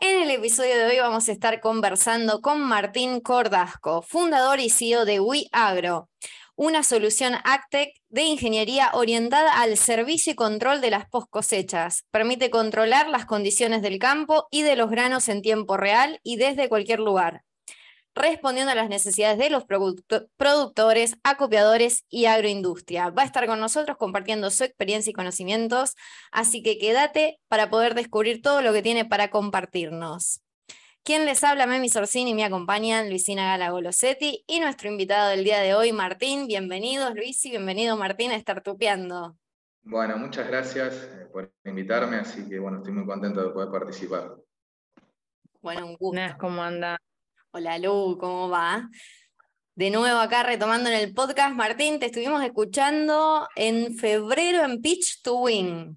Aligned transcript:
En 0.00 0.22
el 0.22 0.30
episodio 0.30 0.78
de 0.78 0.86
hoy 0.86 0.98
vamos 1.00 1.28
a 1.28 1.32
estar 1.32 1.60
conversando 1.60 2.40
con 2.40 2.60
Martín 2.60 3.20
Cordasco, 3.20 4.02
fundador 4.02 4.60
y 4.60 4.70
CEO 4.70 5.04
de 5.04 5.18
WeAgro, 5.18 6.08
una 6.54 6.84
solución 6.84 7.34
AgTech 7.42 7.94
de 8.08 8.22
ingeniería 8.22 8.90
orientada 8.94 9.60
al 9.60 9.76
servicio 9.76 10.32
y 10.32 10.36
control 10.36 10.80
de 10.80 10.90
las 10.90 11.08
post 11.08 11.28
cosechas. 11.30 12.04
Permite 12.12 12.48
controlar 12.48 13.08
las 13.08 13.26
condiciones 13.26 13.82
del 13.82 13.98
campo 13.98 14.46
y 14.52 14.62
de 14.62 14.76
los 14.76 14.88
granos 14.88 15.28
en 15.28 15.42
tiempo 15.42 15.76
real 15.76 16.20
y 16.22 16.36
desde 16.36 16.68
cualquier 16.68 17.00
lugar 17.00 17.42
respondiendo 18.18 18.72
a 18.72 18.74
las 18.74 18.88
necesidades 18.88 19.38
de 19.38 19.50
los 19.50 19.64
productores, 19.64 21.16
acopiadores 21.22 22.04
y 22.10 22.26
agroindustria. 22.26 23.10
Va 23.10 23.22
a 23.22 23.26
estar 23.26 23.46
con 23.46 23.60
nosotros 23.60 23.96
compartiendo 23.96 24.50
su 24.50 24.64
experiencia 24.64 25.10
y 25.10 25.14
conocimientos, 25.14 25.94
así 26.30 26.62
que 26.62 26.78
quédate 26.78 27.40
para 27.48 27.70
poder 27.70 27.94
descubrir 27.94 28.42
todo 28.42 28.60
lo 28.60 28.72
que 28.72 28.82
tiene 28.82 29.04
para 29.04 29.30
compartirnos. 29.30 30.42
Quien 31.04 31.24
les 31.24 31.42
habla, 31.42 31.66
Memi 31.66 31.88
Sorsini, 31.88 32.32
y 32.32 32.34
me 32.34 32.44
acompañan 32.44 33.08
Luisina 33.08 33.46
Gala 33.46 33.70
Golosetti 33.70 34.44
y 34.46 34.60
nuestro 34.60 34.90
invitado 34.90 35.30
del 35.30 35.44
día 35.44 35.60
de 35.60 35.74
hoy, 35.74 35.92
Martín. 35.92 36.46
Bienvenidos, 36.46 37.14
Luis, 37.14 37.42
y 37.46 37.50
bienvenido, 37.50 37.96
Martín, 37.96 38.30
a 38.30 38.36
estar 38.36 38.62
tupeando. 38.62 39.36
Bueno, 39.82 40.18
muchas 40.18 40.46
gracias 40.48 40.94
eh, 40.94 41.26
por 41.32 41.50
invitarme, 41.64 42.16
así 42.16 42.46
que 42.46 42.58
bueno, 42.58 42.78
estoy 42.78 42.92
muy 42.92 43.06
contento 43.06 43.42
de 43.42 43.50
poder 43.54 43.70
participar. 43.70 44.36
Bueno, 45.62 45.86
un 45.86 45.96
gusto. 45.96 46.20
¿Cómo 46.38 46.62
anda? 46.62 46.98
Hola 47.50 47.78
Lu, 47.78 48.18
¿cómo 48.20 48.50
va? 48.50 48.90
De 49.74 49.90
nuevo 49.90 50.18
acá 50.18 50.42
retomando 50.42 50.90
en 50.90 50.96
el 50.96 51.14
podcast, 51.14 51.54
Martín, 51.54 51.98
te 51.98 52.06
estuvimos 52.06 52.44
escuchando 52.44 53.48
en 53.56 53.96
febrero 53.96 54.64
en 54.64 54.82
Pitch 54.82 55.22
to 55.22 55.36
Win. 55.36 55.96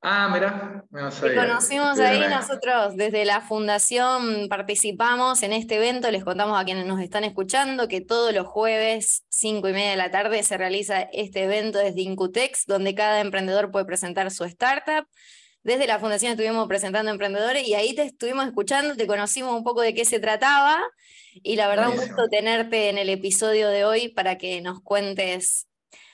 Ah, 0.00 0.30
mira, 0.32 0.84
no 0.90 1.10
Te 1.10 1.34
conocimos 1.34 1.98
ahí, 1.98 2.20
nosotros 2.30 2.94
desde 2.94 3.24
la 3.24 3.40
fundación 3.40 4.46
participamos 4.48 5.42
en 5.42 5.52
este 5.52 5.78
evento, 5.78 6.12
les 6.12 6.22
contamos 6.22 6.60
a 6.60 6.64
quienes 6.64 6.86
nos 6.86 7.00
están 7.00 7.24
escuchando 7.24 7.88
que 7.88 8.00
todos 8.00 8.32
los 8.32 8.46
jueves, 8.46 9.24
cinco 9.28 9.68
y 9.68 9.72
media 9.72 9.90
de 9.90 9.96
la 9.96 10.12
tarde, 10.12 10.44
se 10.44 10.56
realiza 10.56 11.00
este 11.12 11.42
evento 11.42 11.78
desde 11.78 12.02
Incutex, 12.02 12.66
donde 12.66 12.94
cada 12.94 13.20
emprendedor 13.20 13.72
puede 13.72 13.84
presentar 13.84 14.30
su 14.30 14.44
startup 14.44 15.08
desde 15.62 15.86
la 15.86 15.98
fundación 15.98 16.32
estuvimos 16.32 16.66
presentando 16.68 17.10
emprendedores 17.10 17.66
y 17.66 17.74
ahí 17.74 17.94
te 17.94 18.02
estuvimos 18.02 18.46
escuchando, 18.46 18.96
te 18.96 19.06
conocimos 19.06 19.54
un 19.54 19.64
poco 19.64 19.82
de 19.82 19.94
qué 19.94 20.04
se 20.04 20.20
trataba 20.20 20.80
y 21.34 21.56
la 21.56 21.68
verdad 21.68 21.90
un 21.90 21.96
gusto 21.96 22.28
tenerte 22.28 22.88
en 22.88 22.98
el 22.98 23.08
episodio 23.08 23.68
de 23.68 23.84
hoy 23.84 24.08
para 24.08 24.38
que 24.38 24.60
nos 24.60 24.80
cuentes 24.80 25.68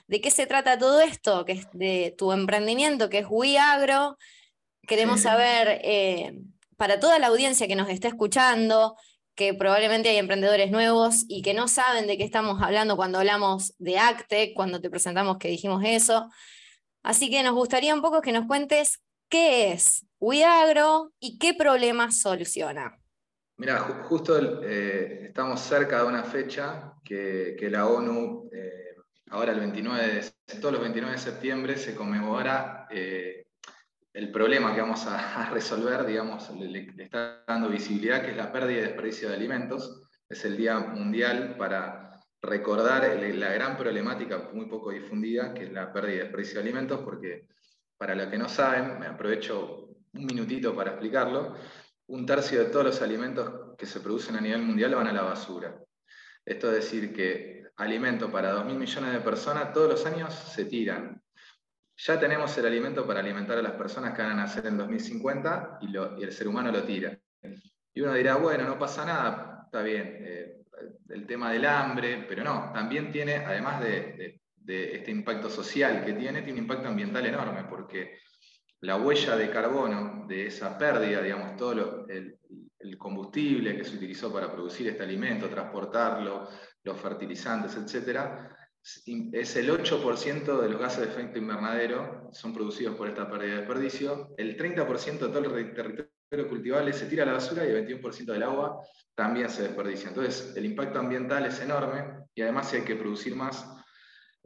de 0.06 0.20
qué 0.20 0.30
se 0.30 0.46
trata 0.46 0.78
todo 0.78 1.00
esto, 1.00 1.44
que 1.44 1.52
es 1.52 1.66
de 1.72 2.14
tu 2.16 2.32
emprendimiento, 2.32 3.08
que 3.08 3.20
es 3.20 3.26
WeAgro. 3.28 4.18
Queremos 4.86 5.20
saber, 5.22 5.80
eh, 5.82 6.42
para 6.76 7.00
toda 7.00 7.18
la 7.18 7.28
audiencia 7.28 7.66
que 7.66 7.76
nos 7.76 7.88
está 7.88 8.08
escuchando, 8.08 8.96
que 9.34 9.54
probablemente 9.54 10.10
hay 10.10 10.18
emprendedores 10.18 10.70
nuevos 10.70 11.24
y 11.28 11.42
que 11.42 11.54
no 11.54 11.68
saben 11.68 12.06
de 12.06 12.18
qué 12.18 12.24
estamos 12.24 12.62
hablando 12.62 12.96
cuando 12.96 13.18
hablamos 13.18 13.74
de 13.78 13.98
Acte, 13.98 14.52
cuando 14.54 14.80
te 14.80 14.90
presentamos 14.90 15.38
que 15.38 15.48
dijimos 15.48 15.82
eso. 15.84 16.28
Así 17.02 17.30
que 17.30 17.42
nos 17.42 17.54
gustaría 17.54 17.94
un 17.94 18.02
poco 18.02 18.20
que 18.20 18.32
nos 18.32 18.46
cuentes 18.46 19.00
¿Qué 19.34 19.72
es 19.72 20.06
WeAgro 20.20 21.12
y 21.18 21.40
qué 21.40 21.54
problemas 21.54 22.20
soluciona? 22.20 22.96
Mira, 23.56 23.80
justo 24.04 24.62
eh, 24.62 25.24
estamos 25.24 25.60
cerca 25.60 26.02
de 26.02 26.06
una 26.06 26.22
fecha 26.22 26.92
que, 27.02 27.58
la 27.68 27.88
ONU, 27.88 28.48
eh, 28.52 28.94
ahora 29.30 29.50
el 29.50 29.58
29 29.58 30.06
de, 30.06 30.60
todos 30.60 30.74
los 30.74 30.80
29 30.80 31.16
de 31.16 31.20
septiembre 31.20 31.76
se 31.76 31.96
conmemora 31.96 32.86
eh, 32.88 33.48
el 34.12 34.30
problema 34.30 34.72
que 34.72 34.82
vamos 34.82 35.04
a, 35.08 35.50
resolver, 35.50 36.06
digamos, 36.06 36.48
le, 36.50 36.94
está 36.96 37.42
dando 37.44 37.68
visibilidad, 37.68 38.22
que 38.22 38.30
es 38.30 38.36
la 38.36 38.52
pérdida 38.52 38.78
y 38.78 38.82
desperdicio 38.82 39.30
de 39.30 39.34
alimentos. 39.34 40.04
Es 40.28 40.44
el 40.44 40.56
Día 40.56 40.78
Mundial 40.78 41.56
para 41.58 42.20
recordar 42.40 43.02
la 43.18 43.52
gran 43.52 43.76
problemática 43.76 44.48
muy 44.52 44.66
poco 44.66 44.92
difundida, 44.92 45.52
que 45.52 45.64
es 45.64 45.72
la 45.72 45.92
pérdida 45.92 46.14
y 46.14 46.18
desperdicio 46.18 46.60
de 46.60 46.68
alimentos, 46.68 47.00
porque 47.00 47.48
para 47.96 48.14
los 48.14 48.28
que 48.28 48.38
no 48.38 48.48
saben, 48.48 48.98
me 48.98 49.06
aprovecho 49.06 49.88
un 50.12 50.26
minutito 50.26 50.74
para 50.74 50.92
explicarlo, 50.92 51.56
un 52.06 52.26
tercio 52.26 52.60
de 52.60 52.70
todos 52.70 52.84
los 52.84 53.02
alimentos 53.02 53.76
que 53.76 53.86
se 53.86 54.00
producen 54.00 54.36
a 54.36 54.40
nivel 54.40 54.62
mundial 54.62 54.94
van 54.94 55.08
a 55.08 55.12
la 55.12 55.22
basura. 55.22 55.76
Esto 56.44 56.68
es 56.70 56.76
decir, 56.76 57.14
que 57.14 57.64
alimento 57.76 58.30
para 58.30 58.54
2.000 58.54 58.76
millones 58.76 59.12
de 59.12 59.20
personas 59.20 59.72
todos 59.72 59.90
los 59.90 60.06
años 60.06 60.34
se 60.34 60.66
tiran. 60.66 61.20
Ya 61.96 62.18
tenemos 62.18 62.56
el 62.58 62.66
alimento 62.66 63.06
para 63.06 63.20
alimentar 63.20 63.58
a 63.58 63.62
las 63.62 63.72
personas 63.72 64.14
que 64.14 64.22
van 64.22 64.32
a 64.32 64.42
nacer 64.42 64.66
en 64.66 64.76
2050 64.76 65.78
y, 65.80 65.96
el 66.22 66.32
ser 66.32 66.48
humano 66.48 66.70
lo 66.70 66.82
tira. 66.82 67.16
Y 67.94 68.00
uno 68.00 68.12
dirá, 68.14 68.36
bueno, 68.36 68.64
no 68.64 68.78
pasa 68.78 69.04
nada, 69.04 69.62
está 69.64 69.82
bien, 69.82 70.16
eh, 70.20 70.64
el 71.08 71.26
tema 71.26 71.52
del 71.52 71.64
hambre, 71.64 72.26
pero 72.28 72.42
no, 72.42 72.72
también 72.74 73.12
tiene, 73.12 73.36
además 73.36 73.80
de 73.80 74.14
de 74.14 74.40
este 74.66 75.10
impacto 75.10 75.48
social 75.48 76.04
que 76.04 76.12
tiene, 76.14 76.42
tiene 76.42 76.58
un 76.58 76.64
impacto 76.64 76.88
ambiental 76.88 77.26
enorme, 77.26 77.64
porque 77.68 78.18
la 78.80 78.96
huella 78.96 79.36
de 79.36 79.50
carbono 79.50 80.26
de 80.26 80.46
esa 80.46 80.76
pérdida, 80.76 81.22
digamos, 81.22 81.56
todo 81.56 82.06
el, 82.08 82.38
combustible 82.98 83.76
que 83.76 83.84
se 83.84 83.96
utilizó 83.96 84.32
para 84.32 84.52
producir 84.52 84.88
este 84.88 85.02
alimento, 85.02 85.48
transportarlo, 85.48 86.48
los 86.82 87.00
fertilizantes, 87.00 87.76
etc., 87.76 88.20
es 89.32 89.56
el 89.56 89.70
8% 89.70 90.60
de 90.60 90.68
los 90.68 90.78
gases 90.78 91.00
de 91.00 91.06
efecto 91.06 91.38
invernadero 91.38 92.28
son 92.32 92.52
producidos 92.52 92.94
por 92.96 93.08
esta 93.08 93.30
pérdida 93.30 93.52
de 93.52 93.56
desperdicio, 93.60 94.34
el 94.36 94.58
30% 94.58 95.18
de 95.18 95.28
todo 95.28 95.56
el 95.56 95.74
territorio 95.74 96.48
cultivable 96.48 96.92
se 96.92 97.06
tira 97.06 97.22
a 97.22 97.26
la 97.26 97.32
basura 97.32 97.64
y 97.64 97.70
el 97.70 97.88
21% 97.88 98.26
del 98.26 98.42
agua 98.42 98.80
también 99.14 99.48
se 99.48 99.62
desperdicia. 99.62 100.08
Entonces, 100.08 100.52
el 100.56 100.66
impacto 100.66 100.98
ambiental 100.98 101.46
es 101.46 101.60
enorme 101.60 102.26
y 102.34 102.42
además 102.42 102.68
si 102.68 102.76
hay 102.76 102.82
que 102.82 102.96
producir 102.96 103.34
más, 103.34 103.73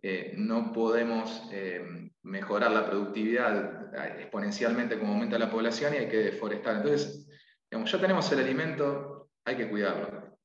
eh, 0.03 0.35
no 0.37 0.73
podemos 0.73 1.49
eh, 1.53 2.11
mejorar 2.23 2.71
la 2.71 2.87
productividad 2.87 3.95
exponencialmente 4.21 4.99
como 4.99 5.15
aumenta 5.15 5.39
la 5.39 5.51
población 5.51 5.95
y 5.95 5.99
hay 5.99 6.09
que 6.09 6.19
deforestar. 6.19 6.77
Entonces, 6.77 7.29
digamos, 7.71 7.91
ya 7.91 8.01
tenemos 8.01 8.31
el 8.33 8.39
alimento, 8.39 9.31
hay 9.45 9.57
que 9.57 9.69
cuidarlo. 9.69 10.39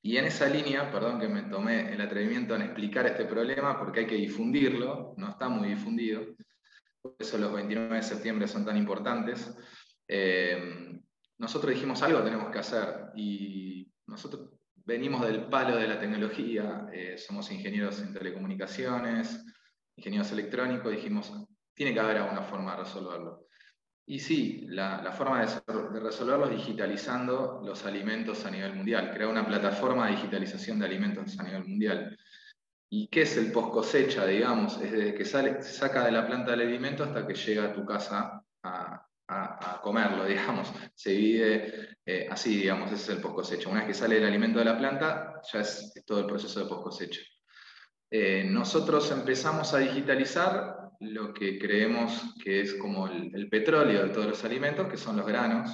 Y 0.00 0.16
en 0.18 0.26
esa 0.26 0.46
línea, 0.46 0.90
perdón 0.90 1.18
que 1.18 1.28
me 1.28 1.44
tomé 1.44 1.92
el 1.92 2.00
atrevimiento 2.00 2.54
en 2.54 2.62
explicar 2.62 3.06
este 3.06 3.24
problema, 3.24 3.78
porque 3.78 4.00
hay 4.00 4.06
que 4.06 4.16
difundirlo, 4.16 5.14
no 5.16 5.30
está 5.30 5.48
muy 5.48 5.68
difundido, 5.68 6.22
por 7.00 7.16
eso 7.18 7.38
los 7.38 7.52
29 7.52 7.96
de 7.96 8.02
septiembre 8.02 8.48
son 8.48 8.64
tan 8.64 8.76
importantes. 8.76 9.54
Eh, 10.08 11.00
nosotros 11.38 11.74
dijimos 11.74 12.02
algo 12.02 12.22
tenemos 12.22 12.50
que 12.50 12.58
hacer 12.58 13.12
y 13.16 13.90
nosotros 14.06 14.50
venimos 14.84 15.26
del 15.26 15.46
palo 15.46 15.76
de 15.76 15.88
la 15.88 15.98
tecnología, 15.98 16.86
eh, 16.92 17.16
somos 17.18 17.50
ingenieros 17.50 18.00
en 18.00 18.12
telecomunicaciones, 18.12 19.44
ingenieros 19.96 20.30
electrónicos, 20.32 20.92
dijimos, 20.92 21.32
tiene 21.74 21.94
que 21.94 22.00
haber 22.00 22.18
alguna 22.18 22.42
forma 22.42 22.72
de 22.72 22.84
resolverlo. 22.84 23.46
Y 24.06 24.18
sí, 24.20 24.66
la, 24.68 25.10
forma 25.12 25.40
de, 25.40 26.00
resolverlo 26.00 26.46
es 26.46 26.56
digitalizando 26.56 27.62
los 27.64 27.86
alimentos 27.86 28.44
a 28.44 28.50
nivel 28.50 28.74
mundial, 28.74 29.10
crear 29.14 29.30
una 29.30 29.46
plataforma 29.46 30.06
de 30.06 30.16
digitalización 30.16 30.78
de 30.78 30.86
alimentos 30.86 31.38
a 31.38 31.42
nivel 31.42 31.64
mundial. 31.64 32.18
¿Y 32.90 33.08
qué 33.08 33.22
es 33.22 33.36
el 33.38 33.50
post 33.50 33.72
cosecha, 33.72 34.26
digamos? 34.26 34.80
Es 34.80 34.92
desde 34.92 35.14
que 35.14 35.24
sale, 35.24 35.62
saca 35.62 36.04
de 36.04 36.12
la 36.12 36.26
planta 36.26 36.50
del 36.50 36.68
alimento 36.68 37.02
hasta 37.02 37.26
que 37.26 37.34
llega 37.34 37.64
a 37.64 37.72
tu 37.72 37.84
casa 37.86 38.44
a, 38.62 39.06
a, 39.28 39.80
comerlo, 39.82 40.24
digamos. 40.26 40.72
Se 40.94 41.10
divide 41.10 41.96
eh, 42.04 42.26
así, 42.30 42.56
digamos, 42.56 42.92
ese 42.92 43.02
es 43.02 43.08
el 43.16 43.22
post 43.22 43.34
cosecha. 43.34 43.68
Una 43.68 43.80
vez 43.80 43.88
que 43.88 43.94
sale 43.94 44.18
el 44.18 44.24
alimento 44.24 44.58
de 44.58 44.64
la 44.64 44.78
planta, 44.78 45.40
ya 45.52 45.60
es, 45.60 45.92
todo 46.06 46.20
el 46.20 46.26
proceso 46.26 46.60
de 46.60 46.66
post 46.66 46.82
cosecha. 46.82 47.20
Eh, 48.10 48.44
nosotros 48.48 49.10
empezamos 49.10 49.74
a 49.74 49.78
digitalizar 49.78 50.76
lo 51.00 51.34
que 51.34 51.58
creemos 51.58 52.34
que 52.42 52.60
es 52.60 52.74
como 52.74 53.08
el, 53.08 53.48
petróleo 53.48 54.04
de 54.04 54.10
todos 54.10 54.26
los 54.26 54.44
alimentos, 54.44 54.88
que 54.88 54.96
son 54.96 55.16
los 55.16 55.26
granos, 55.26 55.70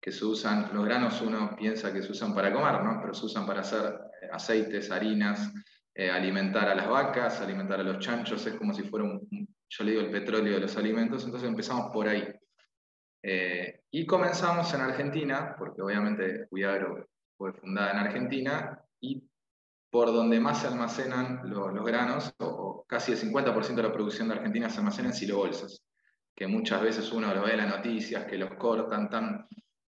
que 0.00 0.10
se 0.10 0.24
usan, 0.24 0.70
los 0.72 0.84
granos 0.84 1.20
uno 1.20 1.54
piensa 1.56 1.92
que 1.92 2.02
se 2.02 2.12
usan 2.12 2.34
para 2.34 2.52
comer, 2.52 2.82
¿no? 2.82 2.98
pero 3.00 3.14
se 3.14 3.26
usan 3.26 3.46
para 3.46 3.60
hacer 3.60 3.82
eh, 4.22 4.28
aceites, 4.32 4.90
harinas, 4.90 5.52
alimentar 5.96 6.68
a 6.68 6.74
las 6.74 6.88
vacas, 6.88 7.40
alimentar 7.40 7.78
a 7.78 7.84
los 7.84 8.00
chanchos, 8.00 8.44
es 8.44 8.54
como 8.54 8.74
si 8.74 8.82
fuera 8.82 9.04
un, 9.04 9.46
yo 9.68 9.84
le 9.84 9.92
digo 9.92 10.02
el 10.02 10.10
petróleo 10.10 10.54
de 10.54 10.60
los 10.60 10.76
alimentos, 10.76 11.24
entonces 11.24 11.48
empezamos 11.48 11.92
por 11.92 12.08
ahí. 12.08 12.26
Eh, 13.26 13.80
y 13.90 14.04
comenzamos 14.04 14.74
en 14.74 14.82
Argentina, 14.82 15.56
porque 15.58 15.80
obviamente 15.80 16.46
Cuidagro 16.46 17.08
fue 17.38 17.54
fundada 17.54 17.92
en 17.92 17.96
Argentina, 17.96 18.78
y 19.00 19.26
por 19.90 20.08
donde 20.08 20.38
más 20.38 20.60
se 20.60 20.66
almacenan 20.66 21.40
los, 21.44 21.72
granos, 21.86 22.34
o, 22.38 22.84
casi 22.86 23.12
el 23.12 23.18
50% 23.18 23.76
de 23.76 23.82
la 23.82 23.92
producción 23.92 24.28
de 24.28 24.34
Argentina 24.34 24.68
se 24.68 24.80
almacena 24.80 25.08
en 25.08 25.14
silobolsas, 25.14 25.82
que 26.36 26.46
muchas 26.46 26.82
veces 26.82 27.10
uno 27.12 27.34
lo 27.34 27.44
ve 27.44 27.52
en 27.52 27.58
las 27.58 27.70
noticias, 27.70 28.26
que 28.26 28.36
los 28.36 28.52
cortan 28.56 29.08
tan 29.08 29.48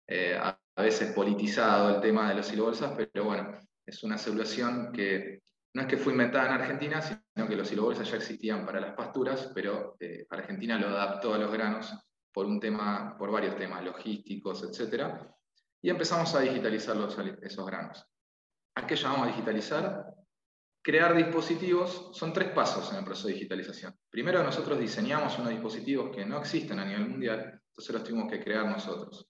eh, 0.07 0.37
a, 0.39 0.59
veces 0.77 1.11
politizado 1.13 1.95
el 1.95 2.01
tema 2.01 2.29
de 2.29 2.35
los 2.35 2.45
silobolsas, 2.45 2.93
pero 2.95 3.25
bueno, 3.25 3.51
es 3.83 4.03
una 4.03 4.17
celulación 4.19 4.91
que 4.91 5.41
no 5.73 5.81
es 5.81 5.87
que 5.87 5.97
fue 5.97 6.13
inventada 6.13 6.47
en 6.47 6.61
Argentina, 6.61 7.01
sino 7.01 7.47
que 7.47 7.55
los 7.55 7.67
silobolsas 7.67 8.11
ya 8.11 8.17
existían 8.17 8.63
para 8.63 8.79
las 8.79 8.93
pasturas, 8.93 9.51
pero 9.55 9.95
eh, 9.99 10.27
Argentina 10.29 10.77
lo 10.77 10.89
adaptó 10.89 11.33
a 11.33 11.39
los 11.39 11.51
granos 11.51 11.95
por, 12.33 12.45
un 12.45 12.59
tema, 12.59 13.15
por 13.17 13.31
varios 13.31 13.55
temas 13.55 13.83
logísticos, 13.83 14.63
etc. 14.63 15.13
Y 15.81 15.89
empezamos 15.89 16.33
a 16.35 16.41
digitalizar 16.41 16.97
esos 17.41 17.65
granos. 17.65 18.05
¿A 18.75 18.87
qué 18.87 18.95
llamamos 18.95 19.27
digitalizar? 19.27 20.05
Crear 20.81 21.15
dispositivos, 21.15 22.09
son 22.13 22.33
tres 22.33 22.49
pasos 22.49 22.91
en 22.91 22.97
el 22.97 23.05
proceso 23.05 23.27
de 23.27 23.35
digitalización. 23.35 23.95
Primero 24.09 24.43
nosotros 24.43 24.79
diseñamos 24.79 25.37
unos 25.39 25.51
dispositivos 25.51 26.13
que 26.13 26.25
no 26.25 26.39
existen 26.39 26.79
a 26.79 26.85
nivel 26.85 27.07
mundial, 27.07 27.61
entonces 27.67 27.93
los 27.93 28.03
tuvimos 28.03 28.29
que 28.29 28.43
crear 28.43 28.65
nosotros. 28.65 29.29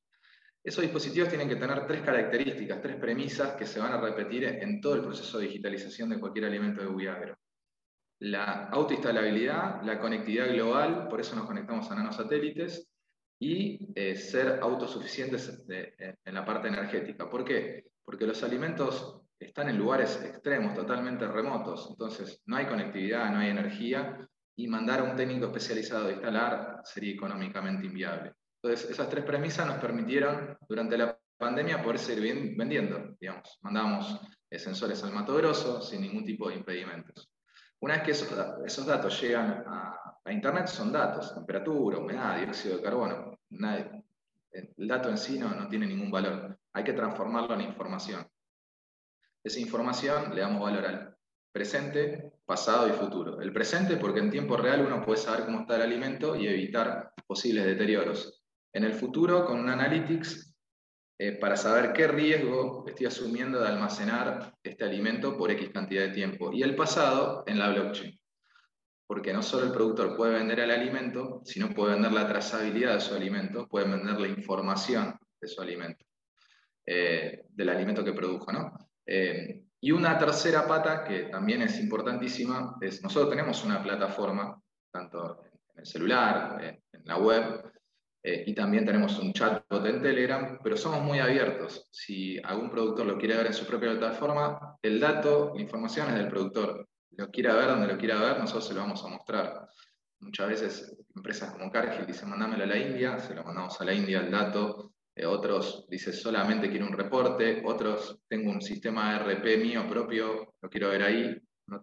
Esos 0.63 0.81
dispositivos 0.81 1.27
tienen 1.27 1.50
que 1.50 1.57
tener 1.57 1.85
tres 1.85 2.01
características, 2.01 2.81
tres 2.81 2.95
premisas 2.95 3.55
que 3.55 3.65
se 3.65 3.81
van 3.81 3.91
a 3.91 4.00
repetir 4.00 4.45
en 4.45 4.79
todo 4.79 4.95
el 4.95 5.01
proceso 5.01 5.38
de 5.38 5.47
digitalización 5.47 6.09
de 6.09 6.19
cualquier 6.19 6.45
alimento 6.45 6.81
de 6.81 6.88
Buiagro. 6.88 7.38
La 8.19 8.69
autoinstalabilidad, 8.69 9.83
la 9.83 10.00
conectividad 10.00 10.47
global, 10.47 11.09
por 11.09 11.19
eso 11.19 11.35
nos 11.35 11.45
conectamos 11.45 11.91
a 11.91 11.95
nanosatélites, 11.95 12.93
y 13.39 13.89
eh, 13.95 14.15
ser 14.15 14.59
autosuficientes 14.62 15.63
en 15.68 16.33
la 16.33 16.45
parte 16.45 16.68
energética. 16.68 17.30
¿Por 17.30 17.44
qué? 17.44 17.85
Porque 18.06 18.25
los 18.25 18.41
alimentos 18.44 19.21
están 19.39 19.69
en 19.69 19.77
lugares 19.77 20.21
extremos, 20.24 20.75
totalmente 20.75 21.27
remotos, 21.27 21.88
entonces 21.89 22.41
no 22.45 22.56
hay 22.56 22.65
conectividad, 22.65 23.31
no 23.31 23.39
hay 23.39 23.50
energía, 23.50 24.18
y 24.56 24.68
mandar 24.68 25.00
a 25.00 25.03
un 25.03 25.15
técnico 25.15 25.47
especializado 25.47 26.07
a 26.07 26.12
instalar 26.12 26.81
sería 26.83 27.13
económicamente 27.13 27.85
inviable. 27.85 28.33
Entonces, 28.62 28.91
esas 28.91 29.09
tres 29.09 29.25
premisas 29.25 29.68
nos 29.68 29.77
permitieron 29.77 30.57
durante 30.68 30.97
la 30.97 31.18
pandemia 31.38 31.81
poder 31.81 32.00
seguir 32.00 32.56
vendiendo, 32.56 33.15
digamos. 33.19 33.59
Mandamos 33.62 34.21
eh, 34.50 34.59
sensores 34.59 35.03
al 35.03 35.12
Mato 35.12 35.36
Grosso 35.36 35.81
sin 35.81 36.01
ningún 36.01 36.24
tipo 36.24 36.47
de 36.47 36.56
impedimentos. 36.56 37.29
Una 37.81 37.95
vez 37.95 38.03
que 38.03 38.12
esos, 38.12 38.86
datos 38.86 39.21
llegan 39.21 39.63
a, 39.68 40.00
Internet, 40.31 40.68
son 40.68 40.92
datos, 40.92 41.34
temperatura, 41.34 41.98
humedad, 41.98 42.38
dióxido 42.38 42.78
de 42.78 42.84
carbono. 42.84 43.38
el 43.50 44.88
dato 44.88 45.10
en 45.10 45.18
sí 45.18 45.38
no 45.38 45.68
tiene 45.68 45.88
ningún 45.88 46.12
valor. 46.12 46.58
Hay 46.74 46.84
que 46.84 46.94
transformarlo 46.94 47.54
en 47.56 47.62
información. 47.62 48.25
Esa 49.44 49.60
información 49.60 50.34
le 50.34 50.42
damos 50.42 50.62
valor 50.62 50.86
al 50.86 51.18
presente, 51.52 52.31
pasado 52.46 52.88
y 52.88 52.92
futuro. 52.94 53.42
El 53.42 53.52
presente 53.52 53.98
porque 53.98 54.20
en 54.20 54.31
tiempo 54.31 54.56
real 54.56 54.86
uno 54.86 55.06
puede 55.06 55.20
saber 55.20 55.46
cómo 55.46 55.62
está 55.62 55.75
el 55.75 55.84
alimento 55.84 56.36
y 56.36 56.48
evitar 56.48 57.14
posibles 57.28 57.66
deterioros. 57.66 58.44
En 58.72 58.86
el 58.86 58.94
futuro, 58.94 59.46
con 59.46 59.60
un 59.60 59.70
analytics, 59.70 60.56
eh, 61.20 61.34
para 61.34 61.56
saber 61.56 61.94
qué 61.94 62.08
riesgo 62.08 62.86
estoy 62.88 63.06
asumiendo 63.06 63.60
de 63.60 63.68
almacenar 63.68 64.56
este 64.64 64.84
alimento 64.84 65.38
por 65.38 65.52
X 65.52 65.70
cantidad 65.70 66.04
de 66.04 66.14
tiempo. 66.14 66.52
Y 66.52 66.64
el 66.64 66.75
pasado 66.75 67.44
en 67.46 67.60
la 67.60 67.70
blockchain. 67.70 68.20
Porque 69.13 69.31
no 69.31 69.44
solo 69.44 69.68
el 69.68 69.71
productor 69.71 70.15
puede 70.15 70.33
vender 70.33 70.62
el 70.62 70.71
alimento, 70.71 71.42
sino 71.45 71.69
puede 71.69 71.94
vender 71.94 72.13
la 72.13 72.27
trazabilidad 72.27 72.95
de 72.95 73.00
su 73.00 73.13
alimento, 73.13 73.68
puede 73.68 73.88
vender 73.88 74.19
la 74.19 74.27
información 74.27 75.15
de 75.39 75.48
su 75.48 75.62
alimento, 75.62 76.04
eh, 76.83 77.45
del 77.48 77.69
alimento 77.69 78.04
que 78.04 78.13
produjo. 78.13 78.51
¿no? 78.51 78.75
Eh, 79.06 79.65
y 79.80 79.92
una 79.92 80.18
tercera 80.18 80.68
pata 80.68 81.04
que 81.04 81.25
también 81.25 81.62
es 81.62 81.80
importantísima 81.80 82.75
es, 82.81 83.04
nosotros 83.04 83.30
tenemos 83.30 83.63
una 83.63 83.83
plataforma, 83.83 84.60
tanto 84.92 85.44
en 85.75 85.81
el 85.81 85.86
celular, 85.86 86.81
en 86.92 87.06
la 87.06 87.19
web, 87.19 87.71
eh, 88.24 88.45
y 88.48 88.56
también 88.56 88.83
tenemos 88.83 89.19
un 89.19 89.31
chatbot 89.31 89.86
en 89.86 90.01
Telegram, 90.01 90.57
pero 90.63 90.75
somos 90.75 91.04
muy 91.04 91.19
abiertos. 91.19 91.88
Si 91.92 92.42
algún 92.44 92.71
productor 92.71 93.06
lo 93.06 93.19
quiere 93.19 93.38
ver 93.38 93.45
en 93.45 93.54
su 93.54 93.68
propia 93.68 93.92
plataforma, 93.92 94.75
el 94.81 95.00
dato, 95.00 95.51
la 95.54 95.62
información 95.62 96.07
es 96.07 96.15
del 96.15 96.30
productor. 96.30 96.88
Lo 97.18 97.30
quiera 97.30 97.56
ver 97.56 97.68
donde 97.68 97.88
lo 97.88 97.98
quiera 97.98 98.19
ver, 98.19 98.39
nosotros 98.39 98.68
se 98.68 98.74
lo 98.74 98.81
vamos 98.81 99.04
a 99.04 99.07
mostrar. 99.07 99.68
Muchas 100.19 100.48
veces 100.48 100.98
empresas 101.15 101.51
como 101.51 101.69
Cargill 101.71 102.06
dicen, 102.06 102.30
mandámelo 102.30 102.63
a 102.63 102.68
la 102.68 102.77
India, 102.77 103.19
se 103.19 103.36
lo 103.36 103.44
mandamos 103.44 103.80
a 103.80 103.86
la 103.86 103.94
India 103.94 104.19
el 104.21 104.31
dato, 104.31 104.94
eh, 105.15 105.25
otros 105.25 105.86
dicen 105.89 106.13
solamente 106.13 106.69
quiero 106.69 106.88
un 106.88 106.94
reporte, 106.94 107.62
otros 107.65 108.19
tengo 108.27 108.51
un 108.51 108.62
sistema 108.62 109.15
RP 109.19 109.57
mío 109.57 109.88
propio, 109.88 110.56
lo 110.62 110.69
quiero 110.69 110.89
ver 110.89 111.04
ahí. 111.04 111.38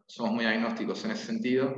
somos 0.07 0.33
muy 0.33 0.45
agnósticos 0.47 1.05
en 1.05 1.13
ese 1.13 1.27
sentido 1.27 1.75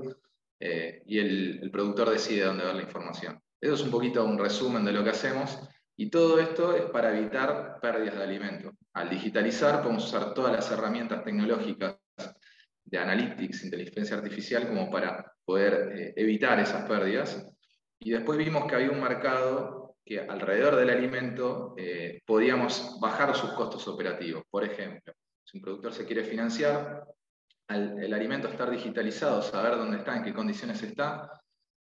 eh, 0.58 1.02
y 1.06 1.18
el, 1.18 1.70
productor 1.70 2.10
decide 2.10 2.44
dónde 2.44 2.64
ver 2.64 2.74
la 2.74 2.82
información. 2.82 3.40
Eso 3.60 3.74
es 3.74 3.82
un 3.82 3.90
poquito 3.90 4.24
un 4.24 4.38
resumen 4.38 4.84
de 4.84 4.92
lo 4.92 5.04
que 5.04 5.10
hacemos 5.10 5.58
y 5.96 6.08
todo 6.08 6.40
esto 6.40 6.74
es 6.74 6.84
para 6.86 7.16
evitar 7.16 7.78
pérdidas 7.80 8.16
de 8.16 8.22
alimento. 8.22 8.72
Al 8.94 9.10
digitalizar 9.10 9.82
podemos 9.82 10.06
usar 10.06 10.34
todas 10.34 10.52
las 10.52 10.70
herramientas 10.70 11.22
tecnológicas 11.22 11.96
de 12.92 12.98
analytics, 12.98 13.64
inteligencia 13.64 14.16
artificial, 14.16 14.68
como 14.68 14.90
para 14.90 15.32
poder 15.44 15.92
eh, 15.96 16.12
evitar 16.14 16.60
esas 16.60 16.86
pérdidas. 16.86 17.48
Y 17.98 18.10
después 18.10 18.36
vimos 18.36 18.66
que 18.66 18.74
había 18.74 18.90
un 18.90 19.00
mercado 19.00 19.96
que 20.04 20.20
alrededor 20.20 20.76
del 20.76 20.90
alimento 20.90 21.74
eh, 21.78 22.20
podíamos 22.26 22.98
bajar 23.00 23.34
sus 23.34 23.52
costos 23.52 23.88
operativos. 23.88 24.42
Por 24.50 24.64
ejemplo, 24.64 25.14
si 25.42 25.56
un 25.56 25.62
productor 25.62 25.94
se 25.94 26.04
quiere 26.04 26.22
financiar, 26.22 27.04
al 27.68 27.98
el 28.02 28.12
alimento 28.12 28.48
estar 28.48 28.70
digitalizado, 28.70 29.40
saber 29.40 29.78
dónde 29.78 29.98
está, 29.98 30.16
en 30.16 30.24
qué 30.24 30.34
condiciones 30.34 30.82
está, 30.82 31.30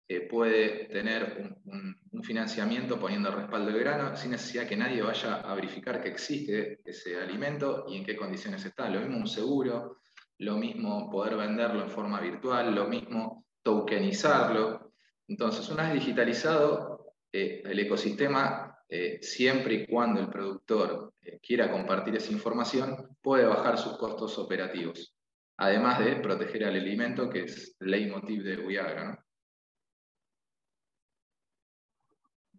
eh, 0.08 0.22
puede 0.22 0.86
tener 0.86 1.56
un, 1.64 1.94
financiamiento 2.22 2.98
poniendo 2.98 3.30
respaldo 3.30 3.70
de 3.70 3.78
grano 3.78 4.16
sin 4.16 4.32
necesidad 4.32 4.66
que 4.66 4.76
nadie 4.76 5.02
vaya 5.02 5.36
a 5.36 5.54
verificar 5.54 6.02
que 6.02 6.08
existe 6.08 6.80
ese 6.84 7.20
alimento 7.20 7.84
y 7.88 7.98
en 7.98 8.04
qué 8.04 8.16
condiciones 8.16 8.64
está. 8.64 8.88
Lo 8.88 9.00
mismo 9.00 9.18
un 9.18 9.28
seguro, 9.28 9.98
lo 10.38 10.56
mismo 10.56 11.10
poder 11.10 11.36
venderlo 11.36 11.82
en 11.82 11.90
forma 11.90 12.20
virtual, 12.20 12.74
lo 12.74 12.86
mismo 12.86 13.46
tokenizarlo. 13.62 14.92
Entonces, 15.28 15.68
una 15.68 15.84
vez 15.84 15.94
digitalizado, 15.94 17.14
eh, 17.32 17.62
el 17.64 17.78
ecosistema, 17.80 18.78
eh, 18.88 19.18
siempre 19.20 19.74
y 19.74 19.86
cuando 19.86 20.20
el 20.20 20.28
productor 20.28 21.14
eh, 21.20 21.40
quiera 21.40 21.70
compartir 21.70 22.14
esa 22.16 22.32
información, 22.32 23.16
puede 23.20 23.44
bajar 23.44 23.78
sus 23.78 23.96
costos 23.96 24.38
operativos, 24.38 25.16
además 25.56 25.98
de 25.98 26.16
proteger 26.16 26.64
al 26.64 26.76
alimento, 26.76 27.28
que 27.28 27.44
es 27.44 27.76
el 27.80 27.90
leitmotiv 27.90 28.44
de 28.44 28.56
Viagra. 28.56 29.22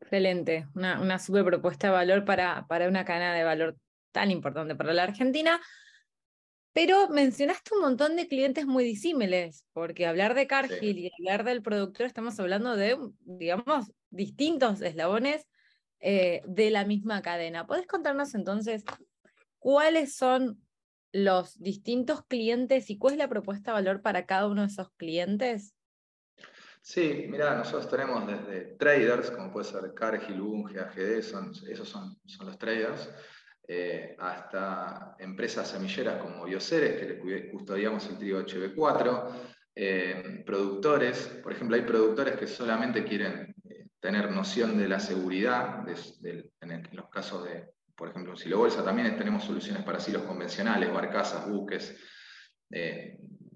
Excelente, 0.02 0.68
una, 0.75 1.02
una 1.02 1.20
super 1.20 1.44
propuesta 1.46 1.88
de 1.88 1.94
valor 1.94 2.25
para, 2.25 2.66
para 2.68 2.88
una 2.88 3.06
cadena 3.06 3.34
de 3.34 3.44
valor 3.44 3.78
tan 4.12 4.32
importante 4.32 4.75
para 4.75 4.94
la 4.94 5.04
Argentina. 5.04 5.62
Pero 6.78 7.10
mencionaste 7.10 7.74
un 7.74 7.82
montón 7.82 8.16
de 8.16 8.28
clientes 8.28 8.68
muy 8.68 8.84
disímiles, 8.84 9.66
porque 9.74 10.06
hablar 10.06 10.36
de 10.36 10.46
Cargill 10.46 11.00
y 11.00 11.12
hablar 11.18 11.44
del 11.44 11.64
productor 11.64 12.06
estamos 12.06 12.40
hablando 12.40 12.76
de, 12.76 12.96
digamos, 13.22 13.92
distintos 14.12 14.84
eslabones 14.84 15.48
eh, 16.00 16.44
de 16.46 16.70
la 16.70 16.86
misma 16.86 17.24
cadena. 17.24 17.66
¿Puedes 17.66 17.88
contarnos 17.88 18.36
entonces 18.36 18.84
cuáles 19.58 20.16
son 20.16 20.62
los 21.12 21.58
distintos 21.58 22.24
clientes 22.28 22.92
y 22.92 23.00
cuál 23.00 23.14
es 23.16 23.18
la 23.18 23.28
propuesta 23.28 23.72
de 23.72 23.82
valor 23.82 24.04
para 24.04 24.28
cada 24.28 24.46
uno 24.46 24.62
de 24.62 24.68
esos 24.68 24.92
clientes? 24.98 25.74
Sí, 26.84 27.26
mira, 27.28 27.56
nosotros 27.58 27.90
tenemos 27.90 28.28
desde 28.28 28.76
traders, 28.76 29.32
como 29.32 29.52
puede 29.52 29.66
ser 29.66 29.96
Cargill, 29.96 30.42
Bunge, 30.42 30.80
AGD, 30.80 31.24
son, 31.24 31.54
esos 31.68 31.90
son, 31.90 32.20
son 32.28 32.46
los 32.46 32.60
traders, 32.60 33.10
eh, 33.70 34.16
hasta 34.18 35.18
empresas 35.20 35.68
semilleras 35.68 36.22
como 36.22 36.46
Bioceres, 36.46 36.98
que 36.98 37.06
le 37.06 37.52
custodiamos 37.52 38.08
el 38.08 38.18
trigo 38.18 38.40
HB4, 38.40 39.32
eh, 39.76 40.44
productores, 40.46 41.28
por 41.44 41.52
ejemplo, 41.52 41.76
hay 41.76 41.82
productores 41.82 42.38
que 42.38 42.48
solamente 42.48 43.04
quieren 43.04 43.54
eh, 43.70 43.88
tener 44.00 44.32
noción 44.32 44.78
de 44.78 44.88
la 44.88 45.02
seguridad, 45.02 45.86
en, 46.62 46.88
los 46.94 47.10
casos 47.10 47.44
de, 47.44 47.74
por 47.94 48.08
ejemplo, 48.08 48.32
un 48.32 48.38
silo 48.38 48.60
bolsa, 48.60 48.86
también 48.86 49.18
tenemos 49.18 49.44
soluciones 49.44 49.84
para 49.84 50.00
silos 50.00 50.22
convencionales, 50.22 50.94
barcazas, 50.94 51.50
buques, 51.50 51.94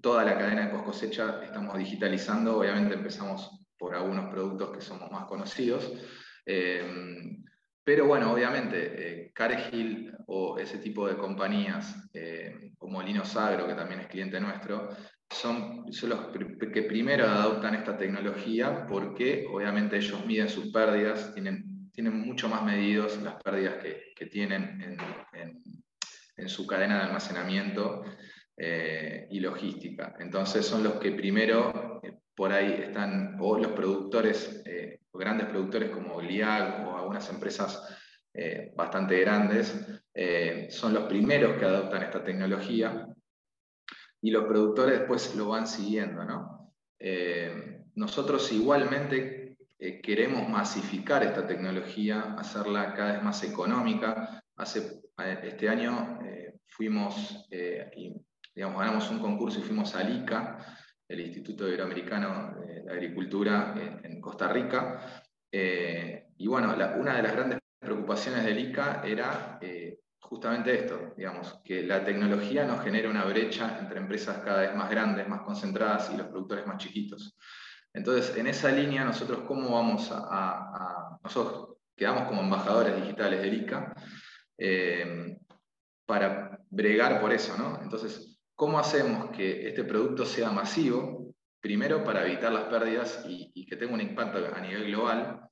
toda 0.02 0.24
la 0.24 0.36
cadena 0.36 0.66
de 0.66 0.72
post 0.72 0.84
cosecha 0.84 1.42
estamos 1.42 1.78
digitalizando, 1.78 2.58
obviamente 2.58 2.94
empezamos 2.94 3.64
por 3.78 3.94
algunos 3.94 4.30
productos 4.30 4.72
que 4.76 4.82
somos 4.82 5.10
más 5.10 5.24
conocidos, 5.24 5.90
pero 7.84 8.06
bueno, 8.06 8.32
obviamente, 8.32 9.22
eh, 9.24 9.32
o 10.26 10.58
ese 10.58 10.78
tipo 10.78 11.08
de 11.08 11.16
compañías, 11.16 12.08
eh, 12.14 12.72
como 12.78 13.02
Linos 13.02 13.36
Agro, 13.36 13.66
que 13.66 13.74
también 13.74 14.00
es 14.00 14.06
cliente 14.06 14.40
nuestro, 14.40 14.88
son, 15.28 15.84
los 16.02 16.20
que 16.72 16.82
primero 16.82 17.26
adoptan 17.26 17.74
esta 17.74 17.96
tecnología 17.96 18.86
porque 18.86 19.46
obviamente 19.50 19.96
ellos 19.96 20.24
miden 20.26 20.48
sus 20.48 20.70
pérdidas, 20.70 21.34
tienen, 21.34 21.90
tienen 21.90 22.20
mucho 22.20 22.48
más 22.48 22.62
medidos 22.62 23.20
las 23.22 23.42
pérdidas 23.42 23.76
que, 23.82 24.26
tienen 24.26 24.80
en, 25.32 26.48
su 26.48 26.64
cadena 26.64 26.98
de 26.98 27.02
almacenamiento 27.02 28.04
y 28.56 29.40
logística. 29.40 30.14
Entonces 30.20 30.64
son 30.64 30.84
los 30.84 30.94
que 30.94 31.10
primero 31.10 32.00
por 32.36 32.52
ahí 32.52 32.84
están, 32.84 33.36
o 33.40 33.58
los 33.58 33.72
productores, 33.72 34.62
o 35.10 35.18
grandes 35.18 35.48
productores 35.48 35.90
como 35.90 36.20
LIAG 36.20 36.86
o 37.12 37.18
algunas 37.18 37.30
empresas 37.30 37.98
bastante 38.74 39.20
grandes, 39.20 39.74
son 40.70 40.94
los 40.94 41.04
primeros 41.04 41.58
que 41.58 41.64
adoptan 41.66 42.02
esta 42.02 42.24
tecnología 42.24 43.06
y 44.22 44.30
los 44.30 44.44
productores 44.44 45.00
después 45.00 45.34
lo 45.34 45.48
van 45.48 45.66
siguiendo, 45.66 46.24
¿no? 46.24 46.72
Eh, 46.98 47.80
nosotros 47.96 48.50
igualmente 48.52 49.56
eh, 49.78 50.00
queremos 50.00 50.48
masificar 50.48 51.24
esta 51.24 51.44
tecnología, 51.44 52.36
hacerla 52.38 52.94
cada 52.94 53.14
vez 53.14 53.22
más 53.22 53.42
económica. 53.42 54.40
Hace, 54.56 55.02
este 55.42 55.68
año 55.68 56.20
eh, 56.24 56.54
fuimos, 56.68 57.48
digamos, 58.54 58.78
ganamos 58.78 59.10
un 59.10 59.18
concurso 59.18 59.58
y 59.58 59.62
fuimos 59.62 59.94
al 59.96 60.22
ICA, 60.22 60.58
el 61.08 61.20
Instituto 61.20 61.66
Iberoamericano 61.66 62.54
de 62.60 62.92
Agricultura 62.92 63.74
en 64.04 64.20
Costa 64.20 64.48
Rica. 64.48 65.24
Y 66.42 66.48
bueno, 66.48 66.74
una 66.96 67.16
de 67.16 67.22
las 67.22 67.32
grandes 67.32 67.60
preocupaciones 67.78 68.44
del 68.44 68.58
ICA 68.58 69.02
era 69.04 69.60
justamente 70.18 70.74
esto, 70.76 71.14
digamos, 71.16 71.60
que 71.62 71.84
la 71.84 72.04
tecnología 72.04 72.64
nos 72.64 72.82
genera 72.82 73.08
una 73.08 73.24
brecha 73.24 73.78
entre 73.78 74.00
empresas 74.00 74.38
cada 74.38 74.62
vez 74.62 74.74
más 74.74 74.90
grandes, 74.90 75.28
más 75.28 75.42
concentradas 75.42 76.10
y 76.12 76.16
los 76.16 76.26
productores 76.26 76.66
más 76.66 76.78
chiquitos. 76.78 77.36
Entonces, 77.94 78.36
en 78.36 78.48
esa 78.48 78.72
línea, 78.72 79.04
nosotros 79.04 79.42
cómo 79.46 79.70
vamos 79.70 80.10
a, 80.12 81.16
nosotros 81.22 81.76
quedamos 81.94 82.24
como 82.24 82.40
embajadores 82.40 82.96
digitales 82.96 83.40
del 83.40 83.62
ICA 83.62 83.94
eh, 84.58 85.38
para 86.04 86.58
bregar 86.70 87.20
por 87.20 87.32
eso, 87.32 87.56
¿no? 87.56 87.78
Entonces, 87.82 88.40
¿cómo 88.56 88.80
hacemos 88.80 89.30
que 89.30 89.68
este 89.68 89.84
producto 89.84 90.26
sea 90.26 90.50
masivo? 90.50 91.32
Primero, 91.60 92.02
para 92.02 92.26
evitar 92.26 92.52
las 92.52 92.64
pérdidas 92.64 93.24
y 93.28 93.64
que 93.64 93.76
tenga 93.76 93.94
un 93.94 94.00
impacto 94.00 94.38
a 94.52 94.60
nivel 94.60 94.86
global, 94.86 95.48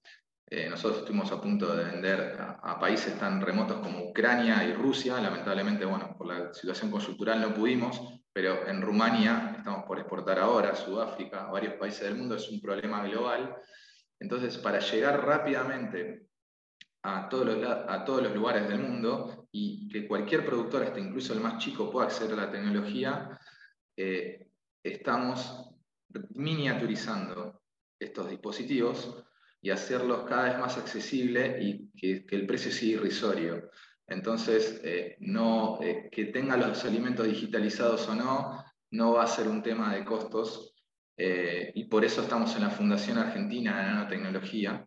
eh, 0.52 0.68
nosotros 0.68 1.02
estuvimos 1.02 1.30
a 1.30 1.40
punto 1.40 1.76
de 1.76 1.84
vender 1.84 2.36
a, 2.40 2.76
países 2.80 3.16
tan 3.16 3.40
remotos 3.40 3.78
como 3.78 4.10
Ucrania 4.10 4.64
y 4.64 4.72
Rusia. 4.72 5.20
Lamentablemente, 5.20 5.84
bueno, 5.84 6.16
por 6.18 6.26
la 6.26 6.52
situación 6.52 6.90
consultural 6.90 7.40
no 7.40 7.54
pudimos, 7.54 8.20
pero 8.32 8.66
en 8.66 8.82
Rumania 8.82 9.54
estamos 9.58 9.84
por 9.84 10.00
exportar 10.00 10.40
ahora, 10.40 10.74
Sudáfrica, 10.74 11.46
a 11.46 11.52
varios 11.52 11.74
países 11.74 12.02
del 12.02 12.16
mundo. 12.16 12.34
Es 12.34 12.50
un 12.50 12.60
problema 12.60 13.06
global. 13.06 13.54
Entonces, 14.18 14.58
para 14.58 14.80
llegar 14.80 15.24
rápidamente 15.24 16.26
a 17.04 17.28
todos 17.28 17.46
los, 17.46 17.64
a 17.64 18.04
todos 18.04 18.24
los 18.24 18.34
lugares 18.34 18.68
del 18.68 18.80
mundo 18.80 19.46
y 19.52 19.86
que 19.86 20.08
cualquier 20.08 20.44
productor, 20.44 20.82
hasta 20.82 20.98
incluso 20.98 21.32
el 21.32 21.40
más 21.40 21.58
chico, 21.62 21.92
pueda 21.92 22.06
acceder 22.06 22.32
a 22.32 22.46
la 22.46 22.50
tecnología, 22.50 23.38
eh, 23.96 24.48
estamos 24.82 25.76
miniaturizando 26.34 27.62
estos 28.00 28.28
dispositivos 28.28 29.24
y 29.62 29.70
hacerlos 29.70 30.24
cada 30.28 30.44
vez 30.44 30.58
más 30.58 30.78
accesibles 30.78 31.62
y 31.62 31.90
que, 31.96 32.24
el 32.30 32.46
precio 32.46 32.72
sea 32.72 32.88
irrisorio. 32.88 33.70
Entonces, 34.06 34.80
eh, 34.82 35.16
no, 35.20 35.78
eh, 35.82 36.08
que 36.10 36.26
tenga 36.26 36.56
los 36.56 36.84
alimentos 36.84 37.26
digitalizados 37.26 38.08
o 38.08 38.14
no, 38.14 38.64
no 38.92 39.12
va 39.12 39.24
a 39.24 39.28
ser 39.28 39.48
un 39.48 39.62
tema 39.62 39.94
de 39.94 40.04
costos. 40.04 40.74
Eh, 41.16 41.72
y 41.74 41.84
por 41.84 42.04
eso 42.04 42.22
estamos 42.22 42.54
en 42.56 42.62
la 42.62 42.70
Fundación 42.70 43.18
Argentina 43.18 43.78
de 43.78 43.84
Nanotecnología, 43.84 44.86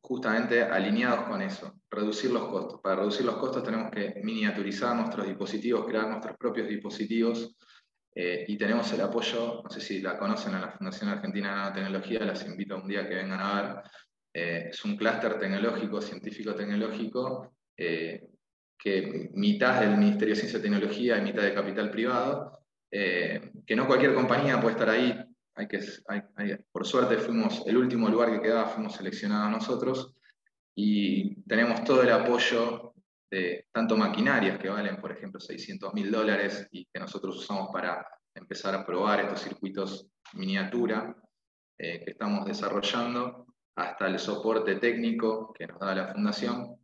justamente 0.00 0.62
alineados 0.62 1.28
con 1.28 1.42
eso, 1.42 1.78
reducir 1.90 2.30
los 2.30 2.48
costos. 2.48 2.80
Para 2.80 2.96
reducir 2.96 3.26
los 3.26 3.36
costos 3.36 3.62
tenemos 3.62 3.90
que 3.90 4.20
miniaturizar 4.22 4.96
nuestros 4.96 5.26
dispositivos, 5.26 5.86
crear 5.86 6.08
nuestros 6.08 6.36
propios 6.38 6.68
dispositivos 6.68 7.56
eh, 8.14 8.44
y 8.46 8.58
tenemos 8.58 8.92
el 8.92 9.00
apoyo, 9.00 9.62
no 9.64 9.70
sé 9.70 9.80
si 9.80 10.00
la 10.00 10.18
conocen 10.18 10.54
a 10.54 10.60
la 10.60 10.70
Fundación 10.72 11.10
Argentina 11.10 11.48
de 11.48 11.56
Nanotecnología, 11.56 12.20
las 12.20 12.46
invito 12.46 12.76
un 12.76 12.86
día 12.86 13.08
que 13.08 13.14
vengan 13.14 13.40
a 13.40 13.62
ver. 13.62 13.82
Eh, 14.34 14.68
es 14.70 14.84
un 14.84 14.96
clúster 14.96 15.38
tecnológico, 15.38 16.00
científico-tecnológico, 16.00 17.54
eh, 17.76 18.28
que 18.78 19.30
mitad 19.34 19.80
del 19.80 19.96
Ministerio 19.96 20.34
de 20.34 20.40
Ciencia 20.40 20.58
y 20.58 20.62
Tecnología 20.62 21.18
y 21.18 21.22
mitad 21.22 21.42
de 21.42 21.54
capital 21.54 21.90
privado, 21.90 22.58
que 22.90 23.74
no 23.74 23.86
cualquier 23.86 24.12
compañía 24.12 24.60
puede 24.60 24.72
estar 24.72 24.90
ahí. 24.90 25.18
Hay 25.54 25.66
que, 25.66 25.80
por 26.70 26.86
suerte 26.86 27.16
fuimos, 27.16 27.62
el 27.66 27.78
último 27.78 28.08
lugar 28.08 28.30
que 28.30 28.42
quedaba 28.42 28.68
fuimos 28.68 28.96
seleccionados 28.96 29.50
nosotros 29.50 30.14
y 30.74 31.36
tenemos 31.42 31.84
todo 31.84 32.02
el 32.02 32.10
apoyo 32.10 32.91
de 33.32 33.66
tanto 33.72 33.96
maquinarias 33.96 34.58
que 34.58 34.68
valen, 34.68 35.00
por 35.00 35.10
ejemplo, 35.10 35.40
600 35.40 35.94
mil 35.94 36.10
dólares 36.10 36.68
y 36.70 36.84
que 36.84 37.00
nosotros 37.00 37.34
usamos 37.38 37.70
para 37.72 38.06
empezar 38.34 38.74
a 38.74 38.84
probar 38.84 39.20
estos 39.20 39.40
circuitos 39.40 40.06
miniatura 40.34 41.16
eh, 41.78 42.04
que 42.04 42.10
estamos 42.10 42.44
desarrollando, 42.44 43.46
hasta 43.74 44.06
el 44.06 44.18
soporte 44.18 44.74
técnico 44.74 45.50
que 45.54 45.66
nos 45.66 45.80
da 45.80 45.94
la 45.94 46.12
fundación, 46.12 46.76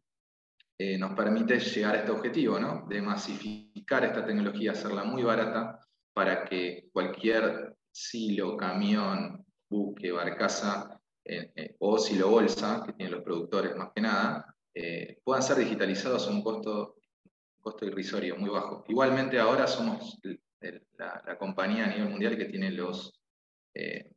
eh, 0.78 0.97
nos 0.97 1.12
permite 1.12 1.61
llegar 1.61 1.97
a 1.97 1.99
este 1.99 2.12
objetivo, 2.12 2.59
¿no? 2.59 2.87
de 2.88 3.02
masificar 3.02 4.07
esta 4.07 4.25
tecnología, 4.25 4.73
hacerla 4.73 5.05
muy 5.05 5.23
barata 5.23 5.78
para 6.14 6.47
que 6.47 6.88
cualquier 6.95 7.76
silo, 7.93 8.57
camión, 8.57 9.45
buque, 9.69 10.11
barcaza 10.12 10.99
eh, 11.26 11.76
o 11.81 11.99
silo 11.99 12.31
bolsa, 12.31 12.83
que 12.87 12.95
tienen 12.95 13.17
los 13.17 13.23
productores 13.23 13.76
más 13.76 13.90
que 13.95 14.00
nada, 14.00 14.55
eh, 14.81 15.19
puedan 15.25 15.43
ser 15.43 15.57
digitalizados 15.57 16.29
a 16.29 16.31
un 16.31 16.41
costo, 16.41 16.95
costo 17.61 17.85
irrisorio 17.85 18.37
muy 18.37 18.49
bajo. 18.49 18.85
Igualmente 18.87 19.41
ahora 19.41 19.67
somos 19.67 20.21
la, 20.97 21.37
compañía 21.37 21.87
a 21.87 21.89
nivel 21.89 22.11
mundial 22.11 22.37
que 22.37 22.45
tiene 22.45 22.71
los, 22.71 23.21
eh, 23.75 24.13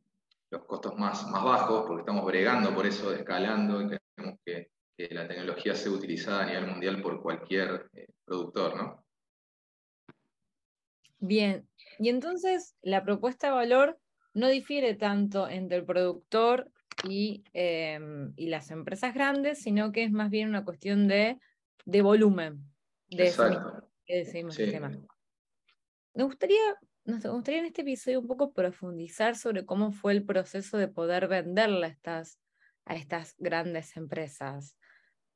los 0.50 0.64
costos 0.64 0.96
más, 0.96 1.28
más 1.28 1.42
bajos, 1.42 1.84
porque 1.84 2.02
estamos 2.02 2.24
bregando 2.24 2.72
por 2.72 2.86
eso, 2.86 3.12
escalando, 3.12 3.82
y 3.82 3.88
queremos 3.88 4.38
que, 4.44 4.70
la 5.10 5.26
tecnología 5.26 5.74
sea 5.74 5.90
utilizada 5.90 6.44
a 6.44 6.46
nivel 6.46 6.66
mundial 6.68 7.02
por 7.02 7.20
cualquier 7.20 7.90
eh, 7.94 8.06
productor, 8.24 8.76
¿no? 8.76 9.04
Bien, 11.18 11.68
y 11.98 12.08
entonces 12.08 12.76
la 12.82 13.02
propuesta 13.02 13.48
de 13.48 13.54
valor 13.54 13.98
no 14.32 14.46
difiere 14.46 14.94
tanto 14.94 15.48
entre 15.48 15.78
el 15.78 15.84
productor 15.84 16.70
Em, 17.04 18.32
y, 18.36 18.48
las 18.48 18.70
empresas 18.70 19.14
grandes, 19.14 19.62
sino 19.62 19.92
que 19.92 20.04
es 20.04 20.12
más 20.12 20.30
bien 20.30 20.48
una 20.48 20.64
cuestión 20.64 21.08
de, 21.08 21.38
volumen. 21.84 22.64
De 23.08 23.28
Exacto. 23.28 23.88
Me 26.14 26.24
gustaría, 26.24 26.60
nos 27.04 27.24
gustaría 27.24 27.60
en 27.60 27.66
este 27.66 27.82
episodio 27.82 28.20
un 28.20 28.26
poco 28.26 28.52
profundizar 28.52 29.36
sobre 29.36 29.64
cómo 29.64 29.92
fue 29.92 30.12
el 30.12 30.24
proceso 30.24 30.76
de 30.76 30.88
poder 30.88 31.28
venderle 31.28 31.86
a 31.86 31.88
estas, 31.88 32.38
a 32.84 32.94
estas 32.94 33.34
grandes 33.38 33.96
empresas, 33.96 34.76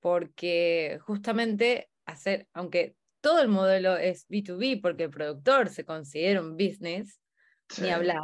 porque 0.00 0.98
justamente 1.02 1.88
hacer, 2.04 2.48
aunque 2.52 2.96
todo 3.20 3.40
el 3.40 3.48
modelo 3.48 3.96
es 3.96 4.28
B2B, 4.28 4.80
porque 4.80 5.04
el 5.04 5.10
productor 5.10 5.70
se 5.70 5.84
considera 5.84 6.40
un 6.40 6.56
business, 6.56 7.20
ni 7.80 7.90
hablar, 7.90 8.20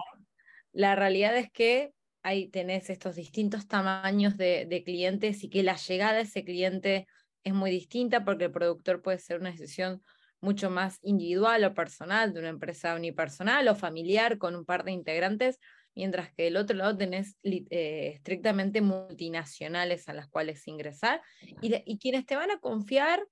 la 0.73 0.95
realidad 0.95 1.37
es 1.37 1.51
que 1.51 1.93
ahí 2.23 2.49
tenés 2.49 2.91
estos 2.91 3.17
distintos 3.17 3.67
tamaños 3.67 4.37
de, 4.37 4.83
clientes 4.85 5.43
y 5.45 5.51
que 5.51 5.63
la 5.63 5.77
llegada 5.77 6.15
de 6.15 6.23
ese 6.23 6.45
cliente 6.45 7.07
es 7.45 7.55
muy 7.55 7.71
distinta 7.71 8.25
porque 8.25 8.45
el 8.45 8.53
productor 8.53 9.03
puede 9.03 9.19
ser 9.19 9.41
una 9.41 9.51
decisión 9.51 10.03
mucho 10.41 10.71
más 10.71 10.99
individual 11.03 11.65
o 11.65 11.75
personal 11.75 12.33
de 12.33 12.41
una 12.41 12.49
empresa 12.49 12.95
unipersonal 12.95 13.69
o 13.69 13.75
familiar 13.75 14.39
con 14.39 14.57
un 14.57 14.65
par 14.65 14.85
de 14.85 14.93
integrantes, 14.93 15.59
mientras 15.95 16.33
que 16.33 16.45
del 16.45 16.57
otro 16.57 16.77
lado 16.77 16.97
tenés 16.97 17.37
eh, 17.43 18.13
estrictamente 18.15 18.81
multinacionales 18.81 20.09
a 20.09 20.15
las 20.15 20.29
cuales 20.29 20.67
ingresar 20.67 21.21
y, 21.61 21.99
quienes 21.99 22.27
te 22.27 22.37
van 22.37 22.51
a 22.51 22.59
confiar 22.59 23.25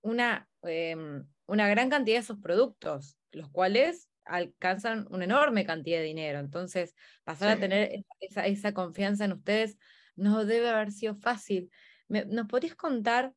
una, 0.00 0.48
em, 0.62 1.26
una 1.46 1.68
gran 1.68 1.90
cantidad 1.90 2.16
de 2.16 2.22
esos 2.22 2.38
productos, 2.38 3.18
los 3.32 3.50
cuales 3.50 4.08
alcanzan 4.24 5.06
una 5.10 5.24
enorme 5.24 5.64
cantidad 5.64 5.98
de 5.98 6.04
dinero. 6.04 6.38
Entonces, 6.38 6.94
pasar 7.24 7.50
a 7.50 7.60
tener 7.60 8.04
esa, 8.20 8.72
confianza 8.72 9.24
en 9.24 9.32
ustedes 9.32 9.78
no 10.16 10.44
debe 10.44 10.68
haber 10.68 10.92
sido 10.92 11.14
fácil. 11.16 11.70
¿Nos 12.08 12.46
podrías 12.46 12.74
contar 12.74 13.32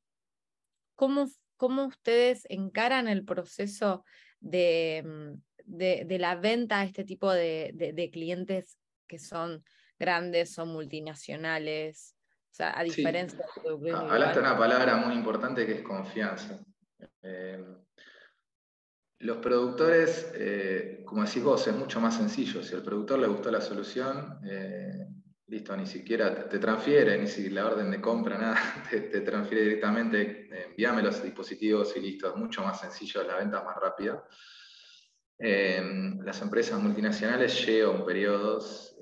cómo, 0.95 1.27
cómo 1.55 1.85
ustedes 1.85 2.45
encaran 2.49 3.07
el 3.07 3.25
proceso 3.25 4.03
de, 4.39 5.03
mm, 5.05 5.41
de, 5.65 6.17
la 6.19 6.35
venta 6.35 6.79
a 6.79 6.83
este 6.83 7.03
tipo 7.03 7.31
de, 7.31 8.09
clientes 8.11 8.77
que 9.07 9.19
son 9.19 9.63
grandes, 9.99 10.53
son 10.53 10.69
multinacionales? 10.69 12.15
O 12.51 12.55
sea, 12.57 12.77
a 12.77 12.83
diferencia 12.83 13.39
de... 13.79 13.91
Hablaste 13.91 14.39
una 14.39 14.57
palabra 14.57 14.95
muy 14.97 15.15
importante 15.15 15.65
que 15.65 15.73
es 15.73 15.81
confianza. 15.81 16.59
Eh, 17.21 17.63
los 19.19 19.37
productores, 19.37 20.31
eh, 20.35 21.01
como 21.05 21.23
decís 21.23 21.43
vos, 21.43 21.67
es 21.67 21.75
mucho 21.75 21.99
más 21.99 22.15
sencillo. 22.17 22.61
Si 22.61 22.75
al 22.75 22.83
productor 22.83 23.19
le 23.19 23.27
gustó 23.27 23.49
la 23.49 23.61
solución, 23.61 24.39
eh, 24.45 25.07
listo, 25.47 25.75
ni 25.75 25.87
siquiera 25.87 26.47
te, 26.47 26.59
transfiere, 26.59 27.17
ni 27.17 27.27
si 27.27 27.49
la 27.49 27.65
orden 27.65 27.89
de 27.89 27.99
compra, 27.99 28.37
nada, 28.39 28.59
te, 28.89 29.21
transfiere 29.21 29.63
directamente, 29.63 30.49
envíame 30.69 31.01
los 31.01 31.23
dispositivos 31.23 31.95
y 31.97 32.01
listo, 32.01 32.29
es 32.29 32.35
mucho 32.35 32.61
más 32.61 32.79
sencillo, 32.79 33.23
la 33.23 33.37
venta 33.37 33.59
es 33.59 33.65
más 33.65 33.77
rápida. 33.77 34.23
las 35.39 36.41
empresas 36.41 36.79
multinacionales 36.79 37.65
llevan 37.65 38.05
periodos, 38.05 38.95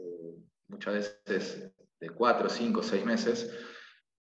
muchas 0.67 0.93
veces 0.93 1.71
de 1.99 2.09
cuatro, 2.09 2.49
cinco, 2.49 2.83
seis 2.83 3.05
meses, 3.05 3.51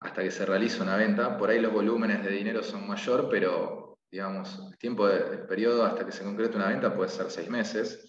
hasta 0.00 0.22
que 0.22 0.30
se 0.30 0.44
realiza 0.44 0.82
una 0.82 0.96
venta. 0.96 1.36
Por 1.38 1.50
ahí 1.50 1.60
los 1.60 1.72
volúmenes 1.72 2.24
de 2.24 2.30
dinero 2.30 2.62
son 2.62 2.86
mayor, 2.86 3.28
pero 3.30 3.83
digamos, 4.14 4.60
el 4.70 4.78
tiempo 4.78 5.08
del 5.08 5.40
periodo 5.40 5.84
hasta 5.84 6.06
que 6.06 6.12
se 6.12 6.22
concrete 6.22 6.54
una 6.54 6.68
venta 6.68 6.94
puede 6.94 7.10
ser 7.10 7.28
seis 7.32 7.50
meses. 7.50 8.08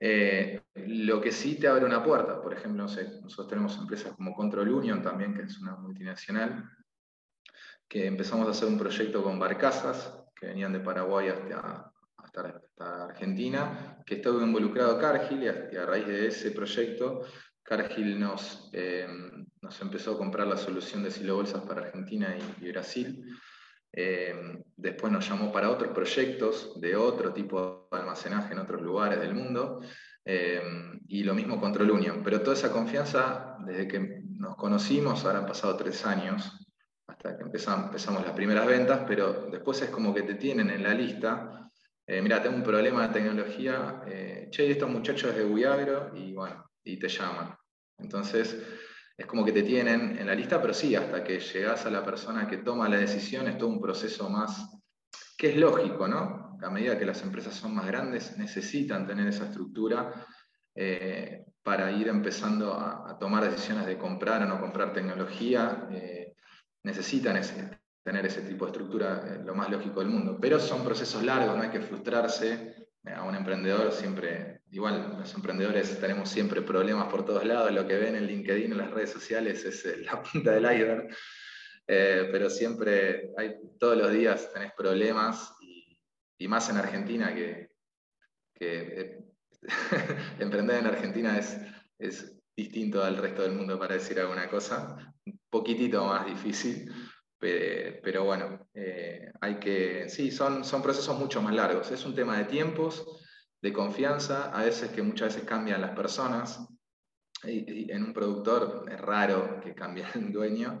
Eh, 0.00 0.62
lo 0.86 1.20
que 1.20 1.32
sí 1.32 1.58
te 1.60 1.68
abre 1.68 1.84
una 1.84 2.02
puerta, 2.02 2.40
por 2.40 2.54
ejemplo, 2.54 2.84
nosotros 2.84 3.46
tenemos 3.46 3.76
empresas 3.76 4.14
como 4.14 4.34
Control 4.34 4.70
Union 4.70 5.02
también, 5.02 5.34
que 5.34 5.42
es 5.42 5.60
una 5.60 5.76
multinacional, 5.76 6.64
que 7.86 8.06
empezamos 8.06 8.48
a 8.48 8.52
hacer 8.52 8.68
un 8.68 8.78
proyecto 8.78 9.22
con 9.22 9.38
barcazas 9.38 10.18
que 10.34 10.46
venían 10.46 10.72
de 10.72 10.80
Paraguay 10.80 11.28
hasta, 11.28 11.92
hasta, 12.16 13.04
Argentina, 13.04 13.98
que 14.06 14.14
estaba 14.14 14.42
involucrado 14.42 14.98
Cargill 14.98 15.42
y 15.42 15.76
a, 15.76 15.84
raíz 15.84 16.06
de 16.06 16.28
ese 16.28 16.52
proyecto 16.52 17.20
Cargill 17.62 18.18
nos, 18.18 18.70
eh, 18.72 19.06
nos 19.60 19.80
empezó 19.82 20.12
a 20.12 20.18
comprar 20.18 20.46
la 20.46 20.56
solución 20.56 21.02
de 21.02 21.10
silo 21.10 21.36
bolsas 21.36 21.64
para 21.64 21.82
Argentina 21.82 22.34
y, 22.62 22.70
Brasil. 22.70 23.26
Eh, 23.92 24.62
después 24.76 25.12
nos 25.12 25.28
llamó 25.28 25.50
para 25.50 25.70
otros 25.70 25.92
proyectos 25.92 26.80
de 26.80 26.94
otro 26.96 27.32
tipo 27.32 27.88
de 27.90 27.98
almacenaje 27.98 28.52
en 28.52 28.60
otros 28.60 28.82
lugares 28.82 29.20
del 29.20 29.34
mundo. 29.34 29.80
Eh, 30.24 30.62
y 31.08 31.24
lo 31.24 31.34
mismo 31.34 31.60
Control 31.60 31.90
Union. 31.90 32.22
Pero 32.22 32.42
toda 32.42 32.54
esa 32.54 32.70
confianza, 32.70 33.56
desde 33.66 33.88
que 33.88 34.22
nos 34.36 34.56
conocimos, 34.56 35.24
ahora 35.24 35.38
han 35.38 35.46
pasado 35.46 35.76
tres 35.76 36.04
años, 36.04 36.66
hasta 37.06 37.36
que 37.36 37.44
empezamos, 37.44 38.22
las 38.22 38.32
primeras 38.32 38.66
ventas, 38.66 39.00
pero 39.08 39.48
después 39.50 39.80
es 39.80 39.90
como 39.90 40.14
que 40.14 40.22
te 40.22 40.34
tienen 40.34 40.70
en 40.70 40.82
la 40.82 40.92
lista. 40.92 41.70
mira, 42.06 42.42
tengo 42.42 42.56
un 42.56 42.62
problema 42.62 43.08
de 43.08 43.14
tecnología. 43.14 44.02
che, 44.50 44.70
estos 44.70 44.90
muchachos 44.90 45.34
de 45.34 45.44
Guiagro, 45.44 46.10
y 46.14 46.34
bueno, 46.34 46.70
y 46.84 46.98
te 46.98 47.08
llaman. 47.08 47.56
Entonces, 47.98 48.56
es 49.18 49.26
como 49.26 49.44
que 49.44 49.50
te 49.50 49.64
tienen 49.64 50.16
en 50.16 50.26
la 50.28 50.34
lista, 50.34 50.62
pero 50.62 50.72
sí, 50.72 50.94
hasta 50.94 51.24
que 51.24 51.40
llegas 51.40 51.84
a 51.84 51.90
la 51.90 52.04
persona 52.04 52.46
que 52.46 52.58
toma 52.58 52.88
la 52.88 52.98
decisión, 52.98 53.48
es 53.48 53.58
todo 53.58 53.68
un 53.68 53.80
proceso 53.80 54.30
más, 54.30 54.70
que 55.36 55.50
es 55.50 55.56
lógico, 55.56 56.06
¿no? 56.06 56.56
A 56.62 56.70
medida 56.70 56.96
que 56.96 57.04
las 57.04 57.20
empresas 57.22 57.54
son 57.54 57.74
más 57.74 57.86
grandes, 57.86 58.38
necesitan 58.38 59.08
tener 59.08 59.26
esa 59.26 59.46
estructura 59.46 60.24
eh, 60.74 61.46
para 61.64 61.90
ir 61.90 62.06
empezando 62.06 62.72
a, 62.72 63.18
tomar 63.18 63.50
decisiones 63.50 63.86
de 63.86 63.98
comprar 63.98 64.42
o 64.42 64.46
no 64.46 64.60
comprar 64.60 64.92
tecnología. 64.92 65.88
Eh, 65.90 66.34
necesitan 66.84 67.40
tener 68.04 68.24
ese 68.24 68.42
tipo 68.42 68.64
de 68.64 68.70
estructura, 68.70 69.24
eh, 69.26 69.42
lo 69.44 69.54
más 69.54 69.68
lógico 69.68 69.98
del 69.98 70.10
mundo. 70.10 70.38
Pero 70.40 70.60
son 70.60 70.84
procesos 70.84 71.24
largos, 71.24 71.56
no 71.56 71.62
hay 71.62 71.70
que 71.70 71.80
frustrarse. 71.80 72.87
A 73.04 73.22
un 73.22 73.34
emprendedor 73.34 73.92
siempre 73.92 74.58
igual 74.70 75.16
los 75.18 75.34
emprendedores 75.34 75.98
tenemos 76.00 76.28
siempre 76.28 76.62
problemas 76.62 77.08
por 77.08 77.24
todos 77.24 77.44
lados, 77.44 77.72
lo 77.72 77.86
que 77.86 77.96
ven 77.96 78.16
en 78.16 78.26
LinkedIn, 78.26 78.72
en 78.72 78.78
las 78.78 78.90
redes 78.90 79.10
sociales 79.10 79.64
es 79.64 79.84
eh, 79.86 79.96
la 80.04 80.22
punta 80.22 80.52
del 80.52 80.64
iceberg, 80.64 81.08
eh, 81.86 82.28
pero 82.30 82.50
siempre 82.50 83.32
hay, 83.36 83.56
todos 83.78 83.96
los 83.96 84.12
días 84.12 84.52
tenés 84.52 84.72
problemas 84.76 85.54
y, 85.60 86.46
más 86.48 86.68
en 86.70 86.76
Argentina 86.76 87.34
que, 87.34 87.70
eh, 88.60 89.18
emprender 90.38 90.78
en 90.78 90.86
Argentina 90.86 91.38
es, 91.38 91.58
es 91.98 92.36
distinto 92.56 93.02
al 93.02 93.16
resto 93.16 93.42
del 93.42 93.52
mundo 93.52 93.78
para 93.78 93.94
decir 93.94 94.20
alguna 94.20 94.48
cosa, 94.48 95.14
un 95.24 95.40
poquitito 95.50 96.04
más 96.04 96.26
difícil, 96.26 96.92
pero, 97.38 98.24
bueno, 98.24 98.68
hay 99.40 99.58
que, 99.58 100.08
sí, 100.08 100.30
son, 100.30 100.64
son 100.64 100.82
procesos 100.82 101.18
mucho 101.18 101.40
más 101.40 101.54
largos, 101.54 101.90
es 101.90 102.04
un 102.04 102.14
tema 102.14 102.36
de 102.36 102.44
tiempos, 102.44 103.06
de 103.60 103.72
confianza, 103.72 104.50
a 104.50 104.62
veces 104.62 104.90
que 104.90 105.02
muchas 105.02 105.34
veces 105.34 105.48
cambian 105.48 105.80
las 105.80 105.94
personas. 105.94 106.66
Y, 107.44 107.90
en 107.90 108.04
un 108.04 108.12
productor 108.12 108.84
es 108.90 109.00
raro 109.00 109.60
que 109.60 109.74
cambie 109.74 110.04
el 110.14 110.32
dueño. 110.32 110.78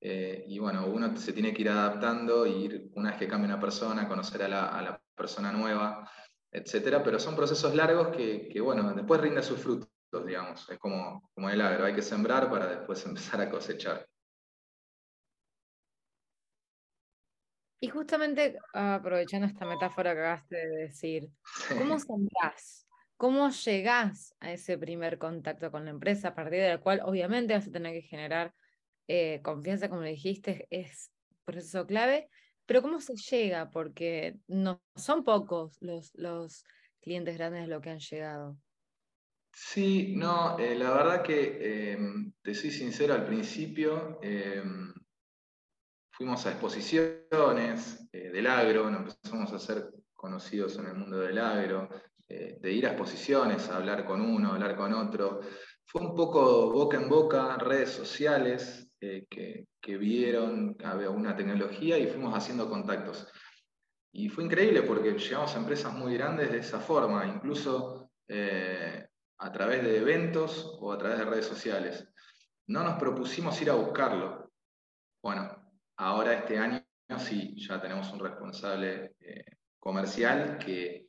Eh, 0.00 0.44
y 0.48 0.58
bueno, 0.58 0.86
uno 0.86 1.16
se 1.16 1.32
tiene 1.32 1.54
que 1.54 1.62
ir 1.62 1.68
adaptando 1.68 2.44
y 2.46 2.64
ir, 2.64 2.90
una 2.94 3.10
vez 3.10 3.18
que 3.18 3.28
cambia 3.28 3.52
una 3.52 3.60
persona, 3.60 4.08
conocer 4.08 4.42
a 4.42 4.48
la, 4.48 5.00
persona 5.14 5.52
nueva, 5.52 6.10
etcétera. 6.50 7.02
Pero 7.02 7.20
son 7.20 7.36
procesos 7.36 7.74
largos 7.74 8.08
que, 8.16 8.60
bueno, 8.60 8.92
después 8.94 9.20
rinde 9.20 9.42
sus 9.42 9.60
frutos, 9.60 9.88
digamos. 10.26 10.68
Es 10.68 10.78
como, 10.78 11.30
como 11.34 11.50
el 11.50 11.60
agro, 11.60 11.84
hay 11.84 11.94
que 11.94 12.02
sembrar 12.02 12.50
para 12.50 12.66
después 12.66 13.04
empezar 13.06 13.40
a 13.40 13.50
cosechar. 13.50 14.06
Y 17.82 17.88
justamente 17.88 18.56
aprovechando 18.72 19.48
esta 19.48 19.66
metáfora 19.66 20.14
que 20.14 20.20
acabaste 20.20 20.54
de 20.54 20.76
decir, 20.82 21.28
¿cómo 21.76 21.98
sembrás? 21.98 22.86
¿Cómo 23.16 23.50
llegás 23.50 24.36
a 24.38 24.52
ese 24.52 24.78
primer 24.78 25.18
contacto 25.18 25.72
con 25.72 25.86
la 25.86 25.90
empresa 25.90 26.28
a 26.28 26.34
partir 26.36 26.60
del 26.60 26.78
cual 26.78 27.00
obviamente 27.04 27.54
vas 27.54 27.66
a 27.66 27.72
tener 27.72 27.92
que 27.92 28.02
generar 28.02 28.54
eh, 29.08 29.40
confianza, 29.42 29.88
como 29.88 30.02
dijiste, 30.02 30.68
es 30.70 31.10
proceso 31.44 31.84
clave, 31.84 32.28
pero 32.66 32.82
¿cómo 32.82 33.00
se 33.00 33.16
llega? 33.16 33.68
Porque 33.70 34.36
no 34.46 34.80
son 34.94 35.24
pocos 35.24 35.76
los, 35.80 36.12
los 36.14 36.62
clientes 37.00 37.36
grandes 37.36 37.66
los 37.66 37.82
que 37.82 37.90
han 37.90 37.98
llegado. 37.98 38.58
Sí, 39.52 40.14
no, 40.16 40.56
eh, 40.56 40.76
la 40.76 40.92
verdad 40.92 41.22
que 41.24 41.92
em, 41.94 42.32
te 42.42 42.54
soy 42.54 42.70
sincero, 42.70 43.14
al 43.14 43.26
principio 43.26 44.20
em, 44.22 44.94
fuimos 46.12 46.44
a 46.46 46.50
exposiciones 46.50 48.08
eh, 48.12 48.30
del 48.30 48.46
agro, 48.46 48.88
empezamos 48.88 49.52
a 49.52 49.58
ser 49.58 49.90
conocidos 50.14 50.76
en 50.76 50.86
el 50.86 50.94
mundo 50.94 51.18
del 51.18 51.38
agro, 51.38 51.88
eh, 52.28 52.58
de 52.60 52.72
ir 52.72 52.86
a 52.86 52.90
exposiciones, 52.90 53.68
a 53.68 53.76
hablar 53.76 54.04
con 54.04 54.20
uno, 54.20 54.52
hablar 54.52 54.76
con 54.76 54.92
otro. 54.92 55.40
Fue 55.84 56.02
un 56.02 56.14
poco 56.14 56.70
boca 56.70 56.96
en 56.96 57.08
boca, 57.08 57.56
redes 57.56 57.90
sociales 57.90 58.88
eh, 59.00 59.26
que, 59.28 59.66
que, 59.80 59.96
vieron 59.96 60.76
había 60.84 61.10
una 61.10 61.34
tecnología 61.34 61.98
y 61.98 62.06
fuimos 62.06 62.34
haciendo 62.36 62.68
contactos. 62.68 63.26
Y 64.12 64.28
fue 64.28 64.44
increíble 64.44 64.82
porque 64.82 65.12
llegamos 65.12 65.54
a 65.54 65.58
empresas 65.58 65.92
muy 65.94 66.14
grandes 66.14 66.52
de 66.52 66.58
esa 66.58 66.78
forma, 66.80 67.26
incluso 67.26 68.10
a 69.38 69.52
través 69.52 69.82
de 69.82 69.98
eventos 69.98 70.78
o 70.80 70.92
a 70.92 70.98
través 70.98 71.18
de 71.18 71.24
redes 71.24 71.46
sociales. 71.46 72.08
No 72.68 72.82
nos 72.84 72.98
propusimos 72.98 73.60
ir 73.60 73.70
a 73.70 73.74
buscarlo. 73.74 74.50
Bueno, 75.22 75.61
Ahora 75.96 76.34
este 76.34 76.58
año 76.58 76.82
sí, 77.18 77.54
ya 77.56 77.80
tenemos 77.80 78.12
un 78.12 78.20
responsable 78.20 79.14
eh, 79.20 79.44
comercial 79.78 80.58
que, 80.58 81.08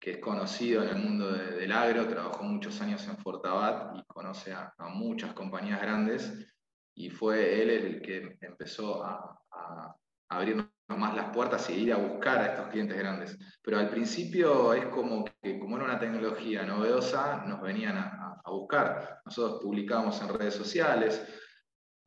es 0.00 0.18
conocido 0.18 0.82
en 0.82 0.88
el 0.88 0.96
mundo 0.96 1.30
del 1.30 1.70
agro, 1.70 2.08
trabajó 2.08 2.42
muchos 2.42 2.80
años 2.80 3.06
en 3.06 3.16
Fortabat 3.18 3.96
y 3.96 4.02
conoce 4.08 4.52
a, 4.52 4.74
muchas 4.88 5.32
compañías 5.32 5.80
grandes 5.80 6.44
y 6.92 7.08
fue 7.08 7.62
él 7.62 7.70
el 7.70 8.02
que 8.02 8.36
empezó 8.40 9.04
a, 9.04 9.40
a 9.52 9.96
abrirnos 10.28 10.66
más 10.88 11.14
las 11.14 11.30
puertas 11.30 11.70
y 11.70 11.74
ir 11.74 11.92
a 11.92 11.98
buscar 11.98 12.38
a 12.38 12.46
estos 12.46 12.68
clientes 12.68 12.98
grandes. 12.98 13.38
Pero 13.62 13.78
al 13.78 13.90
principio 13.90 14.74
es 14.74 14.86
como 14.86 15.24
que, 15.24 15.58
como 15.58 15.76
era 15.76 15.84
una 15.84 15.98
tecnología 15.98 16.64
novedosa, 16.64 17.44
nos 17.46 17.60
venían 17.60 17.96
a, 17.96 18.40
a 18.44 18.50
buscar. 18.50 19.20
Nosotros 19.24 19.62
publicábamos 19.62 20.20
en 20.20 20.28
redes 20.36 20.54
sociales, 20.54 21.24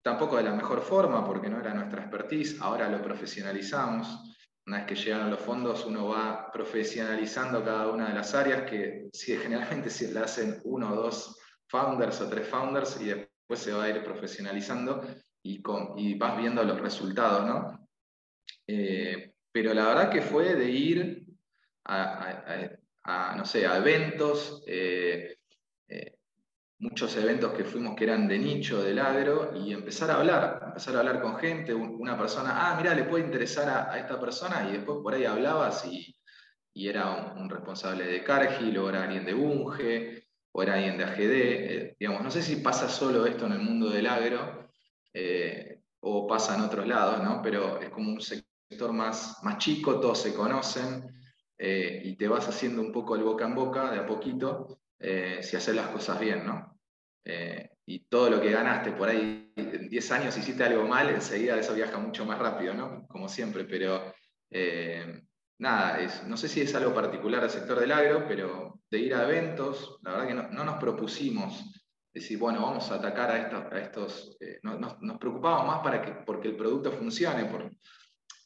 tampoco 0.06 0.38
de 0.38 0.44
la 0.44 0.54
mejor 0.54 0.82
forma 0.82 1.26
porque 1.26 1.50
no 1.50 1.60
era 1.60 1.74
nuestra 1.74 2.04
expertise, 2.04 2.62
ahora 2.62 2.88
lo 2.88 3.02
profesionalizamos. 3.02 4.36
Una 4.68 4.78
vez 4.78 4.86
que 4.86 4.96
llegan 4.96 5.32
los 5.32 5.40
fondos, 5.40 5.84
uno 5.84 6.10
va 6.10 6.52
profesionalizando 6.52 7.66
cada 7.66 7.88
una 7.88 8.10
de 8.10 8.14
las 8.14 8.36
áreas 8.36 8.70
que 8.70 9.10
generalmente 9.42 9.90
si 9.90 10.06
la 10.14 10.26
hacen 10.26 10.62
uno 10.64 10.94
o 10.94 10.96
dos 10.96 11.40
founders 11.68 12.22
o 12.22 12.30
tres 12.30 12.48
founders 12.48 13.02
y 13.02 13.06
después 13.06 13.60
se 13.60 13.74
va 13.74 13.86
a 13.86 13.90
ir 13.90 14.04
profesionalizando 14.04 15.04
y, 15.42 15.60
vas 16.18 16.38
viendo 16.38 16.64
los 16.64 16.80
resultados, 16.80 17.48
¿no? 17.48 17.88
Eh, 18.68 19.34
pero 19.52 19.74
la 19.74 19.88
verdad 19.88 20.12
que 20.12 20.22
fue 20.22 20.54
de 20.54 20.70
ir 20.70 21.26
a, 21.86 23.34
no 23.36 23.44
sé, 23.44 23.66
a 23.66 23.78
eventos, 23.78 24.64
eh, 24.68 25.35
muchos 26.80 27.16
eventos 27.16 27.54
que 27.54 27.64
fuimos 27.64 27.96
que 27.96 28.04
eran 28.04 28.28
de 28.28 28.38
nicho, 28.38 28.82
del 28.84 29.00
agro, 29.00 29.52
y 29.56 29.74
empezar 29.74 30.12
a 30.12 30.16
hablar, 30.16 30.62
empezar 30.68 30.96
a 30.96 31.00
hablar 31.00 31.22
con 31.22 31.38
gente, 31.38 31.74
una 31.74 32.18
persona, 32.18 32.72
ah, 32.72 32.76
mira, 32.78 32.94
le 32.94 33.06
puede 33.06 33.26
interesar 33.26 33.70
a, 33.70 33.98
esta 33.98 34.20
persona, 34.20 34.68
y 34.70 34.74
después 34.74 35.00
por 35.02 35.14
ahí 35.14 35.26
hablabas 35.26 35.86
y, 35.86 36.16
era 36.78 37.34
un, 37.38 37.50
responsable 37.50 38.06
de 38.06 38.24
Cargill, 38.24 38.78
o 38.78 38.90
era 38.90 39.04
alguien 39.04 39.26
de 39.26 39.34
Bunge, 39.34 40.28
o 40.52 40.62
era 40.62 40.74
alguien 40.74 40.98
de 40.98 41.04
AGD, 41.06 41.20
eh, 41.22 41.96
digamos, 41.98 42.22
no 42.22 42.32
sé 42.32 42.42
si 42.42 42.58
pasa 42.58 42.90
solo 42.90 43.26
esto 43.26 43.46
en 43.46 43.54
el 43.54 43.60
mundo 43.60 43.90
del 43.90 44.08
agro, 44.08 44.70
eh, 45.14 45.82
o 46.02 46.28
pasa 46.28 46.56
en 46.56 46.62
otros 46.62 46.86
lados, 46.86 47.24
¿no? 47.24 47.42
Pero 47.42 47.80
es 47.80 47.90
como 47.90 48.12
un 48.12 48.22
sector 48.22 48.92
más, 48.92 49.40
más 49.44 49.58
chico, 49.58 50.00
todos 50.02 50.20
se 50.20 50.34
conocen, 50.34 51.16
eh, 51.58 52.02
y 52.04 52.18
te 52.18 52.28
vas 52.28 52.48
haciendo 52.50 52.82
un 52.82 52.92
poco 52.92 53.16
el 53.16 53.24
boca 53.24 53.46
en 53.46 53.56
boca, 53.56 53.92
de 53.92 54.00
a 54.00 54.06
poquito, 54.06 54.80
eh, 55.00 55.40
si 55.42 55.56
haces 55.56 55.76
las 55.76 55.88
cosas 55.88 56.20
bien, 56.20 56.46
¿no? 56.46 56.80
Eh, 57.24 57.70
y 57.86 58.00
todo 58.06 58.30
lo 58.30 58.42
que 58.42 58.52
ganaste 58.52 58.92
por 58.92 59.10
ahí, 59.10 59.52
en 59.56 59.90
10 59.90 60.12
años 60.12 60.38
hiciste 60.38 60.64
algo 60.64 60.88
mal, 60.88 61.10
enseguida 61.10 61.60
eso 61.60 61.74
viaja 61.74 61.98
mucho 61.98 62.26
más 62.26 62.40
rápido, 62.40 62.74
¿no? 62.74 63.08
Como 63.08 63.30
siempre, 63.30 63.66
pero, 63.66 64.14
eh, 64.50 65.22
nada, 65.60 66.00
no 66.28 66.38
sé 66.38 66.48
si 66.48 66.62
es 66.62 66.74
algo 66.76 66.94
particular 66.94 67.44
al 67.44 67.50
sector 67.50 67.80
del 67.80 67.92
agro, 67.92 68.26
pero 68.28 68.80
de 68.90 69.00
ir 69.00 69.14
a 69.16 69.24
eventos, 69.24 70.00
la 70.04 70.12
verdad 70.12 70.28
que 70.28 70.56
no, 70.56 70.64
nos 70.64 70.78
propusimos 70.78 71.64
decir, 72.14 72.38
bueno, 72.38 72.62
vamos 72.62 72.90
a 72.92 72.96
atacar 72.96 73.32
a 73.32 73.80
estos, 73.80 74.38
eh, 74.40 74.60
nos 74.64 75.18
preocupamos 75.20 75.68
más 75.68 75.80
para 75.80 76.02
que, 76.02 76.12
porque 76.26 76.50
el 76.50 76.56
producto 76.56 76.92
funcione, 76.92 77.46
por, 77.46 77.70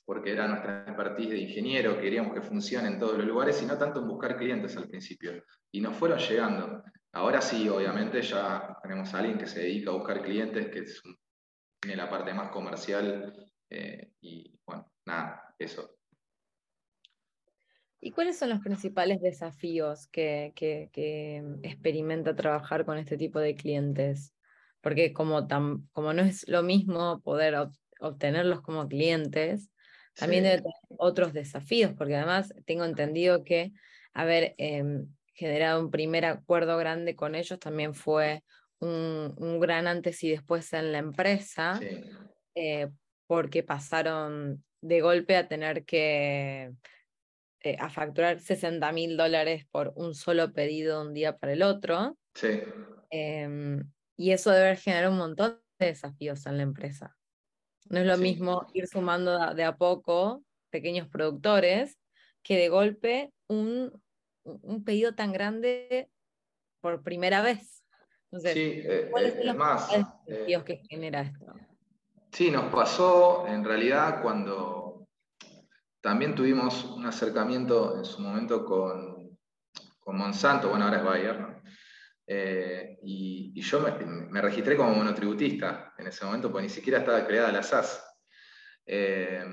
porque 0.09 0.31
era 0.31 0.47
nuestra 0.47 0.85
expertise 0.87 1.29
de 1.29 1.37
ingeniero, 1.37 2.01
queríamos 2.01 2.33
que 2.33 2.41
funcione 2.41 2.87
en 2.87 2.97
todos 2.97 3.15
los 3.15 3.27
lugares 3.27 3.61
y 3.61 3.67
no 3.67 3.77
tanto 3.77 3.99
en 3.99 4.07
buscar 4.07 4.37
clientes 4.37 4.75
al 4.75 4.89
principio. 4.89 5.43
Y 5.71 5.81
nos 5.81 5.95
fueron 5.95 6.17
llegando. 6.17 6.83
Ahora 7.11 7.39
sí, 7.39 7.69
obviamente 7.69 8.19
ya 8.23 8.75
tenemos 8.81 9.13
a 9.13 9.19
alguien 9.19 9.37
que 9.37 9.45
se 9.45 9.59
dedica 9.59 9.91
a 9.91 9.93
buscar 9.93 10.23
clientes, 10.23 10.69
que 10.69 10.83
tiene 11.79 11.95
la 11.95 12.09
parte 12.09 12.33
más 12.33 12.49
comercial 12.49 13.51
eh, 13.69 14.13
y 14.19 14.59
bueno, 14.65 14.91
nada, 15.05 15.53
eso. 15.59 15.95
¿Y 18.01 18.09
cuáles 18.09 18.39
son 18.39 18.49
los 18.49 18.61
principales 18.61 19.21
desafíos 19.21 20.07
que, 20.07 20.51
experimenta 21.61 22.35
trabajar 22.35 22.83
con 22.83 22.97
este 22.97 23.15
tipo 23.15 23.37
de 23.37 23.53
clientes? 23.53 24.33
Porque 24.81 25.13
como 25.13 25.43
no 25.43 26.21
es 26.23 26.47
lo 26.47 26.63
mismo 26.63 27.21
poder 27.21 27.53
obtenerlos 27.99 28.61
como 28.61 28.87
clientes, 28.87 29.69
también 30.19 30.43
debe 30.43 30.57
tener 30.57 30.73
otros 30.97 31.33
desafíos, 31.33 31.93
porque 31.97 32.15
además 32.15 32.53
tengo 32.65 32.85
entendido 32.85 33.43
que 33.43 33.71
haber 34.13 34.55
em, 34.57 35.07
generado 35.33 35.81
un 35.81 35.91
primer 35.91 36.25
acuerdo 36.25 36.77
grande 36.77 37.15
con 37.15 37.35
ellos 37.35 37.59
también 37.59 37.93
fue 37.93 38.43
un, 38.79 39.59
gran 39.59 39.87
antes 39.87 40.23
y 40.23 40.29
después 40.29 40.71
en 40.73 40.91
la 40.91 40.99
empresa, 40.99 41.79
eh, 42.55 42.89
porque 43.27 43.63
pasaron 43.63 44.63
de 44.81 45.01
golpe 45.01 45.35
a 45.35 45.47
tener 45.47 45.85
que 45.85 46.71
eh, 47.61 47.75
a 47.77 47.89
facturar 47.89 48.39
60 48.39 48.89
mil 48.93 49.17
dólares 49.17 49.65
por 49.69 49.91
un 49.95 50.15
solo 50.15 50.53
pedido 50.53 51.01
de 51.01 51.07
un 51.07 51.13
día 51.13 51.37
para 51.37 51.53
el 51.53 51.61
otro. 51.61 52.17
Sí. 52.33 52.61
Em, 53.09 53.83
y 54.15 54.31
eso 54.31 54.51
debe 54.51 54.77
generar 54.77 55.09
un 55.09 55.17
montón 55.17 55.59
de 55.77 55.87
desafíos 55.87 56.45
en 56.45 56.57
la 56.57 56.63
empresa. 56.63 57.17
No 57.89 57.99
es 57.99 58.05
lo 58.05 58.17
mismo 58.17 58.67
ir 58.73 58.87
sumando 58.87 59.53
de 59.53 59.63
a 59.63 59.75
poco 59.75 60.43
pequeños 60.69 61.07
productores 61.07 61.97
que 62.43 62.57
de 62.57 62.69
golpe 62.69 63.33
un, 63.47 63.91
un 64.43 64.83
pedido 64.83 65.15
tan 65.15 65.33
grande 65.33 66.09
por 66.81 67.03
primera 67.03 67.41
vez. 67.41 67.83
Entonces, 68.31 68.53
sí, 68.53 68.81
eh, 68.85 69.07
¿cuáles 69.09 69.33
son 69.33 69.41
eh, 69.41 69.45
los 69.45 69.57
más, 69.57 69.89
desafíos 70.25 70.63
que 70.63 70.77
genera 70.87 71.21
esto? 71.21 71.53
Sí, 72.31 72.51
nos 72.51 72.71
pasó 72.71 73.47
en 73.47 73.63
realidad 73.63 74.21
cuando 74.21 75.07
también 75.99 76.35
tuvimos 76.35 76.85
un 76.85 77.05
acercamiento 77.05 77.97
en 77.97 78.05
su 78.05 78.21
momento 78.21 78.63
con, 78.63 79.37
con 79.99 80.15
Monsanto, 80.15 80.69
bueno, 80.69 80.85
ahora 80.85 80.97
es 80.97 81.03
Bayer, 81.03 81.39
¿no? 81.39 81.48
Eh, 82.31 82.99
y, 83.01 83.59
yo 83.59 83.81
me, 83.81 84.39
registré 84.39 84.77
como 84.77 84.93
monotributista 84.93 85.95
en 85.97 86.07
ese 86.07 86.23
momento, 86.25 86.51
porque 86.51 86.67
ni 86.67 86.69
siquiera 86.69 86.99
estaba 86.99 87.25
creada 87.25 87.51
la 87.51 87.63
SAS. 87.63 88.05
Eh, 88.85 89.43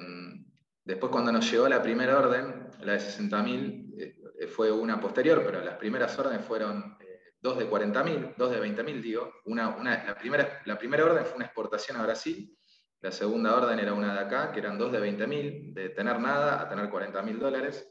después 0.85 1.11
cuando 1.11 1.33
nos 1.33 1.51
llegó 1.51 1.67
la 1.69 1.83
primera 1.83 2.19
orden, 2.19 2.69
la 2.81 2.93
de 2.93 2.99
60.000, 2.99 3.95
eh, 4.39 4.47
fue 4.47 4.71
una 4.71 5.01
posterior, 5.01 5.43
pero 5.43 5.65
las 5.65 5.77
primeras 5.77 6.19
órdenes 6.19 6.45
fueron 6.45 6.99
dos 7.41 7.59
de 7.59 7.67
40.000, 7.67 8.35
dos 8.37 8.51
de 8.51 8.61
20.000, 8.61 9.01
digo. 9.01 9.33
Una, 9.47 9.75
la, 9.83 10.15
primera, 10.15 10.61
la 10.67 10.77
primera 10.77 11.07
orden 11.07 11.25
fue 11.25 11.37
una 11.37 11.47
exportación 11.47 11.97
a 11.97 12.03
Brasil, 12.03 12.59
la 13.01 13.11
segunda 13.11 13.57
orden 13.57 13.79
era 13.79 13.95
una 13.95 14.13
de 14.13 14.21
acá, 14.21 14.53
que 14.53 14.61
eran 14.61 14.77
dos 14.77 14.93
de 14.93 15.01
20.000, 15.01 15.73
de 15.73 15.89
tener 15.91 16.21
nada 16.21 16.61
a 16.61 16.69
tener 16.69 16.91
40.000 16.91 17.39
dólares. 17.39 17.89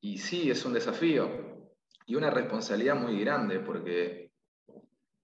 y 0.00 0.18
sí, 0.18 0.50
es 0.50 0.64
un 0.64 0.72
desafío, 0.72 1.49
y 2.10 2.16
una 2.16 2.28
responsabilidad 2.28 2.96
muy 2.96 3.20
grande 3.20 3.60
porque, 3.60 4.32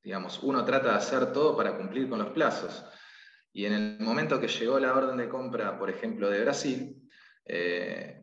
digamos, 0.04 0.40
uno 0.44 0.64
trata 0.64 0.90
de 0.90 0.94
hacer 0.94 1.32
todo 1.32 1.56
para 1.56 1.76
cumplir 1.76 2.08
con 2.08 2.20
los 2.20 2.28
plazos. 2.28 2.84
Y 3.52 3.66
en 3.66 3.72
el 3.72 3.98
momento 3.98 4.38
que 4.38 4.46
llegó 4.46 4.78
la 4.78 4.94
orden 4.94 5.16
de 5.16 5.28
compra, 5.28 5.76
por 5.80 5.90
ejemplo, 5.90 6.30
de 6.30 6.42
Brasil, 6.42 6.96
eh, 7.44 8.22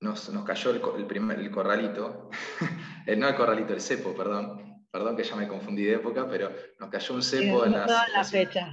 nos, 0.00 0.30
cayó 0.44 0.70
el, 0.98 1.06
primer, 1.06 1.38
el 1.38 1.50
corralito, 1.50 2.28
el, 3.06 3.14
eh, 3.14 3.16
no 3.16 3.26
el 3.26 3.34
corralito, 3.34 3.72
el 3.72 3.80
cepo, 3.80 4.14
perdón, 4.14 4.84
perdón 4.90 5.16
que 5.16 5.24
ya 5.24 5.36
me 5.36 5.48
confundí 5.48 5.84
de 5.84 5.94
época, 5.94 6.28
pero 6.28 6.52
nos 6.78 6.90
cayó 6.90 7.14
un 7.14 7.22
cepo 7.22 7.64
en 7.64 7.72
las... 7.72 7.90
las 8.12 8.30
fechas. 8.30 8.68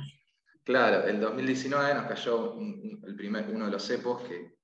Claro, 0.65 1.07
el 1.07 1.21
2019 1.21 1.93
nos 1.93 2.07
cayó 2.07 2.57
el 2.59 3.15
primer, 3.15 3.45
uno 3.49 3.67
de 3.67 3.71
los 3.71 3.87
cepos, 3.87 4.23
que 4.23 4.57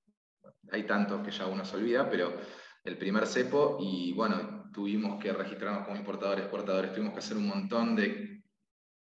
hay 0.73 0.83
tantos 0.83 1.25
que 1.25 1.31
ya 1.31 1.45
uno 1.45 1.63
se 1.63 1.77
olvida, 1.77 2.09
pero 2.09 2.33
el 2.83 2.97
primer 2.97 3.27
cepo 3.27 3.77
y 3.79 4.13
bueno, 4.13 4.69
tuvimos 4.73 5.21
que 5.21 5.33
registrarnos 5.33 5.85
como 5.85 5.97
importadores, 5.97 6.43
exportadores, 6.43 6.93
tuvimos 6.93 7.13
que 7.13 7.19
hacer 7.19 7.37
un 7.37 7.47
montón 7.47 7.95
de, 7.95 8.41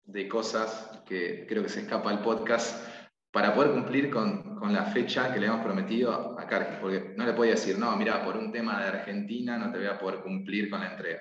de 0.04 0.28
cosas 0.28 1.02
que 1.06 1.46
creo 1.48 1.62
que 1.62 1.68
se 1.68 1.80
escapa 1.80 2.10
al 2.10 2.22
podcast 2.22 2.86
para 3.30 3.52
poder 3.52 3.72
cumplir 3.72 4.10
con, 4.10 4.56
con, 4.56 4.72
la 4.72 4.84
fecha 4.84 5.34
que 5.34 5.40
le 5.40 5.46
hemos 5.46 5.64
prometido 5.64 6.38
a 6.38 6.46
Cargill, 6.46 6.78
porque 6.80 7.14
no 7.16 7.26
le 7.26 7.32
podía 7.32 7.52
decir, 7.52 7.76
no, 7.76 7.96
mira, 7.96 8.24
por 8.24 8.36
un 8.36 8.52
tema 8.52 8.80
de 8.80 8.88
Argentina 8.88 9.58
no 9.58 9.72
te 9.72 9.78
voy 9.78 9.88
a 9.88 9.98
poder 9.98 10.20
cumplir 10.20 10.70
con 10.70 10.80
la 10.80 10.92
entrega. 10.92 11.20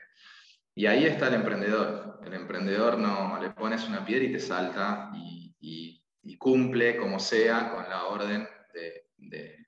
Y 0.76 0.86
ahí 0.86 1.06
está 1.06 1.28
el 1.28 1.36
emprendedor. 1.36 2.20
El 2.26 2.34
emprendedor 2.34 2.98
no 2.98 3.40
le 3.42 3.52
pones 3.52 3.88
una 3.88 4.06
piedra 4.06 4.26
y 4.26 4.32
te 4.32 4.40
salta 4.40 5.12
y, 5.16 5.42
cumple 6.38 6.98
como 6.98 7.20
sea 7.20 7.72
con 7.72 7.88
la 7.88 8.08
orden 8.08 8.46
de, 8.74 9.08
de, 9.18 9.66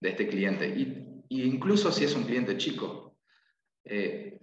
este 0.00 0.26
cliente. 0.26 0.68
Incluso 1.28 1.92
si 1.92 2.04
es 2.04 2.14
un 2.14 2.24
cliente 2.24 2.56
chico. 2.56 3.16
Eh, 3.84 4.38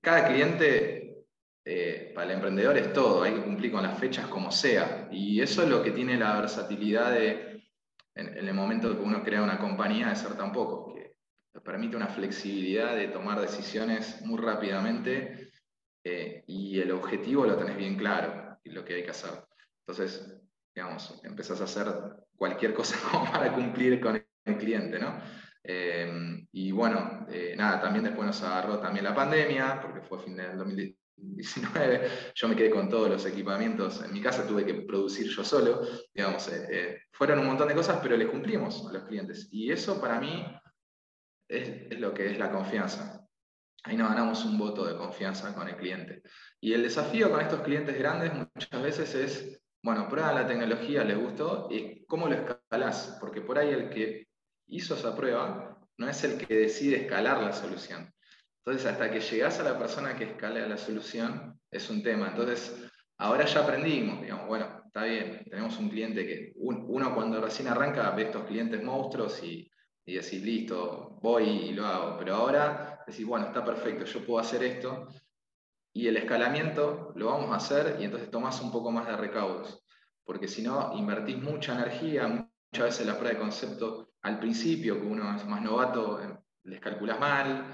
cada 0.00 0.28
cliente 0.28 1.26
eh, 1.64 2.12
para 2.14 2.28
el 2.28 2.36
emprendedor 2.36 2.76
es 2.76 2.92
todo, 2.92 3.22
hay 3.22 3.34
que 3.34 3.42
cumplir 3.42 3.72
con 3.72 3.82
las 3.82 3.98
fechas 3.98 4.26
como 4.28 4.50
sea. 4.50 5.08
Y 5.10 5.40
eso 5.40 5.62
es 5.62 5.68
lo 5.68 5.82
que 5.82 5.90
tiene 5.90 6.16
la 6.16 6.40
versatilidad 6.40 7.10
de, 7.12 7.64
en, 8.14 8.48
el 8.48 8.54
momento 8.54 8.96
que 8.96 9.02
uno 9.02 9.22
crea 9.22 9.42
una 9.42 9.58
compañía, 9.58 10.08
de 10.08 10.16
ser 10.16 10.36
tan 10.36 10.52
poco, 10.52 10.94
que 10.94 11.16
te 11.52 11.60
permite 11.60 11.96
una 11.96 12.08
flexibilidad 12.08 12.94
de 12.94 13.08
tomar 13.08 13.40
decisiones 13.40 14.22
muy 14.22 14.38
rápidamente 14.40 15.50
eh, 16.04 16.44
y 16.46 16.80
el 16.80 16.92
objetivo 16.92 17.46
lo 17.46 17.56
tenés 17.56 17.76
bien 17.76 17.96
claro 17.96 18.58
y 18.62 18.70
lo 18.70 18.84
que 18.84 18.94
hay 18.94 19.04
que 19.04 19.10
hacer. 19.10 19.44
Entonces, 19.80 20.40
digamos, 20.74 21.20
empezás 21.24 21.60
a 21.60 21.64
hacer 21.64 21.86
cualquier 22.36 22.74
cosa 22.74 22.96
como 23.10 23.30
para 23.30 23.52
cumplir 23.52 24.00
con 24.00 24.24
el 24.44 24.56
cliente, 24.56 24.98
¿no? 24.98 25.18
Em, 25.68 26.46
y 26.52 26.70
bueno, 26.70 27.26
eh, 27.28 27.54
nada, 27.56 27.80
también 27.80 28.04
después 28.04 28.24
nos 28.24 28.40
agarró 28.42 28.78
también 28.78 29.04
la 29.04 29.14
pandemia, 29.14 29.80
porque 29.82 30.00
fue 30.00 30.20
fin 30.20 30.36
del 30.36 30.56
2019. 30.56 32.08
Yo 32.36 32.48
me 32.48 32.54
quedé 32.54 32.70
con 32.70 32.88
todos 32.88 33.10
los 33.10 33.26
equipamientos. 33.26 34.00
En 34.04 34.12
mi 34.12 34.20
casa 34.20 34.46
tuve 34.46 34.64
que 34.64 34.74
producir 34.74 35.26
yo 35.28 35.42
solo. 35.42 35.80
Digamos, 36.14 36.46
eh, 36.52 36.68
eh, 36.70 36.98
fueron 37.10 37.40
un 37.40 37.46
montón 37.46 37.66
de 37.66 37.74
cosas, 37.74 37.98
pero 38.00 38.16
le 38.16 38.28
cumplimos 38.28 38.86
a 38.88 38.92
los 38.92 39.04
clientes. 39.04 39.48
Y 39.50 39.72
eso 39.72 40.00
para 40.00 40.20
mí 40.20 40.46
es, 41.48 41.90
es 41.90 41.98
lo 41.98 42.14
que 42.14 42.30
es 42.30 42.38
la 42.38 42.52
confianza. 42.52 43.26
Ahí 43.82 43.96
nos 43.96 44.08
ganamos 44.08 44.44
un 44.44 44.58
voto 44.58 44.84
de 44.84 44.96
confianza 44.96 45.52
con 45.52 45.68
el 45.68 45.76
cliente. 45.76 46.22
Y 46.60 46.74
el 46.74 46.82
desafío 46.84 47.30
con 47.30 47.40
estos 47.40 47.62
clientes 47.62 47.98
grandes 47.98 48.32
muchas 48.32 48.82
veces 48.82 49.14
es, 49.16 49.60
bueno, 49.82 50.08
prueba 50.08 50.32
la 50.32 50.46
tecnología, 50.46 51.02
les 51.02 51.18
gustó, 51.18 51.68
y 51.70 52.04
cómo 52.06 52.28
lo 52.28 52.34
escalás, 52.34 53.16
porque 53.20 53.40
por 53.40 53.58
ahí 53.58 53.70
el 53.70 53.90
que 53.90 54.25
hizo 54.68 54.94
esa 54.94 55.14
prueba 55.14 55.76
no 55.98 56.08
es 56.08 56.22
el 56.24 56.38
que 56.38 56.54
decide 56.54 57.02
escalar 57.02 57.42
la 57.42 57.52
solución. 57.52 58.12
Entonces, 58.64 58.86
hasta 58.90 59.10
que 59.10 59.20
llegas 59.20 59.60
a 59.60 59.62
la 59.62 59.78
persona 59.78 60.16
que 60.16 60.24
escala 60.24 60.66
la 60.66 60.76
solución, 60.76 61.58
es 61.70 61.88
un 61.88 62.02
tema. 62.02 62.28
Entonces, 62.28 62.74
ahora 63.18 63.46
ya 63.46 63.60
aprendimos, 63.60 64.20
digamos, 64.22 64.46
bueno, 64.46 64.82
está 64.86 65.04
bien, 65.04 65.44
tenemos 65.48 65.78
un 65.78 65.88
cliente 65.88 66.26
que 66.26 66.52
uno 66.56 67.14
cuando 67.14 67.40
recién 67.40 67.68
arranca 67.68 68.10
ve 68.10 68.24
estos 68.24 68.44
clientes 68.44 68.82
monstruos 68.82 69.42
y, 69.42 69.70
y 70.04 70.14
decís, 70.14 70.42
listo, 70.42 71.18
voy 71.22 71.44
y 71.44 71.72
lo 71.74 71.86
hago. 71.86 72.18
Pero 72.18 72.34
ahora 72.34 73.04
decís, 73.06 73.24
bueno, 73.24 73.46
está 73.46 73.64
perfecto, 73.64 74.04
yo 74.04 74.24
puedo 74.26 74.40
hacer 74.40 74.62
esto. 74.64 75.08
Y 75.94 76.08
el 76.08 76.16
escalamiento 76.16 77.12
lo 77.14 77.26
vamos 77.26 77.52
a 77.52 77.56
hacer 77.56 77.96
y 78.00 78.04
entonces 78.04 78.30
tomás 78.30 78.60
un 78.60 78.70
poco 78.70 78.90
más 78.90 79.06
de 79.06 79.16
recaudos. 79.16 79.82
Porque 80.24 80.48
si 80.48 80.62
no, 80.62 80.92
invertís 80.94 81.38
mucha 81.38 81.74
energía, 81.74 82.26
muchas 82.26 82.84
veces 82.84 83.06
la 83.06 83.16
prueba 83.16 83.34
de 83.34 83.40
concepto 83.40 84.10
al 84.26 84.40
principio, 84.40 85.00
que 85.00 85.06
uno 85.06 85.36
es 85.36 85.46
más 85.46 85.62
novato, 85.62 86.20
eh, 86.20 86.36
les 86.64 86.80
calculas 86.80 87.20
mal. 87.20 87.64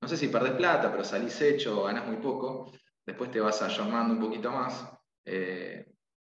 No 0.00 0.06
sé 0.06 0.18
si 0.18 0.28
perdés 0.28 0.52
plata, 0.52 0.90
pero 0.90 1.04
salís 1.04 1.40
hecho, 1.40 1.84
ganás 1.84 2.06
muy 2.06 2.16
poco. 2.16 2.70
Después 3.06 3.30
te 3.30 3.40
vas 3.40 3.60
llamando 3.76 4.14
un 4.14 4.20
poquito 4.20 4.50
más. 4.50 4.86
Eh, 5.24 5.86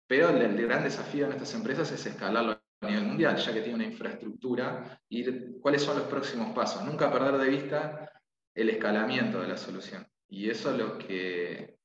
pero 0.06 0.28
el, 0.28 0.66
gran 0.66 0.84
desafío 0.84 1.24
en 1.24 1.32
estas 1.32 1.54
empresas 1.54 1.90
es 1.90 2.04
escalarlo 2.04 2.52
a 2.52 2.86
nivel 2.86 3.06
mundial, 3.06 3.36
ya 3.36 3.54
que 3.54 3.62
tiene 3.62 3.76
una 3.76 3.86
infraestructura, 3.86 5.00
y 5.08 5.58
cuáles 5.60 5.82
son 5.82 5.98
los 5.98 6.06
próximos 6.06 6.54
pasos. 6.54 6.84
Nunca 6.84 7.10
perder 7.10 7.38
de 7.38 7.48
vista 7.48 8.12
el 8.54 8.68
escalamiento 8.68 9.40
de 9.40 9.48
la 9.48 9.56
solución. 9.56 10.06
Y 10.28 10.50
eso 10.50 10.70
es 10.72 10.76
lo 10.76 10.98
que, 10.98 11.78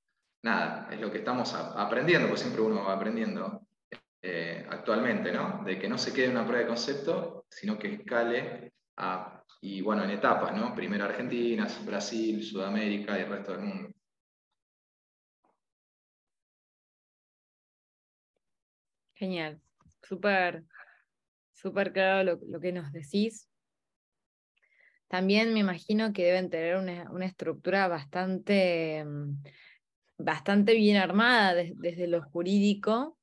nada, 0.43 0.89
es 0.91 0.99
lo 0.99 1.09
que 1.09 1.19
estamos 1.19 1.53
aprendiendo, 1.53 2.27
porque 2.27 2.41
siempre 2.41 2.61
uno 2.63 2.83
va 2.83 2.95
aprendiendo 2.95 3.61
eh, 4.21 4.67
actualmente, 4.69 5.31
¿no? 5.31 5.63
De 5.63 5.79
que 5.79 5.87
no 5.87 5.97
se 5.97 6.11
quede 6.11 6.29
una 6.29 6.43
prueba 6.43 6.63
de 6.63 6.67
concepto 6.67 7.36
sino 7.49 7.77
que 7.77 7.93
escale 7.93 8.73
a, 8.97 9.43
y 9.61 9.81
bueno, 9.81 10.03
en 10.03 10.11
etapas, 10.11 10.55
¿no? 10.55 10.73
Primero 10.75 11.05
Argentina, 11.05 11.67
Brasil, 11.85 12.43
Sudamérica 12.43 13.17
y 13.17 13.21
el 13.21 13.29
resto 13.29 13.51
del 13.53 13.61
mundo. 13.61 13.91
Genial, 19.13 19.59
súper, 20.03 20.63
claro 21.91 22.39
lo, 22.39 22.59
que 22.59 22.71
nos 22.71 22.91
decís. 22.91 23.49
También 25.07 25.53
me 25.53 25.59
imagino 25.59 26.13
que 26.13 26.25
deben 26.25 26.49
tener 26.49 26.75
una, 26.75 27.25
estructura 27.25 27.87
bastante, 27.87 29.03
mm, 29.03 29.43
bastante 30.19 30.75
bien 30.75 30.97
armada 30.97 31.55
desde 31.55 32.07
lo 32.07 32.21
jurídico 32.21 33.16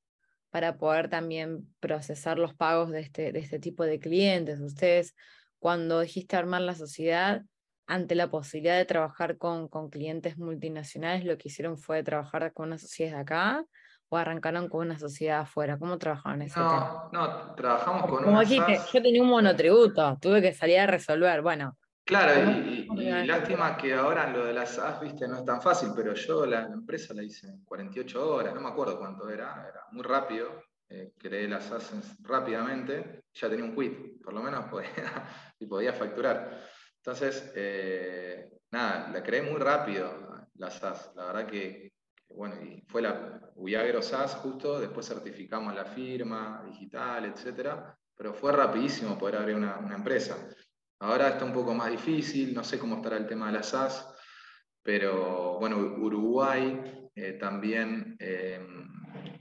para 0.55 0.77
poder 0.77 1.09
también 1.09 1.67
procesar 1.81 2.39
los 2.39 2.55
pagos 2.55 2.93
de 2.93 3.01
este, 3.01 3.33
de 3.33 3.41
este 3.41 3.59
tipo 3.59 3.83
de 3.83 3.99
clientes. 3.99 4.61
Ustedes, 4.61 5.17
cuando 5.59 5.99
dijiste 5.99 6.37
armar 6.37 6.61
la 6.61 6.77
sociedad, 6.77 7.43
ante 7.89 8.15
la 8.15 8.31
posibilidad 8.31 8.77
de 8.77 8.85
trabajar 8.85 9.37
con, 9.37 9.67
con 9.67 9.91
clientes 9.91 10.39
multinacionales, 10.39 11.25
lo 11.25 11.37
que 11.39 11.49
hicieron 11.49 11.77
fue 11.77 12.05
trabajar 12.05 12.53
con 12.53 12.69
una 12.69 12.79
sociedad 12.79 13.17
de 13.17 13.21
acá 13.23 13.65
o 14.09 14.17
arrancaron 14.17 14.69
con 14.69 14.87
una 14.87 14.97
sociedad 14.97 15.41
afuera? 15.41 15.77
¿Cómo 15.77 15.99
trabajaron 15.99 16.41
ese 16.43 16.61
no, 16.61 16.69
tema? 16.69 17.09
No, 17.11 17.55
trabajamos 17.57 18.07
con 18.09 18.23
Como 18.23 18.39
dijiste, 18.39 18.79
yo 18.93 19.03
tenía 19.03 19.23
un 19.23 19.31
monotributo, 19.31 20.19
tuve 20.21 20.41
que 20.41 20.53
salir 20.53 20.79
a 20.79 20.87
resolver. 20.87 21.43
Bueno. 21.43 21.77
Claro, 22.05 22.51
y, 22.51 22.87
lástima 23.27 23.77
que 23.77 23.95
ahora 23.95 24.31
lo 24.31 24.45
de 24.45 24.53
las 24.53 24.75
SAS, 24.75 25.01
viste, 25.01 25.27
no 25.27 25.39
es 25.39 25.45
tan 25.45 25.63
fácil, 25.63 25.91
pero 25.97 26.13
yo 26.15 26.45
la, 26.45 26.63
empresa 26.63 27.15
la 27.15 27.23
hice 27.23 27.47
en 27.47 27.65
48 27.65 28.35
horas, 28.35 28.55
no 28.55 28.61
me 28.61 28.69
acuerdo 28.69 28.99
cuánto 28.99 29.29
era, 29.31 29.67
era 29.69 29.81
muy 29.93 30.03
rápido, 30.03 30.63
eh, 30.89 31.13
creé 31.19 31.49
las 31.49 31.65
SAS 31.65 32.17
rápidamente, 32.21 33.25
ya 33.33 33.49
tenía 33.49 33.65
un 33.65 33.75
quit, 33.75 34.23
por 34.23 34.35
lo 34.35 34.43
menos 34.43 34.67
podía, 34.71 35.55
y 35.59 35.67
podía 35.67 35.95
facturar. 35.95 36.61
Entonces, 36.97 37.53
eh, 37.55 38.51
nada, 38.71 39.11
la 39.11 39.23
creé 39.23 39.43
muy 39.43 39.59
rápido, 39.59 40.49
las 40.57 40.79
SAS, 40.79 41.13
la 41.17 41.27
verdad 41.27 41.47
que 41.47 41.95
bueno, 42.35 42.61
y 42.63 42.83
fue 42.89 43.03
la 43.03 43.41
Uyagro 43.55 44.03
SAS 44.03 44.35
justo, 44.37 44.81
después 44.81 45.07
certificamos 45.07 45.75
la 45.75 45.85
firma 45.85 46.63
digital, 46.67 47.27
etcétera, 47.27 47.97
pero 48.17 48.35
fue 48.35 48.53
rapidísimo 48.53 49.19
poder 49.19 49.37
abrir 49.37 49.57
una, 49.57 49.79
empresa. 49.95 50.37
Ahora 51.01 51.29
está 51.29 51.45
un 51.45 51.53
poco 51.53 51.75
más 51.75 51.91
difícil, 51.91 52.55
no 52.55 52.65
sé 52.65 52.79
cómo 52.79 52.97
estará 52.97 53.17
el 53.17 53.27
tema 53.27 53.47
de 53.47 53.53
la 53.53 53.63
SAS, 53.63 54.15
pero 54.83 55.59
bueno, 55.59 55.79
Uruguay 55.79 57.11
eh, 57.15 57.33
también 57.33 58.17
eh, 58.19 58.61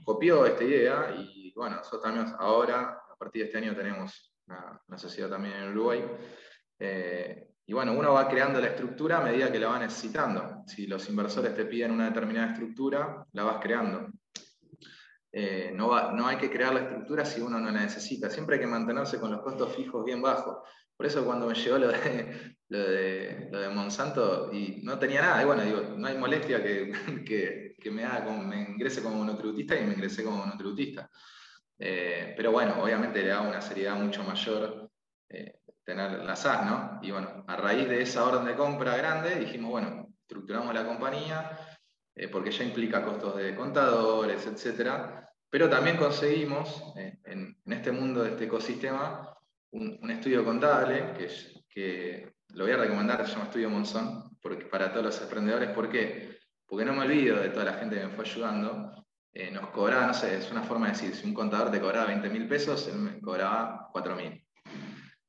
copió 0.04 0.46
esta 0.46 0.64
idea 0.64 1.14
y 1.16 1.52
bueno, 1.54 1.76
nosotros 1.76 2.02
también 2.02 2.34
ahora, 2.38 2.98
a 3.10 3.16
partir 3.16 3.42
de 3.42 3.46
este 3.46 3.58
año, 3.58 3.74
tenemos 3.74 4.34
una, 4.46 4.98
sociedad 4.98 5.30
también 5.30 5.54
en 5.54 5.70
Uruguay. 5.70 6.04
Eh, 6.78 7.48
y 7.66 7.72
bueno, 7.72 7.92
uno 7.92 8.12
va 8.12 8.28
creando 8.28 8.60
la 8.60 8.68
estructura 8.68 9.18
a 9.18 9.24
medida 9.24 9.50
que 9.50 9.58
la 9.58 9.68
va 9.68 9.78
necesitando. 9.78 10.62
Si 10.66 10.86
los 10.86 11.08
inversores 11.08 11.54
te 11.54 11.64
piden 11.64 11.92
una 11.92 12.06
determinada 12.06 12.52
estructura, 12.52 13.24
la 13.32 13.44
vas 13.44 13.58
creando. 13.62 14.08
Eh, 15.36 15.72
no, 15.74 15.88
va, 15.88 16.12
no 16.12 16.28
hay 16.28 16.36
que 16.36 16.48
crear 16.48 16.72
la 16.72 16.82
estructura 16.82 17.24
si 17.24 17.40
uno 17.40 17.58
no 17.58 17.68
la 17.68 17.80
necesita. 17.80 18.30
Siempre 18.30 18.54
hay 18.54 18.60
que 18.60 18.68
mantenerse 18.68 19.18
con 19.18 19.32
los 19.32 19.40
costos 19.42 19.74
fijos 19.74 20.04
bien 20.04 20.22
bajos. 20.22 20.58
Por 20.96 21.06
eso 21.06 21.24
cuando 21.24 21.48
me 21.48 21.54
llegó 21.54 21.76
lo 21.76 21.88
de, 21.88 22.56
lo 23.50 23.60
de, 23.60 23.68
Monsanto 23.74 24.52
y 24.52 24.80
no 24.84 24.96
tenía 24.96 25.22
nada, 25.22 25.42
y 25.42 25.44
bueno, 25.44 25.62
digo, 25.62 25.80
no 25.96 26.06
hay 26.06 26.16
molestia 26.16 26.62
que, 26.62 26.92
que, 27.80 27.90
me, 27.90 28.04
haga 28.04 28.30
me 28.30 28.62
ingrese 28.62 29.02
como 29.02 29.16
monotributista 29.16 29.76
y 29.76 29.84
me 29.84 29.94
ingresé 29.94 30.22
como 30.22 30.36
monotributista. 30.36 31.10
Eh, 31.78 32.34
pero 32.36 32.52
bueno, 32.52 32.80
obviamente 32.80 33.20
le 33.20 33.30
da 33.30 33.40
una 33.40 33.60
seriedad 33.60 33.96
mucho 33.96 34.22
mayor 34.22 34.88
eh, 35.28 35.58
tener 35.82 36.24
la 36.24 36.36
SAS, 36.36 36.64
¿no? 36.64 37.00
Y 37.02 37.10
bueno, 37.10 37.44
a 37.48 37.56
raíz 37.56 37.88
de 37.88 38.02
esa 38.02 38.24
orden 38.24 38.44
de 38.44 38.54
compra 38.54 38.96
grande, 38.96 39.34
dijimos, 39.34 39.72
bueno, 39.72 40.14
estructuramos 40.22 40.72
la 40.72 40.86
compañía, 40.86 41.58
eh, 42.14 42.28
porque 42.28 42.52
ya 42.52 42.62
implica 42.62 43.04
costos 43.04 43.36
de 43.36 43.56
contadores, 43.56 44.46
etcétera, 44.46 45.23
pero 45.54 45.70
también 45.70 45.96
conseguimos, 45.96 46.82
eh, 46.96 47.16
en, 47.26 47.56
este 47.66 47.92
mundo 47.92 48.24
de 48.24 48.30
este 48.30 48.46
ecosistema, 48.46 49.38
un, 49.70 50.10
estudio 50.10 50.44
contable, 50.44 51.14
que, 51.16 51.30
que, 51.68 52.32
lo 52.54 52.64
voy 52.64 52.72
a 52.72 52.78
recomendar, 52.78 53.24
se 53.24 53.34
llama 53.34 53.44
Estudio 53.44 53.70
Monzón, 53.70 54.36
porque, 54.42 54.64
para 54.64 54.90
todos 54.90 55.06
los 55.06 55.22
emprendedores, 55.22 55.70
¿por 55.70 55.88
qué? 55.88 56.38
Porque 56.66 56.84
no 56.84 56.92
me 56.92 57.02
olvido 57.02 57.36
de 57.36 57.50
toda 57.50 57.66
la 57.66 57.74
gente 57.74 57.94
que 57.94 58.04
me 58.04 58.16
fue 58.16 58.24
ayudando, 58.24 59.06
eh, 59.32 59.52
nos 59.52 59.68
cobraba, 59.68 60.08
no 60.08 60.14
sé, 60.14 60.38
es 60.38 60.50
una 60.50 60.64
forma 60.64 60.86
de 60.86 60.94
decir, 60.94 61.14
si 61.14 61.24
un 61.24 61.34
contador 61.34 61.70
te 61.70 61.80
cobraba 61.80 62.06
20 62.06 62.30
mil 62.30 62.48
pesos, 62.48 62.88
él 62.88 62.96
me 62.96 63.20
cobraba 63.20 63.90
4 63.92 64.16
mil. 64.16 64.44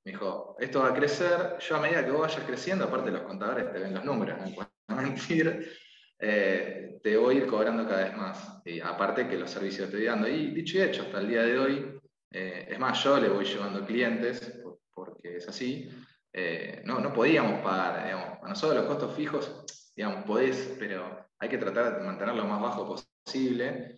Me 0.05 0.11
dijo, 0.11 0.55
esto 0.57 0.79
va 0.79 0.89
a 0.89 0.95
crecer, 0.95 1.59
yo 1.59 1.75
a 1.75 1.81
medida 1.81 2.03
que 2.03 2.09
vos 2.09 2.21
vayas 2.21 2.43
creciendo, 2.47 2.85
aparte 2.85 3.11
los 3.11 3.21
contadores 3.21 3.71
te 3.71 3.77
ven 3.77 3.93
los 3.93 4.03
números, 4.03 4.39
no 4.88 4.95
mentir, 4.95 5.71
eh, 6.19 6.99
te 7.01 7.17
voy 7.17 7.36
a 7.36 7.38
ir 7.39 7.47
cobrando 7.47 7.88
cada 7.88 8.06
vez 8.06 8.17
más. 8.17 8.62
Y 8.65 8.80
aparte 8.80 9.28
que 9.28 9.38
los 9.38 9.49
servicios 9.49 9.89
te 9.89 9.97
estoy 9.97 10.06
dando. 10.06 10.28
Y 10.28 10.51
dicho 10.51 10.78
y 10.78 10.82
hecho, 10.82 11.04
hasta 11.04 11.19
el 11.19 11.28
día 11.28 11.43
de 11.43 11.60
hoy, 11.60 11.99
eh, 12.32 12.67
es 12.69 12.80
más, 12.80 13.04
yo 13.04 13.19
le 13.19 13.30
voy 13.30 13.45
llevando 13.45 13.86
clientes, 13.86 14.62
porque 14.93 15.38
es 15.38 15.47
así, 15.47 15.89
eh, 16.34 16.82
no, 16.86 16.99
no 16.99 17.13
podíamos 17.13 17.62
pagar, 17.62 18.04
digamos, 18.06 18.39
a 18.43 18.49
nosotros 18.49 18.84
los 18.84 18.88
costos 18.88 19.15
fijos, 19.15 19.91
digamos, 19.95 20.25
podés, 20.25 20.75
pero 20.80 21.28
hay 21.39 21.49
que 21.49 21.58
tratar 21.58 21.97
de 21.97 22.06
mantenerlo 22.06 22.43
lo 22.43 22.49
más 22.49 22.62
bajo 22.62 22.95
posible, 23.25 23.97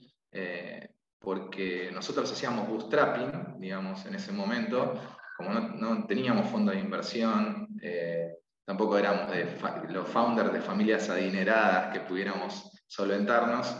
porque 1.19 1.89
nosotros 1.91 2.31
hacíamos 2.31 2.67
bootstrapping, 2.67 3.59
digamos, 3.59 4.05
en 4.05 4.15
ese 4.15 4.31
momento, 4.31 4.93
como 5.37 5.51
no, 5.51 6.05
teníamos 6.07 6.49
fondos 6.49 6.73
de 6.73 6.81
inversión, 6.81 7.67
eh, 7.81 8.37
tampoco 8.67 8.97
éramos 8.97 9.31
los 9.87 10.09
founders 10.09 10.51
de 10.51 10.59
familias 10.59 11.09
adineradas 11.09 11.93
que 11.93 12.01
pudiéramos 12.01 12.69
solventarnos, 12.85 13.77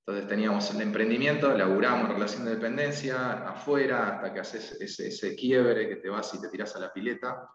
entonces 0.00 0.28
teníamos 0.28 0.70
el 0.74 0.82
emprendimiento, 0.82 1.56
laburamos 1.56 2.10
relación 2.10 2.44
de 2.44 2.56
dependencia 2.56 3.48
afuera 3.48 4.08
hasta 4.08 4.34
que 4.34 4.40
haces 4.40 4.72
ese, 4.78 5.34
quiebre 5.34 5.88
que 5.88 5.96
te 5.96 6.10
vas 6.10 6.34
y 6.34 6.40
te 6.40 6.48
tiras 6.50 6.76
a 6.76 6.80
la 6.80 6.92
pileta. 6.92 7.48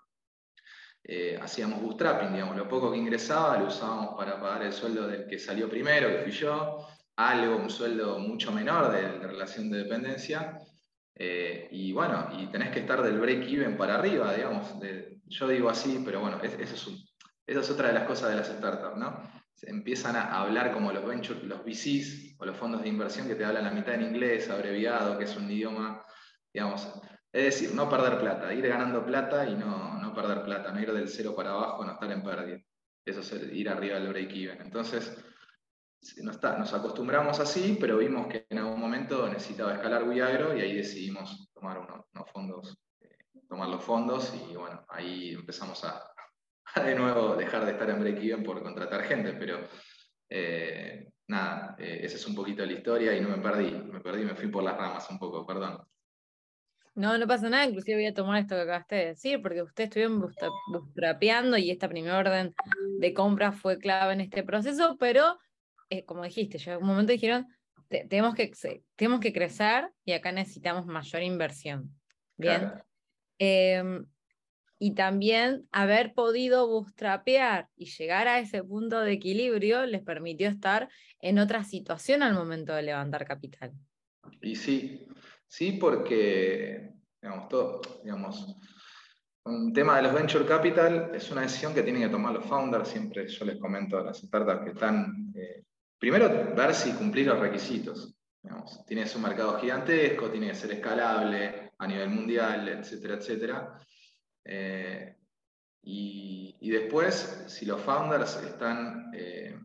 Eh, 1.03 1.37
hacíamos 1.39 1.83
bootstrapping, 1.83 2.33
digamos, 2.33 2.57
lo 2.57 2.67
poco 2.67 2.91
que 2.91 2.97
ingresaba 2.97 3.59
lo 3.59 3.67
usábamos 3.67 4.15
para 4.17 4.41
pagar 4.41 4.63
el 4.63 4.73
sueldo 4.73 5.07
del 5.07 5.27
que 5.27 5.37
salió 5.37 5.69
primero, 5.69 6.07
que 6.07 6.23
fui 6.23 6.31
yo, 6.31 6.87
algo, 7.17 7.57
un 7.57 7.69
sueldo 7.69 8.17
mucho 8.17 8.51
menor 8.51 8.91
de 8.91 9.19
relación 9.19 9.69
de 9.69 9.83
dependencia, 9.83 10.57
eh, 11.13 11.67
y 11.69 11.91
bueno, 11.91 12.29
y 12.39 12.47
tenés 12.47 12.71
que 12.71 12.79
estar 12.79 13.03
del 13.03 13.19
break-even 13.19 13.77
para 13.77 13.95
arriba, 13.95 14.33
digamos. 14.33 14.79
Yo 15.25 15.47
digo 15.47 15.69
así, 15.69 16.01
pero 16.03 16.21
bueno, 16.21 16.39
eso 16.41 16.57
es, 16.57 16.71
esa 17.47 17.59
es 17.59 17.69
otra 17.69 17.87
de 17.89 17.93
las 17.93 18.07
cosas 18.07 18.29
de 18.29 18.35
las 18.37 18.47
startups, 18.47 18.97
¿no? 18.97 19.21
Se 19.53 19.69
empiezan 19.69 20.15
a 20.15 20.41
hablar 20.41 20.73
como 20.73 20.91
los 20.91 21.05
ventures, 21.05 21.43
los 21.43 21.63
VCs 21.63 22.35
o 22.37 22.45
los 22.45 22.57
fondos 22.57 22.81
de 22.81 22.89
inversión 22.89 23.27
que 23.27 23.35
te 23.35 23.45
hablan 23.45 23.63
la 23.63 23.71
mitad 23.71 23.95
en 23.95 24.03
inglés, 24.03 24.49
abreviado, 24.49 25.17
que 25.17 25.23
es 25.23 25.35
un 25.37 25.49
idioma, 25.49 26.03
digamos. 26.53 26.87
Es 27.31 27.43
decir, 27.43 27.73
no 27.73 27.89
perder 27.89 28.19
plata, 28.19 28.53
ir 28.53 28.67
ganando 28.67 29.05
plata 29.05 29.47
y 29.47 29.55
no, 29.55 29.99
no 29.99 30.13
perder 30.13 30.43
plata, 30.43 30.71
no 30.71 30.81
ir 30.81 30.91
del 30.91 31.09
cero 31.09 31.33
para 31.35 31.51
abajo, 31.51 31.85
no 31.85 31.93
estar 31.93 32.11
en 32.11 32.23
pérdida. 32.23 32.59
Eso 33.05 33.19
es 33.19 33.53
ir 33.53 33.69
arriba 33.69 33.99
del 33.99 34.09
break-even. 34.09 34.61
Entonces, 34.61 35.15
nos 36.23 36.73
acostumbramos 36.73 37.39
así, 37.39 37.77
pero 37.79 37.97
vimos 37.97 38.27
que 38.27 38.45
en 38.49 38.59
algún 38.59 38.79
momento 38.79 39.27
necesitaba 39.27 39.75
escalar 39.75 40.07
Viagro 40.07 40.55
y 40.55 40.61
ahí 40.61 40.75
decidimos 40.75 41.49
tomar 41.53 41.79
unos, 41.79 42.31
fondos, 42.31 42.77
tomar 43.47 43.69
los 43.69 43.83
fondos 43.83 44.33
y 44.49 44.55
bueno, 44.55 44.85
ahí 44.89 45.33
empezamos 45.33 45.83
a, 45.83 46.03
de 46.83 46.95
nuevo 46.95 47.35
dejar 47.35 47.65
de 47.65 47.71
estar 47.71 47.89
en 47.89 47.99
break-even 47.99 48.43
por 48.43 48.61
contratar 48.61 49.03
gente, 49.03 49.33
pero 49.33 49.67
eh, 50.29 51.07
nada, 51.27 51.75
eh, 51.79 51.99
esa 52.03 52.15
es 52.15 52.27
un 52.27 52.35
poquito 52.35 52.65
la 52.65 52.73
historia 52.73 53.15
y 53.15 53.21
no 53.21 53.29
me 53.29 53.37
perdí, 53.37 53.71
me 53.71 54.01
perdí, 54.01 54.25
me 54.25 54.35
fui 54.35 54.47
por 54.47 54.63
las 54.63 54.77
ramas 54.77 55.09
un 55.09 55.19
poco, 55.19 55.45
perdón. 55.45 55.81
No, 56.95 57.17
no 57.17 57.27
pasa 57.27 57.49
nada, 57.49 57.65
inclusive 57.65 57.97
voy 57.97 58.05
a 58.05 58.13
tomar 58.13 58.39
esto 58.39 58.55
que 58.55 58.61
acabaste 58.61 58.95
de 58.95 59.05
decir, 59.07 59.41
porque 59.41 59.61
ustedes 59.61 59.89
estuvieron 59.89 60.21
bootstrapeando 60.67 61.57
y 61.57 61.69
esta 61.69 61.89
primera 61.89 62.17
orden 62.17 62.55
de 62.99 63.13
compra 63.13 63.51
fue 63.51 63.77
clave 63.77 64.13
en 64.13 64.21
este 64.21 64.43
proceso, 64.43 64.95
pero 64.97 65.37
eh, 65.89 66.05
como 66.05 66.23
dijiste, 66.23 66.57
en 66.71 66.77
un 66.77 66.87
momento 66.87 67.11
dijeron, 67.11 67.47
tenemos, 67.89 68.33
que, 68.33 68.51
tenemos 68.95 69.19
que 69.19 69.33
crecer 69.33 69.91
y 70.05 70.13
acá 70.13 70.31
necesitamos 70.31 70.85
mayor 70.85 71.21
inversión. 71.21 71.91
Bien. 72.37 72.73
Em, 73.39 74.05
y 74.77 74.93
también 74.93 75.67
haber 75.71 76.13
podido 76.13 76.67
bootstrapear 76.67 77.69
y 77.75 77.85
llegar 77.85 78.27
a 78.27 78.39
ese 78.39 78.63
punto 78.63 78.99
de 78.99 79.13
equilibrio 79.13 79.85
les 79.85 80.01
permitió 80.01 80.49
estar 80.49 80.89
en 81.21 81.39
otra 81.39 81.63
situación 81.63 82.23
al 82.23 82.33
momento 82.33 82.73
de 82.73 82.83
levantar 82.83 83.25
capital. 83.25 83.71
Y 84.41 84.55
sí, 84.55 85.07
sí, 85.47 85.73
porque, 85.73 86.91
digamos, 87.21 87.47
todo, 87.47 87.81
digamos, 88.03 88.57
un 89.45 89.71
tema 89.71 89.97
de 89.97 90.03
los 90.03 90.13
venture 90.13 90.45
capital 90.45 91.11
es 91.13 91.31
una 91.31 91.41
decisión 91.41 91.73
que 91.73 91.83
tienen 91.83 92.03
que 92.03 92.09
tomar 92.09 92.33
los 92.33 92.45
founders. 92.45 92.89
Siempre 92.89 93.27
yo 93.27 93.45
les 93.45 93.57
comento 93.57 93.97
a 93.97 94.03
las 94.03 94.17
startups 94.17 94.63
que 94.63 94.71
están 94.71 95.31
eh, 95.35 95.63
Primero, 96.05 96.53
ver 96.55 96.73
si 96.75 96.93
cumplir 96.93 97.27
los 97.27 97.39
requisitos. 97.39 98.13
tienes 98.85 99.15
un 99.15 99.23
mercado 99.23 99.57
gigantesco, 99.59 100.29
tiene 100.29 100.49
que 100.49 100.55
ser 100.55 100.71
escalable, 100.73 101.64
a 101.77 101.87
nivel 101.87 102.09
mundial, 102.09 102.67
etcétera, 102.67 103.15
etcétera. 103.15 103.79
Eh, 104.43 105.15
y, 105.83 106.69
después, 106.69 107.45
si 107.47 107.65
los 107.65 107.79
founders 107.81 108.37
están, 108.37 109.11
eh, 109.13 109.59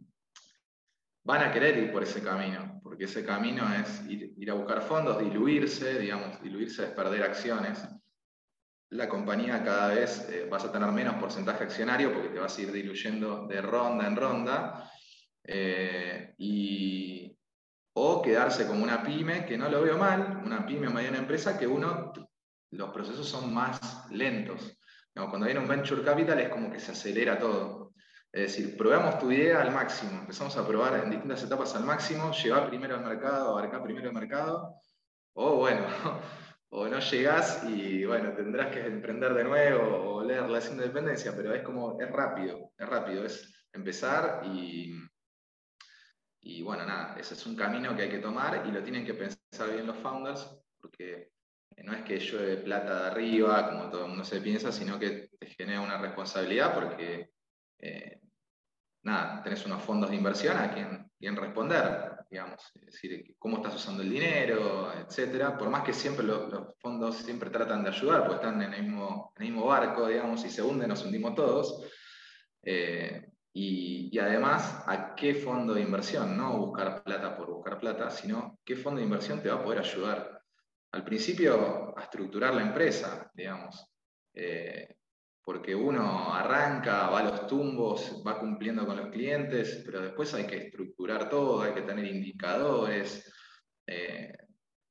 van 1.24 1.42
a 1.42 1.52
querer 1.52 1.78
ir 1.78 1.92
por 1.92 2.02
ese 2.02 2.22
camino, 2.22 2.80
porque 2.82 3.04
ese 3.04 3.24
camino 3.24 3.64
es 3.74 4.06
ir, 4.06 4.50
a 4.50 4.54
buscar 4.54 4.82
fondos, 4.82 5.18
diluirse, 5.18 5.98
digamos, 5.98 6.42
diluirse 6.42 6.84
es 6.84 6.90
perder 6.90 7.22
acciones. 7.22 7.82
La 8.90 9.08
compañía 9.08 9.62
cada 9.64 9.94
vez 9.94 10.28
eh, 10.30 10.46
vas 10.50 10.64
a 10.64 10.72
tener 10.72 10.90
menos 10.90 11.14
porcentaje 11.14 11.64
accionario 11.64 12.12
porque 12.12 12.28
te 12.28 12.40
vas 12.40 12.58
a 12.58 12.62
ir 12.62 12.72
diluyendo 12.72 13.46
de 13.46 13.62
ronda 13.62 14.06
en 14.06 14.16
ronda. 14.16 14.90
y, 16.36 17.29
o 17.94 18.22
quedarse 18.22 18.66
como 18.66 18.82
una 18.82 19.02
pyme, 19.02 19.44
que 19.46 19.58
no 19.58 19.68
lo 19.68 19.82
veo 19.82 19.98
mal, 19.98 20.42
una 20.44 20.64
pyme 20.66 20.88
o 20.88 20.90
mediana 20.90 21.18
empresa, 21.18 21.58
que 21.58 21.66
uno, 21.66 22.12
los 22.70 22.90
procesos 22.90 23.28
son 23.28 23.52
más 23.52 24.10
lentos 24.10 24.76
cuando 25.28 25.46
viene 25.46 25.60
un 25.60 25.68
venture 25.68 26.02
capital 26.02 26.38
es 26.40 26.48
como 26.48 26.70
que 26.70 26.80
se 26.80 26.92
acelera 26.92 27.38
todo. 27.38 27.92
Es 28.32 28.42
decir, 28.42 28.76
probamos 28.76 29.18
tu 29.18 29.30
idea 29.32 29.60
al 29.60 29.72
máximo, 29.72 30.20
empezamos 30.20 30.56
a 30.56 30.66
probar 30.66 31.02
en 31.02 31.10
distintas 31.10 31.42
etapas 31.42 31.74
al 31.74 31.84
máximo, 31.84 32.30
llevar 32.32 32.68
primero 32.68 32.94
al 32.94 33.04
mercado, 33.04 33.50
abarcar 33.50 33.82
primero 33.82 34.08
el 34.08 34.14
mercado, 34.14 34.76
o 35.34 35.56
bueno, 35.56 35.84
o 36.70 36.86
no 36.86 37.00
llegás 37.00 37.64
y 37.64 38.04
bueno, 38.04 38.32
tendrás 38.34 38.72
que 38.72 38.86
emprender 38.86 39.34
de 39.34 39.44
nuevo 39.44 40.14
o 40.14 40.24
leer 40.24 40.48
la 40.48 40.60
independencia, 40.64 41.34
pero 41.34 41.52
es 41.52 41.62
como, 41.62 42.00
es 42.00 42.08
rápido, 42.08 42.70
es 42.78 42.88
rápido, 42.88 43.24
es 43.24 43.66
empezar 43.72 44.42
y, 44.44 44.94
y 46.42 46.62
bueno, 46.62 46.86
nada, 46.86 47.16
ese 47.18 47.34
es 47.34 47.46
un 47.46 47.54
camino 47.54 47.94
que 47.94 48.02
hay 48.02 48.10
que 48.10 48.18
tomar 48.18 48.64
y 48.66 48.72
lo 48.72 48.82
tienen 48.82 49.04
que 49.04 49.14
pensar 49.14 49.72
bien 49.72 49.86
los 49.86 49.96
founders, 49.98 50.48
porque 50.80 51.32
no 51.84 51.92
es 51.92 52.02
que 52.02 52.18
llueve 52.18 52.56
plata 52.58 53.02
de 53.02 53.10
arriba, 53.10 53.70
como 53.70 53.90
todo 53.90 54.02
el 54.02 54.08
mundo 54.08 54.24
se 54.24 54.40
piensa, 54.40 54.72
sino 54.72 54.98
que 54.98 55.30
te 55.38 55.46
genera 55.46 55.80
una 55.80 55.98
responsabilidad 55.98 56.74
porque, 56.74 57.30
eh, 57.78 58.20
nada, 59.02 59.42
tenés 59.42 59.64
unos 59.66 59.82
fondos 59.82 60.10
de 60.10 60.16
inversión 60.16 60.56
a 60.56 60.72
quien, 60.72 61.36
responder, 61.36 62.16
digamos, 62.30 62.62
es 62.76 62.86
decir, 62.86 63.34
cómo 63.38 63.58
estás 63.58 63.74
usando 63.74 64.02
el 64.02 64.10
dinero, 64.10 64.90
etcétera, 64.94 65.58
por 65.58 65.68
más 65.68 65.84
que 65.84 65.92
siempre 65.92 66.24
los 66.24 66.74
fondos 66.78 67.16
siempre 67.16 67.50
tratan 67.50 67.82
de 67.84 67.90
ayudar, 67.90 68.22
porque 68.22 68.36
están 68.36 68.62
en 68.62 68.72
el 68.72 68.82
mismo, 68.82 69.34
mismo 69.38 69.66
barco, 69.66 70.08
digamos, 70.08 70.42
y 70.46 70.48
se 70.48 70.62
hunden, 70.62 70.88
nos 70.88 71.04
hundimos 71.04 71.34
todos. 71.34 71.84
Eh, 72.62 73.29
y, 73.52 74.16
además, 74.18 74.84
¿a 74.86 75.14
qué 75.14 75.34
fondo 75.34 75.74
de 75.74 75.82
inversión? 75.82 76.36
No 76.36 76.56
buscar 76.58 77.02
plata 77.02 77.36
por 77.36 77.48
buscar 77.48 77.80
plata, 77.80 78.10
sino 78.10 78.58
qué 78.64 78.76
fondo 78.76 78.98
de 79.00 79.06
inversión 79.06 79.42
te 79.42 79.48
va 79.48 79.56
a 79.56 79.64
poder 79.64 79.80
ayudar 79.80 80.40
al 80.92 81.04
principio 81.04 81.98
a 81.98 82.02
estructurar 82.02 82.54
la 82.54 82.62
empresa, 82.62 83.30
digamos, 83.34 83.86
eh, 84.34 84.96
porque 85.42 85.74
uno 85.74 86.32
arranca, 86.32 87.08
va 87.08 87.20
a 87.20 87.24
los 87.24 87.46
tumbos, 87.46 88.22
va 88.24 88.38
cumpliendo 88.38 88.86
con 88.86 88.96
los 88.96 89.08
clientes, 89.08 89.82
pero 89.84 90.00
después 90.00 90.32
hay 90.34 90.46
que 90.46 90.66
estructurar 90.66 91.28
todo, 91.28 91.62
hay 91.62 91.74
que 91.74 91.82
tener 91.82 92.04
indicadores, 92.06 93.32
eh, 93.86 94.32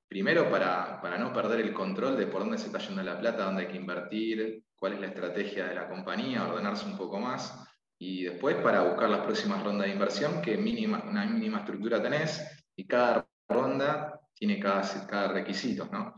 primero 0.07 0.49
para, 0.49 0.99
para, 1.01 1.17
no 1.17 1.31
perder 1.31 1.61
el 1.61 1.73
control 1.73 2.17
de 2.17 2.27
por 2.27 2.41
dónde 2.41 2.57
se 2.57 2.65
está 2.65 2.79
yendo 2.79 3.03
la 3.03 3.19
plata, 3.19 3.45
dónde 3.45 3.63
hay 3.63 3.67
que 3.69 3.77
invertir, 3.77 4.63
cuál 4.75 4.93
es 4.93 4.99
la 4.99 5.07
estrategia 5.07 5.67
de 5.67 5.75
la 5.75 5.87
compañía, 5.87 6.47
ordenarse 6.47 6.85
un 6.85 6.97
poco 6.97 7.19
más, 7.19 7.68
y 8.01 8.23
después 8.23 8.55
para 8.57 8.83
buscar 8.83 9.09
las 9.09 9.25
próximas 9.25 9.61
rondas 9.61 9.87
de 9.87 9.93
inversión, 9.93 10.41
que 10.41 10.57
mínima, 10.57 11.03
una 11.05 11.25
mínima 11.25 11.59
estructura 11.59 12.01
tenés, 12.01 12.63
y 12.75 12.87
cada 12.87 13.27
ronda 13.47 14.21
tiene 14.33 14.57
cada, 14.57 14.81
cada 15.05 15.33
requisito, 15.33 15.89
¿no? 15.91 16.15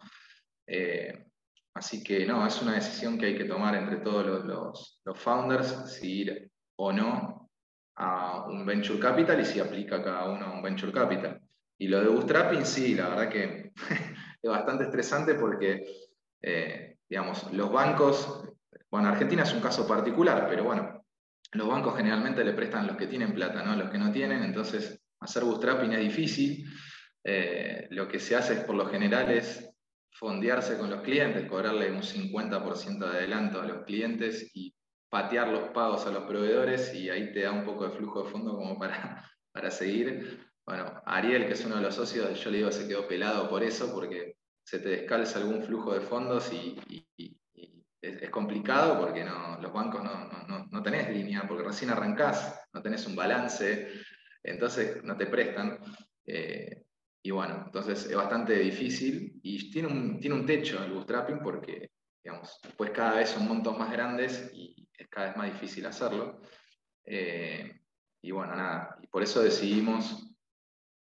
Eh, 0.68 1.26
así 1.74 2.04
que 2.04 2.24
no, 2.28 2.46
es 2.46 2.62
una 2.62 2.76
decisión 2.76 3.18
que 3.18 3.26
hay 3.26 3.38
que 3.38 3.46
tomar 3.46 3.74
entre 3.76 3.98
todos 3.98 4.46
los, 4.46 5.02
los, 5.04 5.20
founders, 5.20 5.92
si 5.92 6.22
ir 6.22 6.52
o 6.76 6.94
no 6.94 7.50
a 7.96 8.46
un 8.46 8.64
venture 8.64 9.00
capital 9.00 9.42
y 9.42 9.46
si 9.46 9.60
aplica 9.60 10.04
cada 10.04 10.30
uno 10.30 10.46
a 10.46 10.54
un 10.54 10.62
venture 10.62 10.94
capital. 10.94 11.42
Y 11.80 11.88
lo 11.88 12.00
de 12.00 12.10
bootstrapping, 12.10 12.64
sí, 12.64 12.94
la 12.94 13.10
verdad 13.10 13.30
que 13.30 13.72
es 14.42 14.50
bastante 14.50 14.84
estresante 14.84 15.34
porque, 15.34 15.84
eh, 16.44 16.98
digamos, 17.10 17.52
los 17.54 17.72
bancos, 17.72 18.44
bueno, 18.92 19.08
Argentina 19.08 19.42
es 19.42 19.54
un 19.54 19.62
caso 19.62 19.88
particular, 19.88 20.46
pero 20.48 20.64
bueno, 20.64 21.01
los 21.52 21.68
bancos 21.68 21.96
generalmente 21.98 22.44
le 22.44 22.54
prestan 22.54 22.86
a 22.86 22.88
los 22.88 22.98
que 22.98 23.08
tienen 23.08 23.34
plata, 23.34 23.64
¿no? 23.64 23.72
A 23.72 23.76
los 23.76 23.90
que 23.90 23.98
no 23.98 24.12
tienen, 24.12 24.44
entonces 24.44 25.02
hacer 25.20 25.44
bootstrapping 25.44 25.94
es 25.94 26.00
difícil. 26.00 26.66
Eh, 27.24 27.88
lo 27.92 28.08
que 28.08 28.20
se 28.20 28.36
hace 28.36 28.54
es, 28.54 28.60
por 28.62 28.76
lo 28.76 28.86
general 28.88 29.30
es 29.32 29.70
fondearse 30.12 30.78
con 30.78 30.90
los 30.90 31.02
clientes, 31.02 31.50
cobrarle 31.50 31.92
un 31.92 32.02
50% 32.02 33.00
de 33.00 33.18
adelanto 33.18 33.62
a 33.62 33.66
los 33.66 33.84
clientes 33.86 34.52
y 34.54 34.74
patear 35.10 35.50
los 35.50 35.70
pagos 35.70 36.06
a 36.06 36.12
los 36.12 36.24
proveedores 36.24 36.94
y 36.94 37.10
ahí 37.10 37.34
te 37.34 37.42
da 37.42 37.52
un 37.52 37.66
poco 37.66 37.86
de 37.88 37.98
flujo 37.98 38.24
de 38.24 38.30
fondo 38.30 38.56
como 38.56 38.80
para, 38.80 39.30
para 39.52 39.70
seguir. 39.70 40.48
Bueno, 40.66 41.02
Ariel, 41.06 41.48
que 41.48 41.54
es 41.54 41.66
uno 41.66 41.76
de 41.76 41.82
los 41.82 41.96
socios, 41.96 42.42
yo 42.42 42.50
le 42.50 42.58
digo, 42.58 42.72
se 42.72 42.88
quedó 42.88 43.08
pelado 43.08 43.50
por 43.50 43.64
eso, 43.64 43.92
porque 43.94 44.38
se 44.64 44.80
te 44.80 44.90
descalza 44.90 45.40
algún 45.40 45.64
flujo 45.64 45.94
de 45.94 46.02
fondos 46.02 46.52
y, 46.54 46.80
es, 48.02 48.30
complicado 48.30 49.00
porque 49.00 49.24
no, 49.24 49.60
los 49.60 49.74
bancos 49.74 50.04
no, 50.04 50.28
no, 50.48 50.61
no, 50.82 50.84
tenés 50.84 51.10
línea, 51.10 51.46
porque 51.48 51.64
recién 51.64 51.92
arrancás, 51.92 52.60
no 52.74 52.82
tenés 52.82 53.06
un 53.06 53.16
balance, 53.16 53.90
entonces 54.44 55.04
no 55.04 55.16
te 55.16 55.28
prestan. 55.28 55.80
Eh, 56.26 56.84
y 57.24 57.32
bueno, 57.32 57.64
entonces 57.66 58.06
es 58.08 58.16
bastante 58.16 58.58
difícil 58.58 59.40
y 59.44 59.70
tiene 59.70 59.88
un, 59.88 60.20
tiene 60.20 60.36
un 60.36 60.46
techo 60.46 60.84
el 60.84 60.92
bootstrapping 60.92 61.40
porque, 61.40 61.92
digamos, 62.24 62.60
después 62.64 62.90
cada 62.92 63.16
vez 63.16 63.30
son 63.30 63.48
montos 63.48 63.78
más 63.78 63.92
grandes 63.92 64.52
y 64.54 64.88
es 64.98 65.08
cada 65.08 65.28
vez 65.28 65.38
más 65.38 65.54
difícil 65.54 65.86
hacerlo. 65.86 66.42
Eh, 67.06 67.80
y 68.24 68.32
bueno, 68.32 68.56
nada, 68.56 68.98
y 69.02 69.08
por 69.08 69.22
eso 69.22 69.42
decidimos 69.42 70.28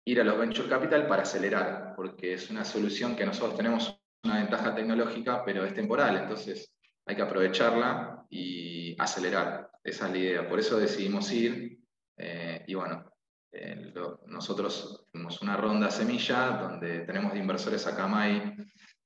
ir 0.05 0.19
a 0.19 0.23
los 0.23 0.37
venture 0.37 0.67
capital 0.67 1.07
para 1.07 1.21
acelerar, 1.21 1.93
porque 1.95 2.33
es 2.33 2.49
una 2.49 2.65
solución 2.65 3.15
que 3.15 3.25
nosotros 3.25 3.55
tenemos 3.55 3.97
una 4.23 4.39
ventaja 4.39 4.75
tecnológica, 4.75 5.43
pero 5.45 5.63
es 5.63 5.73
temporal, 5.73 6.17
entonces 6.17 6.73
hay 7.09 7.15
que 7.15 7.23
aprovecharla 7.23 8.23
y 8.29 8.95
acelerar. 9.01 9.71
Esa 9.83 10.05
es 10.05 10.11
la 10.11 10.17
idea. 10.19 10.47
Por 10.47 10.59
eso 10.59 10.77
decidimos 10.77 11.31
ir. 11.31 11.79
Eh, 12.15 12.63
y 12.67 12.75
bueno, 12.75 13.11
eh, 13.51 13.91
nosotros 14.27 15.07
tenemos 15.11 15.41
una 15.41 15.57
ronda 15.57 15.89
semilla 15.89 16.49
donde 16.51 16.99
tenemos 16.99 17.33
de 17.33 17.39
inversores 17.39 17.87
a 17.87 17.95
Camay 17.95 18.55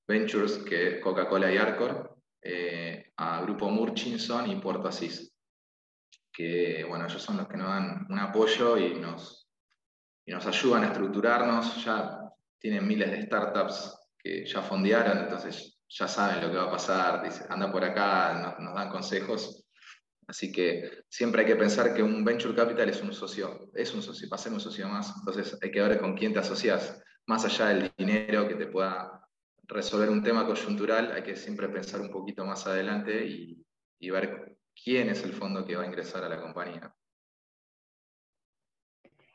Ventures, 0.05 0.57
que 0.57 0.99
Coca-Cola 0.99 1.49
y 1.49 1.55
Arcor, 1.55 2.17
eh, 2.41 3.13
a 3.15 3.41
Grupo 3.43 3.69
Murchison 3.69 4.51
y 4.51 4.57
Puerto 4.57 4.89
Asís, 4.89 5.33
que 6.29 6.83
bueno, 6.83 7.05
ellos 7.05 7.21
son 7.21 7.37
los 7.37 7.47
que 7.47 7.55
nos 7.55 7.69
dan 7.69 8.05
un 8.09 8.19
apoyo 8.19 8.77
y 8.77 8.95
nos, 8.95 9.49
y 10.25 10.33
nos 10.33 10.45
ayudan 10.45 10.83
a 10.83 10.87
estructurarnos. 10.87 11.85
Ya 11.85 12.19
tienen 12.59 12.85
miles 12.85 13.11
de 13.11 13.21
startups 13.21 13.97
que 14.17 14.45
ya 14.45 14.61
fondearon, 14.61 15.19
entonces 15.19 15.72
ya 15.93 16.07
saben 16.07 16.43
lo 16.43 16.51
que 16.51 16.57
va 16.57 16.65
a 16.65 16.71
pasar, 16.71 17.23
dice, 17.23 17.45
anda 17.49 17.71
por 17.71 17.83
acá, 17.83 18.55
nos 18.59 18.75
dan 18.75 18.89
consejos 18.89 19.63
Así 20.27 20.51
que 20.51 21.03
siempre 21.09 21.41
hay 21.41 21.47
que 21.47 21.55
pensar 21.55 21.93
que 21.93 22.01
un 22.01 22.23
venture 22.23 22.55
capital 22.55 22.89
es 22.89 23.01
un 23.01 23.13
socio, 23.13 23.69
es 23.73 23.93
un 23.93 24.01
socio, 24.01 24.27
va 24.29 24.35
a 24.35 24.39
ser 24.39 24.53
un 24.53 24.59
socio 24.59 24.87
más. 24.87 25.13
Entonces 25.17 25.57
hay 25.61 25.71
que 25.71 25.81
ver 25.81 25.99
con 25.99 26.15
quién 26.15 26.33
te 26.33 26.39
asocias. 26.39 27.01
Más 27.25 27.45
allá 27.45 27.67
del 27.67 27.91
dinero 27.97 28.47
que 28.47 28.55
te 28.55 28.67
pueda 28.67 29.27
resolver 29.63 30.09
un 30.09 30.23
tema 30.23 30.45
coyuntural, 30.45 31.11
hay 31.11 31.23
que 31.23 31.35
siempre 31.35 31.69
pensar 31.69 32.01
un 32.01 32.11
poquito 32.11 32.45
más 32.45 32.65
adelante 32.67 33.25
y, 33.25 33.59
ver 34.09 34.57
quién 34.83 35.07
es 35.07 35.23
el 35.23 35.31
fondo 35.31 35.65
que 35.65 35.77
va 35.77 35.83
a 35.83 35.87
ingresar 35.87 36.25
a 36.25 36.29
la 36.29 36.41
compañía. 36.41 36.93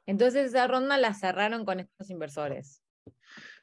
Entonces 0.04 0.48
esa 0.48 0.66
ronda 0.66 0.98
la 0.98 1.14
cerraron 1.14 1.64
con 1.64 1.80
estos 1.80 2.10
inversores. 2.10 2.82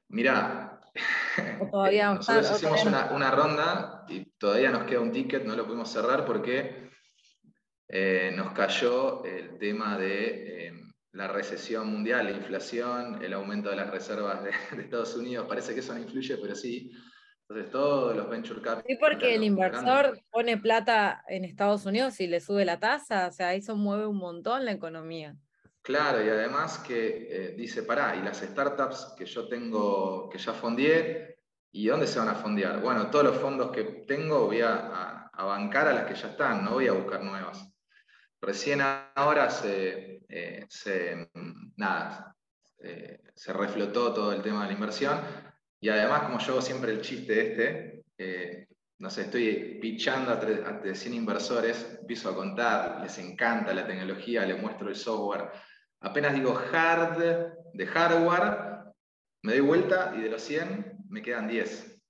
Mira, 0.09 0.79
nosotros 1.71 2.51
hicimos 2.51 2.85
una, 2.85 3.11
una, 3.11 3.31
ronda 3.31 4.05
y 4.07 4.25
todavía 4.37 4.71
nos 4.71 4.83
queda 4.83 5.01
un 5.01 5.11
ticket, 5.11 5.43
no 5.43 5.55
lo 5.55 5.65
pudimos 5.65 5.91
cerrar 5.91 6.25
porque 6.25 6.89
eh, 7.87 8.31
nos 8.35 8.53
cayó 8.53 9.23
el 9.25 9.57
tema 9.57 9.97
de 9.97 10.67
eh, 10.67 10.73
la 11.11 11.27
recesión 11.27 11.87
mundial, 11.87 12.25
la 12.25 12.31
inflación, 12.31 13.23
el 13.23 13.33
aumento 13.33 13.69
de 13.69 13.75
las 13.75 13.89
reservas 13.89 14.43
de, 14.71 14.81
Estados 14.81 15.15
Unidos. 15.15 15.47
Parece 15.47 15.73
que 15.73 15.81
eso 15.81 15.93
no 15.93 15.99
influye, 15.99 16.37
pero 16.37 16.55
sí. 16.55 16.91
Entonces 17.47 17.71
todos 17.71 18.15
los 18.15 18.27
venture 18.27 18.59
capital... 18.59 18.85
Sí, 18.87 18.97
porque 18.99 19.35
el 19.35 19.43
inversor 19.43 20.19
pone 20.31 20.57
plata 20.57 21.23
en 21.27 21.45
Estados 21.45 21.85
Unidos 21.85 22.19
y 22.19 22.25
le 22.25 22.39
sube 22.39 22.65
la 22.65 22.79
tasa, 22.79 23.27
o 23.27 23.31
sea, 23.31 23.53
eso 23.53 23.75
mueve 23.75 24.07
un 24.07 24.17
montón 24.17 24.65
la 24.65 24.71
economía. 24.71 25.35
Claro, 25.85 26.25
y 26.25 26.29
además 26.29 26.79
que 26.79 27.27
eh, 27.29 27.53
dice, 27.55 27.83
pará, 27.83 28.15
y 28.15 28.23
las 28.23 28.39
startups 28.39 29.13
que 29.15 29.25
yo 29.27 29.47
tengo, 29.47 30.27
que 30.29 30.39
ya 30.39 30.51
fondeé, 30.51 31.37
¿y 31.71 31.85
dónde 31.85 32.07
se 32.07 32.17
van 32.17 32.29
a 32.29 32.33
fondear? 32.33 32.81
Bueno, 32.81 33.11
todos 33.11 33.25
los 33.25 33.37
fondos 33.37 33.69
que 33.71 33.83
tengo 34.07 34.47
voy 34.47 34.61
a, 34.61 35.29
a 35.31 35.43
bancar 35.43 35.87
a 35.87 35.93
las 35.93 36.05
que 36.05 36.15
ya 36.15 36.29
están, 36.29 36.65
no 36.65 36.71
voy 36.71 36.87
a 36.87 36.93
buscar 36.93 37.23
nuevas. 37.23 37.71
Recién 38.41 38.81
ahora 38.81 39.51
se, 39.51 40.23
eh, 40.27 40.65
nada, 41.77 42.35
se 43.35 43.53
reflotó 43.53 44.11
todo 44.11 44.33
el 44.33 44.41
tema 44.41 44.63
de 44.63 44.67
la 44.69 44.73
inversión 44.73 45.19
y 45.79 45.89
además, 45.89 46.23
como 46.23 46.39
yo 46.39 46.61
siempre 46.63 46.93
el 46.93 47.01
chiste 47.01 47.51
este, 47.51 48.03
eh, 48.17 48.67
no 48.97 49.09
sé, 49.09 49.21
estoy 49.23 49.77
pichando 49.79 50.31
a 50.31 50.95
100 50.95 51.13
inversores, 51.13 51.97
empiezo 51.99 52.29
a 52.29 52.35
contar, 52.35 53.01
les 53.01 53.17
encanta 53.19 53.71
la 53.73 53.85
tecnología, 53.85 54.45
les 54.45 54.59
muestro 54.59 54.89
el 54.89 54.95
software. 54.95 55.51
Apenas 56.01 56.33
digo 56.33 56.57
hard 56.57 57.17
de 57.73 57.87
hardware, 57.87 58.75
me 59.43 59.53
doy 59.53 59.61
vuelta 59.61 60.13
y 60.15 60.21
de 60.21 60.29
los 60.29 60.41
100 60.41 61.05
me 61.09 61.21
quedan 61.21 61.47
10. 61.47 62.01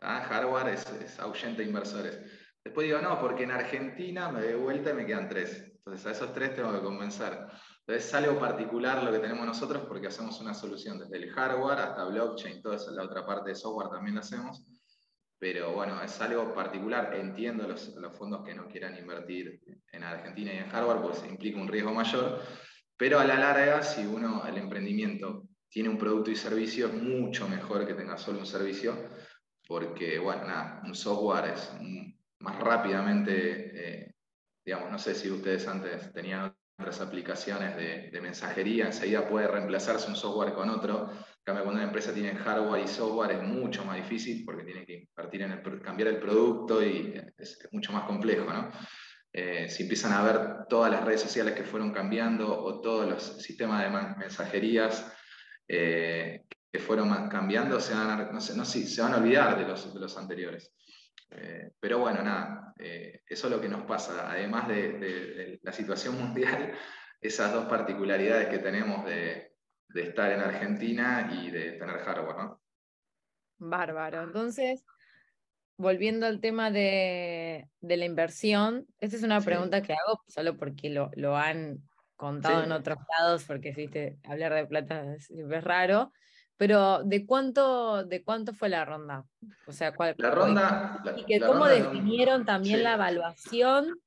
Hardware 0.00 0.68
es, 0.68 0.86
es 1.00 1.18
ahuyente 1.18 1.62
inversores. 1.62 2.20
Después 2.62 2.86
digo, 2.86 3.00
no, 3.00 3.20
porque 3.20 3.44
en 3.44 3.52
Argentina 3.52 4.30
me 4.30 4.42
doy 4.42 4.54
vuelta 4.54 4.90
y 4.90 4.94
me 4.94 5.06
quedan 5.06 5.28
3. 5.28 5.72
Entonces 5.78 6.06
a 6.06 6.10
esos 6.10 6.32
3 6.32 6.54
tengo 6.54 6.72
que 6.72 6.80
convencer. 6.80 7.32
Entonces 7.80 8.06
es 8.06 8.14
algo 8.14 8.38
particular 8.38 9.02
lo 9.02 9.12
que 9.12 9.20
tenemos 9.20 9.46
nosotros 9.46 9.84
porque 9.86 10.08
hacemos 10.08 10.40
una 10.40 10.54
solución 10.54 10.98
desde 10.98 11.16
el 11.16 11.30
hardware 11.32 11.78
hasta 11.78 12.04
blockchain, 12.04 12.60
toda 12.60 12.76
esa, 12.76 12.90
la 12.90 13.04
otra 13.04 13.24
parte 13.24 13.50
de 13.50 13.56
software 13.56 13.90
también 13.90 14.16
la 14.16 14.20
hacemos 14.20 14.64
pero 15.38 15.74
bueno, 15.74 16.02
es 16.02 16.20
algo 16.20 16.54
particular. 16.54 17.14
Entiendo 17.14 17.68
los, 17.68 17.88
los, 17.96 18.16
fondos 18.16 18.44
que 18.44 18.54
no 18.54 18.68
quieran 18.68 18.96
invertir 18.96 19.60
en 19.92 20.02
Argentina 20.02 20.52
y 20.52 20.58
en 20.58 20.70
hardware, 20.70 21.02
pues 21.02 21.24
implica 21.28 21.60
un 21.60 21.68
riesgo 21.68 21.92
mayor, 21.92 22.40
pero 22.96 23.18
a 23.18 23.24
la 23.24 23.38
larga, 23.38 23.82
si 23.82 24.06
uno, 24.06 24.44
el 24.46 24.56
emprendimiento, 24.58 25.48
tiene 25.68 25.88
un 25.88 25.98
producto 25.98 26.30
y 26.30 26.36
servicio, 26.36 26.86
es 26.86 26.94
mucho 26.94 27.48
mejor 27.48 27.86
que 27.86 27.94
tenga 27.94 28.16
solo 28.16 28.38
un 28.38 28.46
servicio, 28.46 28.96
porque, 29.66 30.18
bueno, 30.18 30.44
nada, 30.44 30.82
un 30.84 30.94
software 30.94 31.52
es 31.52 31.72
más 32.40 32.58
rápidamente, 32.58 33.70
eh, 33.74 34.14
digamos, 34.64 34.90
no 34.90 34.98
sé 34.98 35.14
si 35.14 35.30
ustedes 35.30 35.66
antes 35.66 36.12
tenían 36.12 36.54
otras 36.78 37.00
aplicaciones 37.00 37.76
de, 37.76 38.10
de 38.10 38.20
mensajería, 38.20 38.86
enseguida 38.86 39.28
puede 39.28 39.48
reemplazarse 39.48 40.08
un 40.08 40.16
software 40.16 40.52
con 40.52 40.70
otro, 40.70 41.10
cuando 41.54 41.70
una 41.70 41.84
empresa 41.84 42.12
tiene 42.12 42.34
hardware 42.34 42.84
y 42.84 42.88
software 42.88 43.32
es 43.32 43.42
mucho 43.42 43.84
más 43.84 43.96
difícil 43.96 44.44
porque 44.44 44.64
tiene 44.64 44.84
que 44.84 45.08
en 45.16 45.80
cambiar 45.80 46.08
el 46.08 46.18
producto 46.18 46.82
y 46.82 47.14
es, 47.38 47.68
mucho 47.70 47.92
más 47.92 48.04
complejo, 48.04 48.52
¿no? 48.52 48.70
Eh, 49.38 49.68
si 49.68 49.82
empiezan 49.82 50.14
a 50.14 50.22
ver 50.22 50.66
todas 50.66 50.90
las 50.90 51.04
redes 51.04 51.20
sociales 51.20 51.52
que 51.52 51.62
fueron 51.62 51.92
cambiando 51.92 52.58
o 52.58 52.80
todos 52.80 53.06
los 53.06 53.22
sistemas 53.42 53.82
de 53.82 53.90
mensajerías 54.16 55.12
eh, 55.68 56.46
que 56.72 56.78
fueron 56.78 57.28
cambiando, 57.28 57.78
se 57.78 57.92
van 57.92 58.08
a, 58.08 58.32
no 58.32 58.40
sé, 58.40 58.56
no, 58.56 58.64
se 58.64 59.02
van 59.02 59.12
a 59.12 59.18
olvidar 59.18 59.58
de 59.58 59.68
los, 59.68 59.92
de 59.92 60.00
los 60.00 60.16
anteriores. 60.16 60.74
Eh, 61.32 61.70
pero 61.78 61.98
bueno, 61.98 62.22
nada, 62.22 62.72
eso 62.78 63.46
es 63.46 63.52
lo 63.52 63.60
que 63.60 63.68
nos 63.68 63.82
pasa. 63.84 64.30
Además 64.30 64.68
de, 64.68 64.92
de 64.92 65.60
la 65.62 65.72
situación 65.72 66.16
mundial, 66.18 66.72
esas 67.20 67.52
dos 67.52 67.66
particularidades 67.66 68.48
que 68.48 68.60
tenemos 68.60 69.04
de, 69.04 69.52
de 69.88 70.02
estar 70.02 70.32
en 70.32 70.40
Argentina 70.40 71.30
y 71.30 71.50
de 71.50 71.72
tener 71.72 71.98
hardware, 71.98 72.36
¿no? 72.36 72.62
Bárbaro. 73.58 74.22
Entonces, 74.22 74.82
volviendo 75.76 76.26
al 76.26 76.40
tema 76.40 76.70
de, 76.70 77.68
la 77.80 78.04
inversión, 78.04 78.86
esta 78.98 79.16
es 79.16 79.22
una 79.22 79.40
pregunta 79.40 79.82
que 79.82 79.92
hago 79.92 80.22
solo 80.26 80.56
porque 80.56 80.90
lo, 80.90 81.10
lo 81.14 81.36
han 81.36 81.78
contado 82.16 82.64
en 82.64 82.72
otros 82.72 82.98
lados, 83.18 83.44
porque 83.44 83.72
¿viste? 83.72 84.18
hablar 84.24 84.54
de 84.54 84.66
plata 84.66 85.14
es, 85.14 85.30
raro. 85.62 86.12
Pero 86.58 87.04
¿de 87.04 87.26
cuánto, 87.26 88.04
¿de 88.04 88.24
cuánto 88.24 88.54
fue 88.54 88.70
la 88.70 88.86
ronda? 88.86 89.24
O 89.66 89.72
sea, 89.72 89.92
¿cuál, 89.92 90.14
la 90.16 90.30
ronda. 90.30 91.02
Y 91.18 91.24
que 91.24 91.38
cómo 91.40 91.66
definieron 91.66 92.46
también 92.46 92.82
la 92.82 92.94
evaluación 92.94 94.00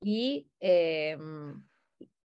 y 0.00 0.46
eh, 0.60 1.18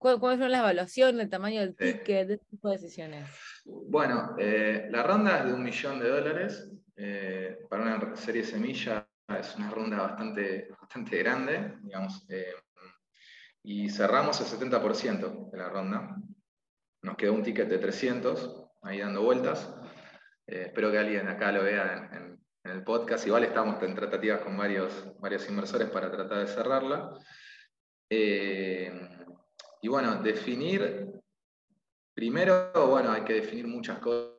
¿Cómo 0.06 0.38
fue 0.38 0.50
la 0.50 0.60
evaluación, 0.60 1.20
el 1.20 1.30
tamaño 1.32 1.62
del 1.62 1.76
ticket, 1.76 2.28
de 2.28 2.38
tipo 2.38 2.70
de 2.70 2.78
decisiones? 2.78 3.28
Bueno, 3.66 4.36
eh, 4.38 4.88
la 4.92 5.02
ronda 5.02 5.40
es 5.40 5.46
de 5.46 5.54
un 5.54 5.64
millón 5.64 6.00
de 6.00 6.10
dólares. 6.10 6.70
Eh, 6.96 7.66
para 7.70 7.84
una 7.84 8.16
serie 8.16 8.44
semilla 8.44 9.08
es 9.28 9.56
una 9.56 9.70
ronda 9.70 9.98
bastante, 9.98 10.70
bastante 10.80 11.18
grande, 11.18 11.78
digamos. 11.82 12.26
Eh, 12.30 12.54
y 13.64 13.90
cerramos 13.90 14.40
el 14.42 14.48
70% 14.48 15.50
de 15.52 15.58
la 15.58 15.70
ronda. 15.70 16.16
Nos 17.02 17.18
quedó 17.18 17.34
un 17.34 17.44
ticket 17.44 17.68
de 17.68 17.80
300 17.80 18.64
ahí 18.84 19.00
dando 19.00 19.24
vueltas. 19.24 19.76
espero 20.46 20.92
que 20.92 21.00
alguien 21.00 21.28
acá 21.28 21.52
lo 21.52 21.64
vea 21.64 22.10
en, 22.12 22.40
en, 22.64 22.72
el 22.72 22.84
podcast. 22.84 23.26
Igual 23.28 23.44
estamos 23.44 23.82
en 23.84 23.96
tratativas 23.96 24.42
con 24.42 24.58
varios, 24.58 25.20
varios 25.20 25.48
inversores 25.50 25.90
para 25.90 26.12
tratar 26.12 26.40
de 26.40 26.48
cerrarla. 26.48 27.12
Y 29.86 29.88
bueno, 29.88 30.16
definir, 30.24 31.22
primero, 32.16 32.72
bueno, 32.90 33.12
hay 33.12 33.24
que 33.24 33.34
definir 33.34 33.68
muchas 33.68 34.00
cosas 34.00 34.35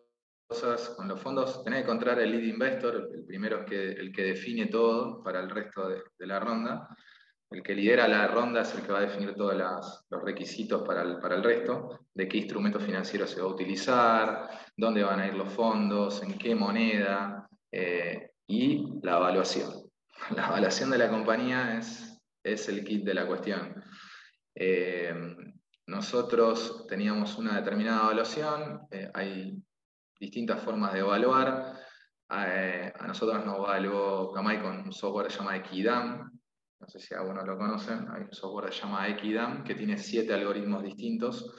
con 0.49 1.09
los 1.09 1.21
fondos. 1.21 1.65
Tenés 1.65 1.81
que 1.81 1.85
encontrar 1.85 2.21
el 2.21 2.31
lead 2.31 2.43
investor, 2.43 3.11
el 3.13 3.25
primero 3.25 3.61
es 3.61 3.67
que, 3.67 3.93
el 3.93 4.13
que 4.13 4.23
define 4.23 4.67
todo 4.67 5.23
para 5.23 5.41
el 5.41 5.51
resto 5.51 5.89
de, 5.89 6.27
la 6.27 6.41
ronda. 6.41 6.89
El 7.51 7.63
que 7.63 7.75
lidera 7.75 8.09
la 8.09 8.27
ronda 8.27 8.63
es 8.63 8.75
el 8.75 8.83
que 8.83 8.93
va 8.93 8.99
a 8.99 9.03
definir 9.03 9.35
todos 9.35 9.55
los 9.55 10.23
requisitos 10.23 10.83
para 10.83 11.03
el, 11.03 11.19
para 11.19 11.37
el 11.37 11.45
resto, 11.45 12.07
de 12.13 12.27
qué 12.29 12.39
instrumento 12.39 12.81
financiero 12.81 13.27
se 13.27 13.41
va 13.41 13.47
a 13.47 13.53
utilizar, 13.53 14.51
dónde 14.77 15.05
van 15.05 15.21
a 15.21 15.27
ir 15.29 15.35
los 15.35 15.53
fondos, 15.53 16.23
en 16.23 16.37
qué 16.39 16.55
moneda, 16.55 17.49
eh, 17.71 18.31
y 18.47 19.01
la 19.03 19.17
evaluación. 19.17 19.71
La 20.35 20.47
evaluación 20.47 20.91
de 20.91 20.99
la 20.99 21.11
compañía 21.11 21.79
es, 21.79 22.19
es 22.43 22.69
el 22.69 22.83
kit 22.85 23.05
de 23.05 23.15
la 23.15 23.27
cuestión. 23.27 23.85
Eh, 24.55 25.15
nosotros 25.87 26.87
teníamos 26.89 27.37
una 27.37 27.57
determinada 27.57 28.05
evaluación, 28.05 28.81
eh, 28.91 29.11
hay 29.15 29.63
distintas 30.19 30.63
formas 30.63 30.93
de 30.93 31.01
evaluar. 31.01 31.75
Eh, 32.31 32.93
a 32.99 33.07
nosotros 33.07 33.45
nos 33.45 33.59
evaluó 33.59 34.33
Kamai 34.33 34.61
con 34.61 34.79
un 34.79 34.93
software 34.93 35.27
que 35.27 35.33
se 35.33 35.39
llama 35.39 35.57
Equidam, 35.57 36.31
no 36.79 36.89
sé 36.89 36.99
si 36.99 37.15
algunos 37.15 37.47
lo 37.47 37.57
conocen, 37.57 38.07
hay 38.11 38.23
un 38.23 38.33
software 38.33 38.67
que 38.67 38.77
se 38.77 38.83
llama 38.83 39.09
Equidam 39.09 39.65
que 39.65 39.75
tiene 39.75 39.97
siete 39.97 40.35
algoritmos 40.35 40.83
distintos. 40.83 41.55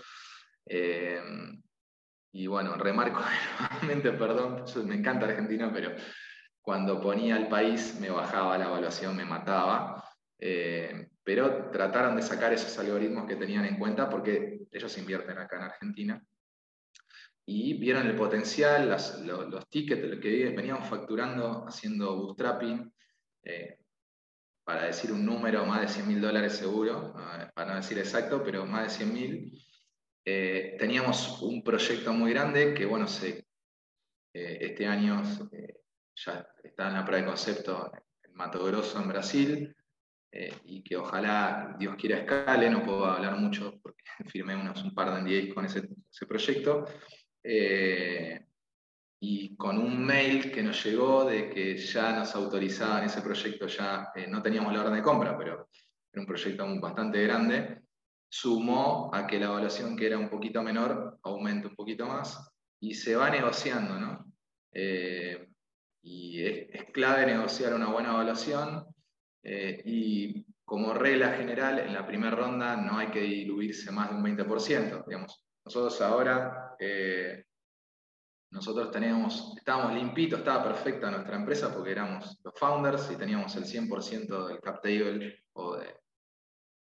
y 2.33 2.47
bueno, 2.47 2.75
remarco 2.75 3.21
nuevamente, 3.59 4.11
perdón, 4.13 4.65
me 4.85 4.95
encanta 4.95 5.25
Argentina, 5.25 5.71
pero 5.73 5.91
cuando 6.61 7.01
ponía 7.01 7.37
el 7.37 7.47
país 7.47 7.97
me 8.01 8.09
bajaba 8.09 8.57
la 8.57 8.65
evaluación, 8.65 9.15
me 9.15 9.25
mataba 9.25 10.03
pero 11.27 11.69
trataron 11.71 12.15
de 12.15 12.21
sacar 12.21 12.53
esos 12.53 12.79
algoritmos 12.79 13.27
que 13.27 13.35
tenían 13.35 13.65
en 13.65 13.77
cuenta 13.77 14.09
porque 14.09 14.61
ellos 14.71 14.97
invierten 14.97 15.37
acá 15.37 15.57
en 15.57 15.63
Argentina 15.63 16.23
y 17.49 17.73
vieron 17.75 18.05
el 18.05 18.15
potencial, 18.15 18.89
los, 18.89 19.69
tickets 19.69 20.19
que 20.19 20.49
venían 20.49 20.83
facturando 20.83 21.65
haciendo 21.65 22.15
bootstrapping, 22.17 22.93
eh, 23.43 23.79
para 24.65 24.85
decir 24.85 25.13
un 25.13 25.25
número, 25.25 25.65
más 25.65 25.81
de 25.81 25.87
100 25.87 26.07
mil 26.07 26.21
dólares 26.21 26.53
seguro, 26.53 27.13
para 27.55 27.71
no 27.71 27.75
decir 27.77 27.97
exacto, 27.97 28.43
pero 28.43 28.65
más 28.65 28.83
de 28.83 28.89
100 29.05 29.13
mil. 29.13 29.65
Eh, 30.25 30.75
teníamos 30.77 31.41
un 31.41 31.63
proyecto 31.63 32.11
muy 32.11 32.31
grande 32.33 32.73
que, 32.73 32.85
bueno, 32.85 33.05
eh, 33.23 33.45
este 34.33 34.85
año 34.85 35.23
ya 36.15 36.47
está 36.61 36.89
en 36.89 36.93
la 36.95 37.05
prueba 37.05 37.21
de 37.21 37.29
concepto 37.29 37.91
en 38.23 38.33
Mato 38.33 38.65
Grosso, 38.65 39.01
en 39.01 39.07
Brasil. 39.07 39.77
Eh, 40.29 40.53
y 40.65 40.83
que 40.83 40.97
ojalá 40.97 41.75
Dios 41.79 41.95
quiera 41.95 42.19
escale, 42.19 42.69
no 42.69 42.83
puedo 42.83 43.05
hablar 43.05 43.37
mucho 43.37 43.79
porque 43.81 44.03
firmé 44.27 44.55
unos, 44.55 44.83
un 44.83 44.93
par 44.93 45.13
de 45.13 45.21
NDAs 45.21 45.53
con 45.53 45.65
ese, 45.65 45.87
proyecto, 46.27 46.85
eh, 47.49 48.45
y 49.19 49.55
con 49.55 49.77
un 49.77 50.05
mail 50.05 50.51
que 50.51 50.61
nos 50.61 50.83
llegó 50.83 51.25
de 51.25 51.49
que 51.49 51.77
ya 51.77 52.11
nos 52.11 52.35
autorizaban 52.35 53.05
ese 53.05 53.21
proyecto, 53.21 53.67
ya 53.67 54.09
eh, 54.15 54.27
no 54.27 54.41
teníamos 54.41 54.73
la 54.73 54.81
orden 54.81 54.95
de 54.95 55.01
compra, 55.01 55.37
pero 55.37 55.69
era 56.11 56.21
un 56.21 56.27
proyecto 56.27 56.79
bastante 56.79 57.23
grande, 57.23 57.81
sumó 58.29 59.09
a 59.13 59.25
que 59.25 59.39
la 59.39 59.47
evaluación 59.47 59.95
que 59.95 60.07
era 60.07 60.17
un 60.17 60.29
poquito 60.29 60.61
menor 60.61 61.19
aumente 61.23 61.67
un 61.67 61.75
poquito 61.75 62.05
más 62.05 62.51
y 62.79 62.93
se 62.93 63.15
va 63.15 63.29
negociando, 63.29 63.99
¿no? 63.99 64.25
y 66.03 66.45
es, 66.45 66.67
es 66.71 66.91
clave 66.91 67.25
negociar 67.25 67.73
una 67.73 67.87
buena 67.87 68.11
evaluación 68.11 68.85
eh, 69.49 69.81
y 69.85 70.45
como 70.65 70.93
regla 70.93 71.31
general, 71.31 71.79
en 71.79 71.93
la 71.93 72.05
primera 72.05 72.35
ronda 72.35 72.75
no 72.75 72.97
hay 72.97 73.07
que 73.07 73.21
diluirse 73.21 73.91
más 73.91 74.09
de 74.09 74.17
un 74.17 74.23
20%. 74.23 75.05
Digamos. 75.07 75.41
Nosotros 75.63 76.01
ahora, 76.01 76.66
eh, 76.79 77.45
nosotros 78.51 78.91
teníamos, 78.91 79.53
estábamos 79.57 79.93
limpitos, 79.93 80.39
estaba 80.39 80.63
perfecta 80.63 81.11
nuestra 81.11 81.35
empresa 81.35 81.73
porque 81.73 81.91
éramos 81.91 82.39
los 82.43 82.53
founders 82.57 83.11
y 83.11 83.17
teníamos 83.17 83.55
el 83.55 83.65
100% 83.65 84.47
del 84.47 84.59
cap 84.61 84.81
table 84.81 85.43
o 85.53 85.77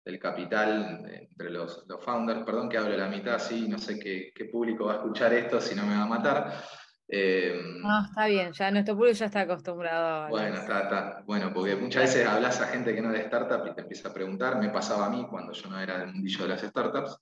del 0.05 0.19
capital 0.19 1.03
entre 1.05 1.49
los, 1.49 1.83
los, 1.87 2.03
founders. 2.03 2.45
Perdón 2.45 2.69
que 2.69 2.77
hablo 2.77 2.95
la 2.95 3.09
mitad 3.09 3.35
así, 3.35 3.67
no 3.67 3.77
sé 3.77 3.99
qué, 3.99 4.31
qué 4.33 4.45
público 4.45 4.85
va 4.85 4.93
a 4.93 4.95
escuchar 4.97 5.33
esto 5.33 5.59
si 5.59 5.75
no 5.75 5.85
me 5.85 5.95
va 5.95 6.03
a 6.03 6.07
matar. 6.07 6.63
Em, 7.09 7.81
no, 7.81 8.05
está 8.05 8.27
bien, 8.27 8.51
ya 8.51 8.69
nuestro 8.69 8.95
público 8.95 9.17
ya 9.17 9.25
está 9.27 9.41
acostumbrado. 9.41 10.25
A 10.25 10.29
bueno, 10.29 10.55
está, 10.57 10.81
está, 10.81 11.23
bueno, 11.25 11.53
porque 11.53 11.75
muchas 11.75 12.03
veces 12.03 12.27
hablas 12.27 12.59
a 12.61 12.67
gente 12.67 12.93
que 12.93 13.01
no 13.01 13.09
es 13.13 13.19
de 13.19 13.25
startup 13.25 13.65
y 13.65 13.73
te 13.73 13.81
empieza 13.81 14.09
a 14.09 14.13
preguntar, 14.13 14.57
me 14.57 14.69
pasaba 14.69 15.05
a 15.05 15.09
mí 15.09 15.25
cuando 15.29 15.53
yo 15.53 15.69
no 15.69 15.79
era 15.79 15.99
del 15.99 16.13
mundillo 16.13 16.43
de 16.43 16.49
las 16.49 16.61
startups. 16.61 17.17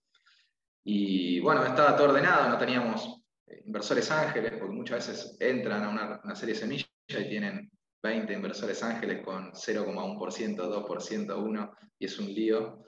Y 0.87 1.39
bueno, 1.39 1.65
estaba 1.65 1.95
todo 1.95 2.09
ordenado, 2.09 2.47
no 2.47 2.59
teníamos 2.59 3.23
inversores 3.65 4.09
ángeles, 4.11 4.53
porque 4.59 4.75
muchas 4.75 5.07
veces 5.07 5.35
entran 5.39 5.83
a 5.83 5.89
una, 6.23 6.35
serie 6.35 6.53
de 6.53 6.61
semillas 6.61 6.87
y 7.09 7.27
tienen 7.27 7.71
20 8.03 8.31
inversores 8.31 8.83
ángeles 8.83 9.23
con 9.25 9.51
0,1%, 9.51 10.55
2%, 10.55 10.87
1%, 10.87 11.71
y 11.97 12.05
es 12.05 12.19
un 12.19 12.27
lío. 12.27 12.83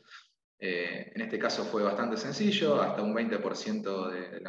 Eh, 0.60 1.12
en 1.16 1.22
este 1.22 1.40
caso 1.40 1.66
fue 1.66 1.82
bastante 1.82 2.18
sencillo, 2.18 2.80
hasta 2.80 3.02
un 3.02 3.16
20% 3.16 4.10
de, 4.12 4.42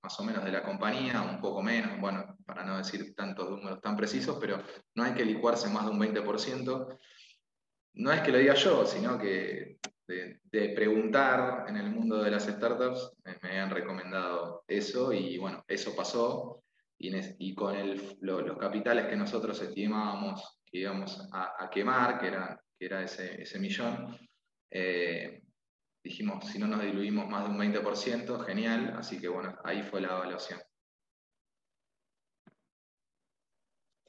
más 0.00 0.20
o 0.20 0.24
menos 0.24 0.44
de 0.44 0.52
la 0.52 0.62
compañía, 0.62 1.20
un 1.22 1.40
poco 1.40 1.62
menos, 1.62 2.00
bueno, 2.00 2.36
para 2.46 2.64
no 2.64 2.78
decir 2.78 3.12
tantos 3.16 3.50
números 3.50 3.80
tan 3.80 3.96
precisos, 3.96 4.38
pero 4.40 4.62
no 4.94 5.02
hay 5.02 5.14
que 5.14 5.24
licuarse 5.24 5.68
más 5.68 5.84
de 5.84 5.90
un 5.90 5.98
20%. 5.98 6.98
No 7.94 8.12
es 8.12 8.20
que 8.20 8.30
lo 8.30 8.38
diga 8.38 8.54
yo, 8.54 8.86
sino 8.86 9.18
que 9.18 9.78
de, 10.06 10.68
preguntar 10.74 11.64
en 11.68 11.76
el 11.76 11.90
mundo 11.90 12.22
de 12.22 12.30
las 12.30 12.44
startups 12.44 13.12
me, 13.42 13.58
han 13.58 13.70
recomendado 13.70 14.64
eso 14.68 15.12
y 15.12 15.38
bueno, 15.38 15.64
eso 15.66 15.94
pasó 15.96 16.62
y, 16.98 17.54
con 17.54 17.76
los 18.20 18.58
capitales 18.58 19.06
que 19.06 19.16
nosotros 19.16 19.60
estimábamos 19.60 20.60
que 20.64 20.78
íbamos 20.78 21.28
a, 21.32 21.70
quemar, 21.70 22.18
que 22.18 22.28
era, 22.28 22.60
que 22.78 22.86
era 22.86 23.02
ese, 23.02 23.42
ese 23.42 23.58
millón, 23.58 24.18
eh, 24.70 25.42
dijimos, 26.02 26.46
si 26.46 26.58
no 26.58 26.66
nos 26.66 26.82
diluimos 26.82 27.28
más 27.28 27.44
de 27.44 27.50
un 27.50 27.58
20%, 27.58 28.40
genial, 28.40 28.94
así 28.96 29.20
que 29.20 29.28
bueno, 29.28 29.56
ahí 29.64 29.82
fue 29.82 30.00
la 30.00 30.08
evaluación. 30.08 30.60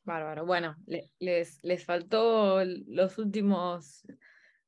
Bárbaro. 0.03 0.45
Bueno, 0.45 0.75
les, 1.19 1.59
les 1.63 1.85
faltó 1.85 2.63
los 2.63 3.17
últimos 3.17 4.05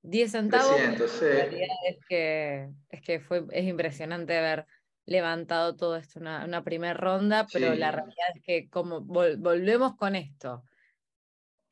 10 0.08 0.32
centavos. 0.32 0.76
300, 0.76 1.12
sí. 1.12 1.26
La 1.26 1.32
realidad 1.32 1.76
es 1.88 1.98
que, 2.08 2.70
es 2.90 3.02
que 3.02 3.20
fue, 3.20 3.44
es 3.52 3.66
impresionante 3.66 4.38
haber 4.38 4.66
levantado 5.06 5.76
todo 5.76 5.96
esto 5.96 6.20
una, 6.20 6.46
una 6.46 6.64
primera 6.64 6.94
ronda, 6.94 7.48
pero 7.52 7.74
la 7.76 7.92
realidad 7.92 8.28
es 8.36 8.42
que 8.42 8.70
como 8.70 9.02
volvemos 9.02 9.96
con 9.96 10.16
esto, 10.16 10.64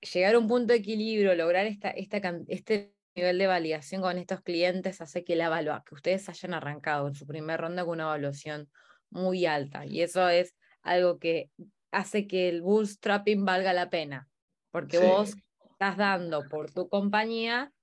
llegar 0.01 0.36
a 0.36 0.39
un 0.39 0.47
punto 0.47 0.73
de 0.73 0.79
equilibrio, 0.79 1.36
lograr 1.36 1.65
esta, 1.65 1.89
esta, 1.91 2.21
este 2.47 2.93
nivel 3.15 3.38
de 3.38 3.47
validación 3.47 4.01
con 4.01 4.17
estos 4.17 4.41
clientes 4.41 5.01
hace 5.01 5.23
que 5.23 5.36
la 5.36 5.45
evalua, 5.45 5.83
que 5.86 5.95
ustedes 5.95 6.27
hayan 6.29 6.53
arrancado 6.53 7.07
en 7.07 7.15
su 7.15 7.25
primera 7.25 7.57
ronda 7.57 7.83
con 7.83 7.93
una 7.93 8.03
evaluación 8.03 8.69
muy 9.09 9.45
alta. 9.45 9.86
Y 9.86 10.01
eso 10.01 10.27
es 10.27 10.55
algo 10.81 11.19
que 11.19 11.49
hace 11.91 12.27
que 12.27 12.49
el 12.49 12.61
bootstrapping 12.61 13.45
valga 13.45 13.73
la 13.73 13.89
pena, 13.89 14.27
porque 14.71 14.99
vos 14.99 15.36
estás 15.71 15.97
dando 15.97 16.47
por 16.49 16.71
tu 16.71 16.89
compañía 16.89 17.73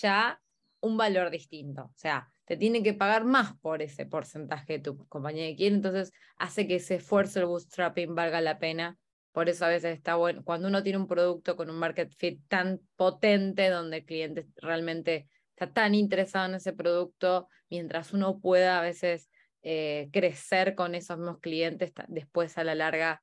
ya 0.00 0.40
un 0.80 0.96
valor 0.96 1.30
distinto. 1.30 1.84
O 1.84 1.94
sea, 1.96 2.28
te 2.44 2.56
tiene 2.56 2.82
que 2.82 2.94
pagar 2.94 3.24
más 3.24 3.56
por 3.58 3.82
ese 3.82 4.06
porcentaje 4.06 4.74
de 4.74 4.78
tu 4.80 5.06
compañía 5.08 5.54
quiere, 5.56 5.76
entonces 5.76 6.12
hace 6.36 6.66
que 6.66 6.76
ese 6.76 6.96
esfuerzo 6.96 7.38
del 7.38 7.48
bootstrapping 7.48 8.14
valga 8.14 8.40
la 8.40 8.58
pena 8.58 8.98
por 9.32 9.48
eso 9.48 9.64
a 9.64 9.68
veces 9.68 9.96
está 9.96 10.16
bueno, 10.16 10.44
cuando 10.44 10.68
uno 10.68 10.82
tiene 10.82 10.98
un 10.98 11.08
producto 11.08 11.56
con 11.56 11.70
un 11.70 11.76
market 11.76 12.12
fit 12.14 12.40
tan 12.48 12.80
potente, 12.96 13.70
donde 13.70 13.98
el 13.98 14.04
cliente 14.04 14.46
realmente 14.56 15.26
está 15.50 15.72
tan 15.72 15.94
interesado 15.94 16.46
en 16.46 16.54
ese 16.56 16.74
producto, 16.74 17.48
mientras 17.70 18.12
uno 18.12 18.40
pueda 18.40 18.78
a 18.78 18.82
veces 18.82 19.30
eh, 19.62 20.10
crecer 20.12 20.74
con 20.74 20.94
esos 20.94 21.16
mismos 21.16 21.38
clientes, 21.40 21.92
después 22.08 22.58
a 22.58 22.64
la 22.64 22.74
larga 22.74 23.22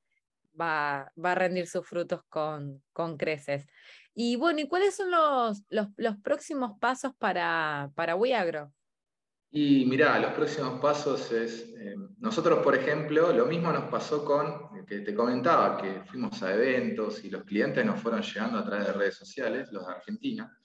va, 0.59 1.11
va 1.23 1.33
a 1.33 1.35
rendir 1.35 1.67
sus 1.67 1.87
frutos 1.87 2.21
con, 2.27 2.83
con 2.91 3.15
creces. 3.15 3.67
Y 4.13 4.35
bueno, 4.35 4.59
¿y 4.59 4.67
cuáles 4.67 4.95
son 4.95 5.11
los, 5.11 5.63
los, 5.69 6.17
próximos 6.17 6.77
pasos 6.79 7.13
para, 7.17 7.91
para 7.95 8.15
Wiagro? 8.15 8.73
Y 9.51 9.85
mirá, 9.85 10.19
los 10.19 10.33
próximos 10.33 10.79
pasos 10.79 11.31
es, 11.31 11.73
eh, 11.77 11.95
nosotros 12.19 12.59
por 12.59 12.75
ejemplo, 12.75 13.33
lo 13.33 13.45
mismo 13.45 13.71
nos 13.71 13.89
pasó 13.89 14.23
con, 14.23 14.85
que 14.85 14.99
te 14.99 15.15
comentaba, 15.15 15.77
que 15.77 16.03
fuimos 16.05 16.41
a 16.43 16.53
eventos 16.53 17.23
y 17.23 17.29
los 17.29 17.43
clientes 17.43 17.83
nos 17.83 17.99
fueron 17.99 18.21
llegando 18.21 18.59
a 18.59 18.65
través 18.65 18.87
de 18.87 18.93
redes 18.93 19.15
sociales, 19.15 19.69
los 19.71 19.87
de 19.87 19.93
Argentina, 19.93 20.55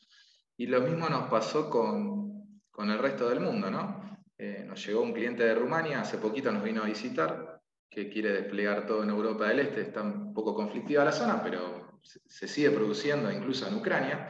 y 0.57 0.67
lo 0.67 0.83
mismo 0.83 1.09
nos 1.09 1.31
pasó 1.31 1.71
con, 1.71 2.61
con 2.71 2.91
el 2.91 2.99
resto 2.99 3.29
del 3.31 3.41
mundo, 3.41 3.71
¿no? 3.71 4.19
Eh, 4.37 4.65
nos 4.67 4.85
llegó 4.85 5.01
un 5.01 5.13
cliente 5.13 5.45
de 5.45 5.55
Rumania, 5.55 6.01
hace 6.01 6.19
poquito 6.19 6.51
nos 6.53 6.63
vino 6.63 6.83
a 6.83 6.87
visitar, 6.87 7.63
que 7.89 8.11
quiere 8.11 8.33
desplegar 8.33 8.87
todo 8.87 9.03
en 9.03 9.11
Europa 9.11 9.49
del 9.49 9.61
Este, 9.61 9.83
está 9.83 10.03
un 10.03 10.35
poco 10.35 10.55
conflictiva 10.55 11.05
la 11.05 11.13
zona, 11.13 11.43
pero 11.43 11.84
se, 12.05 12.49
sigue 12.49 12.71
produciendo 12.71 13.31
incluso 13.31 13.67
en 13.67 13.75
Ucrania. 13.75 14.29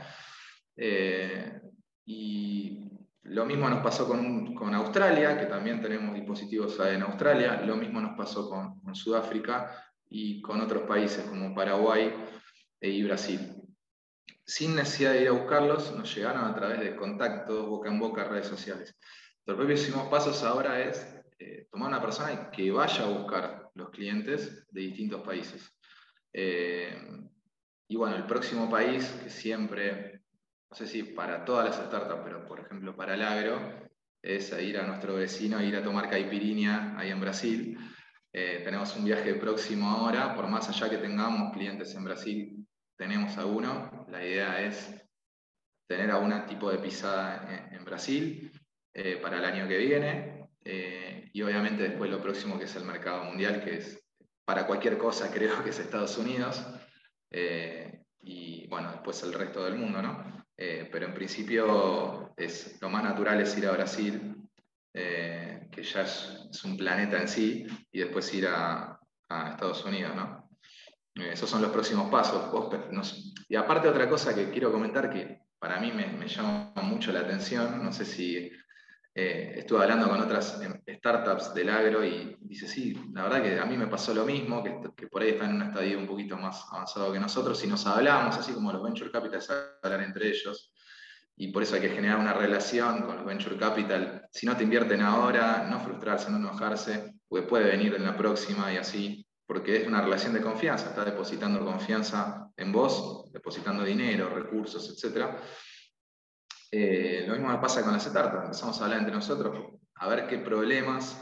Eh, 0.77 1.61
y 2.07 2.91
lo 3.23 3.47
mismo 3.47 3.69
nos 3.69 3.83
pasó 3.83 4.07
con, 4.07 4.75
Australia, 4.75 5.39
que 5.39 5.47
también 5.47 5.81
tenemos 5.81 6.15
dispositivos 6.15 6.79
en 6.81 7.03
Australia. 7.03 7.63
Lo 7.63 7.77
mismo 7.77 8.01
nos 8.01 8.17
pasó 8.17 8.49
con, 8.49 8.95
Sudáfrica 8.95 9.85
y 10.09 10.41
con 10.41 10.61
otros 10.61 10.85
países 10.85 11.25
como 11.25 11.55
Paraguay 11.55 12.13
e 12.81 12.89
y 12.89 13.03
Brasil. 13.03 13.55
Sin 14.47 14.77
necesidad 14.77 15.13
de 15.13 15.23
ir 15.23 15.29
a 15.29 15.33
buscarlos, 15.33 15.97
nos 15.97 16.15
llegaron 16.15 16.45
a 16.45 16.55
través 16.55 16.81
de 16.81 16.95
contactos, 16.97 17.67
boca 17.67 17.89
en 17.89 17.99
boca, 17.99 18.25
redes 18.25 18.47
sociales. 18.47 18.95
Los 19.47 19.57
próximos 19.57 20.09
pasos 20.09 20.43
ahora 20.43 20.81
es 20.81 21.07
eh, 21.39 21.67
tomar 21.71 21.89
una 21.89 22.01
persona 22.01 22.51
que 22.51 22.71
vaya 22.71 23.05
a 23.05 23.09
buscar 23.09 23.71
los 23.75 23.91
clientes 23.91 24.67
de 24.71 24.81
distintos 24.83 25.23
países. 25.23 25.77
Eh, 26.33 26.97
y 27.89 27.97
bueno, 27.97 28.17
el 28.17 28.27
próximo 28.27 28.69
país 28.71 29.07
que 29.23 29.31
siempre 29.31 30.15
no 30.75 30.79
sé 30.79 30.89
si 30.89 31.05
para 31.05 31.45
todas 31.45 31.67
las 31.67 31.87
startups, 31.87 32.23
pero 32.25 32.45
por 32.45 32.59
ejemplo 32.59 32.97
para 32.97 33.15
el 33.15 33.23
agro, 33.23 33.61
es 34.21 34.53
ir 34.61 34.77
a 34.77 34.85
nuestro 34.85 35.15
vecino, 35.15 35.63
ir 35.63 35.77
a 35.77 35.85
tomar 35.85 36.11
caipirinha 36.11 36.99
ahí 36.99 37.13
en 37.13 37.21
Brasil. 37.21 37.79
Eh, 38.33 38.63
tenemos 38.65 38.97
un 38.97 39.05
viaje 39.05 39.35
próximo 39.35 39.89
ahora, 39.89 40.35
por 40.35 40.49
más 40.49 40.69
allá 40.69 40.91
que 40.91 40.97
tengamos 40.97 41.53
clientes 41.53 41.95
en 41.95 42.03
Brasil, 42.03 42.67
tenemos 42.97 43.39
alguno. 43.39 44.05
La 44.11 44.25
idea 44.27 44.63
es 44.63 45.01
tener 45.87 46.11
algún 46.11 46.45
tipo 46.47 46.69
de 46.73 46.79
pisada 46.79 47.69
en, 47.71 47.85
Brasil 47.85 48.51
eh, 48.95 49.21
para 49.23 49.39
el 49.39 49.45
año 49.45 49.69
que 49.69 49.79
viene. 49.79 50.49
Eh, 50.65 51.31
y 51.33 51.43
obviamente 51.43 51.85
después 51.85 52.11
lo 52.11 52.21
próximo 52.21 52.59
que 52.59 52.65
es 52.65 52.75
el 52.75 52.85
mercado 52.85 53.23
mundial, 53.23 53.63
que 53.63 53.77
es 53.77 54.03
para 54.45 54.67
cualquier 54.67 54.99
cosa 54.99 55.31
creo 55.33 55.63
que 55.63 55.71
es 55.71 55.79
Estados 55.79 56.19
Unidos. 56.19 56.67
Y 57.31 58.67
bueno, 58.69 58.93
después 58.93 59.23
el 59.23 59.33
resto 59.33 59.65
del 59.65 59.77
mundo, 59.77 60.01
¿no? 60.01 60.45
Eh, 60.57 60.89
pero 60.91 61.07
en 61.07 61.15
principio 61.15 62.33
es, 62.37 62.79
lo 62.81 62.89
más 62.89 63.03
natural 63.03 63.41
es 63.41 63.57
ir 63.59 63.67
a 63.67 63.73
Brasil, 63.73 64.37
eh, 64.93 65.67
que 65.71 65.83
ya 65.83 66.03
es, 66.03 66.63
un 66.65 66.77
planeta 66.77 67.21
en 67.21 67.29
sí, 67.29 67.67
y 67.91 67.99
después 67.99 68.33
ir 68.35 68.47
a, 68.49 68.99
Estados 69.51 69.85
Unidos, 69.85 70.15
¿no? 70.15 70.49
Eh, 71.17 71.31
esos 71.33 71.51
son 71.51 71.61
los 71.61 71.73
próximos 71.73 72.09
pasos. 72.09 72.51
y 73.49 73.57
aparte 73.57 73.89
otra 73.89 74.09
cosa 74.09 74.33
que 74.33 74.51
quiero 74.51 74.71
comentar 74.71 75.11
que 75.11 75.41
para 75.59 75.81
mí 75.81 75.91
me 75.91 76.29
llama 76.29 76.73
mucho 76.83 77.11
la 77.11 77.21
atención, 77.21 77.83
no 77.83 77.93
sé 77.93 78.05
si 78.05 78.51
eh, 79.17 79.55
estuve 79.59 79.81
hablando 79.81 80.09
con 80.09 80.21
otras 80.21 80.61
em, 80.61 80.81
startups 80.97 81.55
del 81.55 81.71
agro 81.71 82.05
y 82.05 82.37
dice, 82.41 82.67
sí, 82.67 83.01
la 83.13 83.23
verdad 83.23 83.43
que 83.45 83.61
a 83.61 83.65
mí 83.65 83.77
me 83.77 83.87
pasó 83.87 84.13
lo 84.13 84.25
mismo, 84.25 84.63
que, 84.65 84.77
que, 84.97 85.07
por 85.07 85.23
ahí 85.23 85.31
están 85.31 85.51
en 85.51 85.57
un 85.57 85.63
estadio 85.69 85.99
un 85.99 86.07
poquito 86.07 86.37
más 86.37 86.65
avanzado 86.73 87.13
que 87.13 87.21
nosotros 87.21 87.63
y 87.63 87.69
nos 87.69 87.87
hablamos, 87.87 88.37
así 88.37 88.53
como 88.53 88.73
los 88.73 88.83
venture 88.83 89.13
capital 89.13 89.41
hablan 89.83 90.03
entre 90.03 90.29
ellos. 90.29 90.73
Y 91.37 91.53
por 91.53 91.63
eso 91.63 91.77
hay 91.77 91.83
que 91.83 91.91
generar 91.91 92.19
una 92.19 92.33
relación 92.33 93.03
con 93.03 93.17
los 93.17 93.25
venture 93.25 93.57
capital. 93.57 94.27
Si 94.33 94.47
no 94.47 94.57
te 94.57 94.65
invierten 94.65 95.01
ahora, 95.01 95.67
no 95.71 95.79
frustrarse, 95.79 96.31
no 96.31 96.39
enojarse, 96.39 97.15
porque 97.29 97.47
puede 97.47 97.71
venir 97.71 97.95
en 97.95 98.05
la 98.05 98.17
próxima 98.17 98.73
y 98.73 98.79
así, 98.79 99.25
porque 99.47 99.83
es 99.83 99.87
una 99.87 100.01
relación 100.01 100.33
de 100.33 100.41
confianza, 100.41 100.89
está 100.89 101.05
depositando 101.05 101.65
confianza 101.65 102.49
en 102.57 102.73
vos, 102.73 103.31
depositando 103.33 103.85
dinero, 103.85 104.29
recursos, 104.29 104.91
etcétera 104.91 105.41
eh, 106.77 107.25
lo 107.25 107.35
mismo 107.35 107.51
me 107.51 107.59
pasa 107.59 107.85
con 107.85 107.93
las 107.93 108.03
startups, 108.03 108.47
empezamos 108.47 108.81
a 108.81 108.85
hablar 108.85 108.99
entre 108.99 109.15
nosotros, 109.15 109.75
a 109.95 110.09
ver 110.09 110.27
qué 110.27 110.39
problemas. 110.39 111.17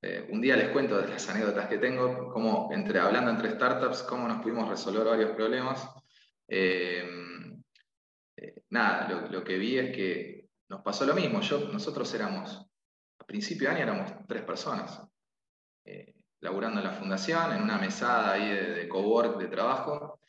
Eh, 0.00 0.26
un 0.30 0.40
día 0.40 0.56
les 0.56 0.70
cuento 0.70 0.98
de 0.98 1.06
las 1.06 1.28
anécdotas 1.28 1.68
que 1.68 1.76
tengo, 1.76 2.30
cómo 2.30 2.70
entre, 2.72 2.98
hablando 2.98 3.30
entre 3.30 3.50
startups, 3.50 4.04
cómo 4.04 4.26
nos 4.26 4.40
pudimos 4.40 4.70
resolver 4.70 5.04
varios 5.04 5.32
problemas. 5.32 5.86
Eh, 6.48 7.04
nada, 8.70 9.28
lo, 9.30 9.44
que 9.44 9.58
vi 9.58 9.78
es 9.78 9.94
que 9.94 10.48
nos 10.70 10.80
pasó 10.80 11.04
lo 11.04 11.14
mismo. 11.14 11.40
Nosotros 11.40 12.14
éramos, 12.14 12.66
a 13.18 13.24
principio 13.26 13.68
de 13.68 13.74
año 13.74 13.82
éramos 13.82 14.26
tres 14.26 14.44
personas, 14.44 15.02
laburando 16.40 16.80
en 16.80 16.86
la 16.86 16.92
fundación, 16.92 17.52
en 17.52 17.62
una 17.62 17.76
mesada 17.76 18.32
ahí 18.32 18.48
de, 18.48 18.74
de 18.76 18.88
cowork 18.88 19.38
de 19.38 19.48
trabajo, 19.48 20.20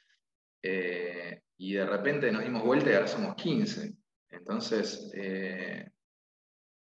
y 0.62 1.74
de 1.74 1.86
repente 1.86 2.30
nos 2.34 2.44
dimos 2.44 2.64
vuelta 2.64 2.90
y 2.90 2.96
ahora 2.96 3.08
somos 3.08 3.34
15. 3.36 3.96
Entonces, 4.30 5.12
eh, 5.16 5.90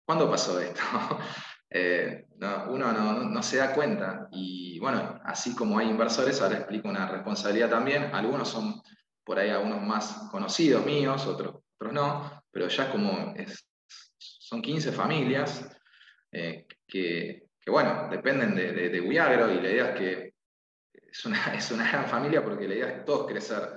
¿cuándo 0.05 0.29
pasó 0.29 0.59
esto? 0.59 0.81
Eh, 1.69 2.25
uno 2.69 2.93
no, 2.93 3.43
se 3.43 3.57
da 3.57 3.73
cuenta. 3.73 4.29
Y 4.31 4.79
bueno, 4.79 5.19
así 5.25 5.53
como 5.53 5.77
hay 5.77 5.89
inversores, 5.89 6.41
ahora 6.41 6.59
explico 6.59 6.87
una 6.87 7.09
responsabilidad 7.09 7.69
también. 7.69 8.03
Algunos 8.15 8.47
son 8.47 8.81
por 9.25 9.37
ahí 9.37 9.49
algunos 9.49 9.81
más 9.81 10.29
conocidos 10.31 10.85
míos, 10.85 11.27
otros, 11.27 11.55
otros 11.75 11.91
no, 11.91 12.41
pero 12.49 12.69
ya 12.69 12.89
como 12.89 13.33
son 14.17 14.61
15 14.61 14.93
familias 14.93 15.69
eh, 16.31 16.65
que, 16.87 17.47
bueno, 17.67 18.07
dependen 18.09 18.55
de, 18.55 18.71
de, 18.71 18.97
y 18.97 19.13
la 19.13 19.69
idea 19.69 19.89
es 19.89 19.97
que 19.99 20.33
es 20.93 21.25
una, 21.25 21.37
es 21.53 21.71
una 21.71 21.89
gran 21.89 22.07
familia 22.07 22.43
porque 22.43 22.67
la 22.67 22.75
idea 22.75 22.87
es 22.89 23.05
todos 23.05 23.27
crecer. 23.27 23.76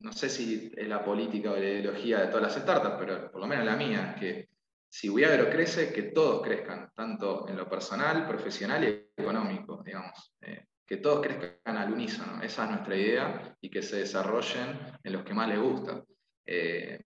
No 0.00 0.12
sé 0.12 0.28
si 0.28 0.72
es 0.76 0.88
la 0.88 1.04
política 1.04 1.52
o 1.52 1.56
la 1.56 1.68
ideología 1.68 2.20
de 2.20 2.26
todas 2.26 2.42
las 2.42 2.62
startups, 2.62 2.96
pero 2.98 3.30
por 3.30 3.40
lo 3.40 3.46
menos 3.46 3.64
la 3.64 3.76
mía, 3.76 4.12
es 4.14 4.20
que 4.20 4.48
si 4.88 5.08
Wiagro 5.08 5.50
crece, 5.50 5.92
que 5.92 6.04
todos 6.04 6.42
crezcan, 6.42 6.90
tanto 6.94 7.48
en 7.48 7.56
lo 7.56 7.68
personal, 7.68 8.26
profesional 8.26 8.84
y 8.84 9.10
económico, 9.20 9.82
digamos. 9.84 10.34
Eh, 10.40 10.66
que 10.86 10.98
todos 10.98 11.26
crezcan 11.26 11.76
al 11.76 11.92
unísono, 11.92 12.40
esa 12.42 12.64
es 12.64 12.70
nuestra 12.70 12.96
idea, 12.96 13.56
y 13.60 13.68
que 13.68 13.82
se 13.82 13.96
desarrollen 13.96 14.78
en 15.02 15.12
los 15.12 15.24
que 15.24 15.34
más 15.34 15.48
les 15.48 15.58
gusta. 15.58 16.04
Eh, 16.46 17.02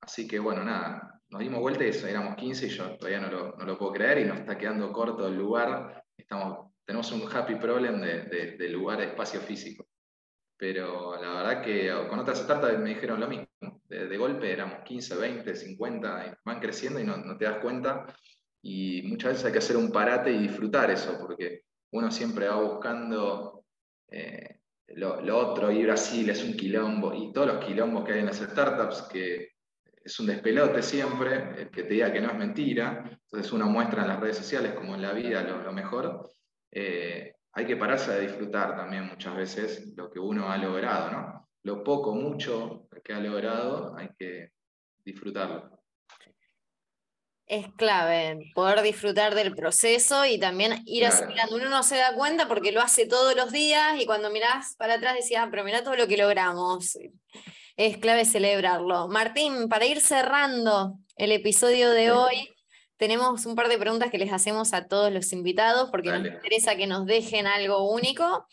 así 0.00 0.28
que 0.28 0.38
bueno, 0.38 0.62
nada, 0.62 1.20
nos 1.30 1.40
dimos 1.40 1.60
vuelta 1.60 1.84
y 1.84 1.88
eso, 1.88 2.06
éramos 2.06 2.36
15 2.36 2.66
y 2.66 2.70
yo 2.70 2.96
todavía 2.96 3.20
no 3.20 3.30
lo, 3.30 3.56
no 3.56 3.64
lo 3.64 3.78
puedo 3.78 3.92
creer 3.92 4.18
y 4.18 4.24
nos 4.24 4.38
está 4.38 4.56
quedando 4.56 4.92
corto 4.92 5.26
el 5.26 5.36
lugar. 5.36 6.04
Estamos, 6.16 6.72
tenemos 6.84 7.10
un 7.12 7.22
happy 7.30 7.56
problem 7.56 8.00
de, 8.00 8.56
de, 8.56 8.68
lugar 8.68 9.00
espacio 9.00 9.40
físico. 9.40 9.86
Pero 10.60 11.16
la 11.16 11.32
verdad 11.32 11.62
que 11.62 11.90
con 12.10 12.18
otras 12.18 12.40
startups 12.40 12.78
me 12.78 12.90
dijeron 12.90 13.18
lo 13.18 13.26
mismo. 13.26 13.48
De, 13.88 14.16
golpe 14.18 14.52
éramos 14.52 14.80
15, 14.84 15.16
20, 15.16 15.56
50, 15.56 16.38
van 16.44 16.60
creciendo 16.60 17.00
y 17.00 17.04
no, 17.04 17.36
te 17.38 17.46
das 17.46 17.60
cuenta. 17.60 18.06
Y 18.60 19.00
muchas 19.04 19.32
veces 19.32 19.46
hay 19.46 19.52
que 19.52 19.58
hacer 19.58 19.78
un 19.78 19.90
parate 19.90 20.30
y 20.30 20.38
disfrutar 20.38 20.90
eso, 20.90 21.16
porque 21.18 21.62
uno 21.92 22.10
siempre 22.10 22.46
va 22.46 22.60
buscando 22.60 23.64
eh, 24.08 24.60
lo, 24.88 25.38
otro, 25.38 25.72
y 25.72 25.82
Brasil 25.82 26.28
es 26.28 26.44
un 26.44 26.54
quilombo, 26.54 27.14
y 27.14 27.32
todos 27.32 27.46
los 27.46 27.64
quilombos 27.64 28.04
que 28.04 28.12
hay 28.12 28.20
en 28.20 28.26
las 28.26 28.40
startups, 28.40 29.08
que 29.10 29.52
es 30.04 30.20
un 30.20 30.26
despelote 30.26 30.82
siempre, 30.82 31.62
el 31.62 31.70
que 31.70 31.84
te 31.84 31.94
diga 31.94 32.12
que 32.12 32.20
no 32.20 32.30
es 32.30 32.36
mentira, 32.36 33.02
entonces 33.08 33.50
uno 33.52 33.66
muestra 33.66 34.02
en 34.02 34.08
las 34.08 34.20
redes 34.20 34.36
sociales 34.36 34.74
como 34.74 34.94
en 34.94 35.02
la 35.02 35.12
vida 35.12 35.42
lo, 35.42 35.72
mejor, 35.72 36.28
eh, 36.70 37.32
hay 37.52 37.66
que 37.66 37.76
pararse 37.76 38.12
a 38.12 38.18
disfrutar 38.18 38.76
también 38.76 39.06
muchas 39.06 39.36
veces 39.36 39.92
lo 39.96 40.10
que 40.10 40.18
uno 40.18 40.50
ha 40.50 40.56
logrado, 40.56 41.10
¿no? 41.10 41.48
Lo 41.62 41.84
poco, 41.84 42.14
mucho 42.14 42.88
que 43.04 43.12
ha 43.12 43.20
logrado, 43.20 43.96
hay 43.96 44.10
que 44.18 44.52
disfrutarlo 45.04 45.80
es 47.50 47.66
clave 47.76 48.52
poder 48.54 48.80
disfrutar 48.80 49.34
del 49.34 49.56
proceso 49.56 50.24
y 50.24 50.38
también 50.38 50.84
ir 50.86 51.04
asimilando. 51.04 51.56
Uno 51.56 51.68
no 51.68 51.82
se 51.82 51.96
da 51.96 52.14
cuenta 52.14 52.46
porque 52.46 52.70
lo 52.70 52.80
hace 52.80 53.06
todos 53.06 53.34
los 53.34 53.50
días 53.50 54.00
y 54.00 54.06
cuando 54.06 54.30
mirás 54.30 54.76
para 54.78 54.94
atrás 54.94 55.16
decías, 55.16 55.42
ah, 55.44 55.48
pero 55.50 55.64
mirá 55.64 55.82
todo 55.82 55.96
lo 55.96 56.06
que 56.06 56.16
logramos. 56.16 56.96
Es 57.76 57.98
clave 57.98 58.24
celebrarlo. 58.24 59.08
Martín, 59.08 59.68
para 59.68 59.84
ir 59.84 60.00
cerrando 60.00 60.94
el 61.16 61.32
episodio 61.32 61.90
de 61.90 62.12
hoy, 62.12 62.48
tenemos 63.00 63.46
un 63.46 63.56
par 63.56 63.68
de 63.68 63.78
preguntas 63.78 64.10
que 64.10 64.18
les 64.18 64.30
hacemos 64.30 64.74
a 64.74 64.86
todos 64.86 65.10
los 65.10 65.32
invitados 65.32 65.90
porque 65.90 66.10
nos 66.10 66.26
interesa 66.26 66.76
que 66.76 66.86
nos 66.86 67.06
dejen 67.06 67.46
algo 67.46 67.90
único. 67.90 68.46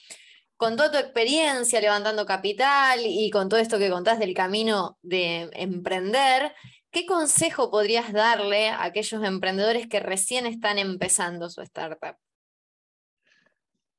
Con 0.56 0.78
toda 0.78 0.90
tu 0.90 0.98
experiencia 0.98 1.82
levantando 1.82 2.26
capital 2.26 3.02
y 3.04 3.30
con 3.30 3.50
todo 3.50 3.60
esto 3.60 3.78
que 3.78 3.92
contás 3.92 4.18
del 4.18 4.34
camino 4.34 4.98
de 5.02 5.50
emprender, 5.54 6.54
¿Qué 6.90 7.06
consejo 7.06 7.70
podrías 7.70 8.14
darle 8.14 8.70
a 8.70 8.86
aquellos 8.86 9.22
emprendedores 9.22 9.88
que 9.88 10.00
recién 10.00 10.46
están 10.46 10.80
empezando 10.80 11.50
su 11.50 11.62
startup? 11.62 12.16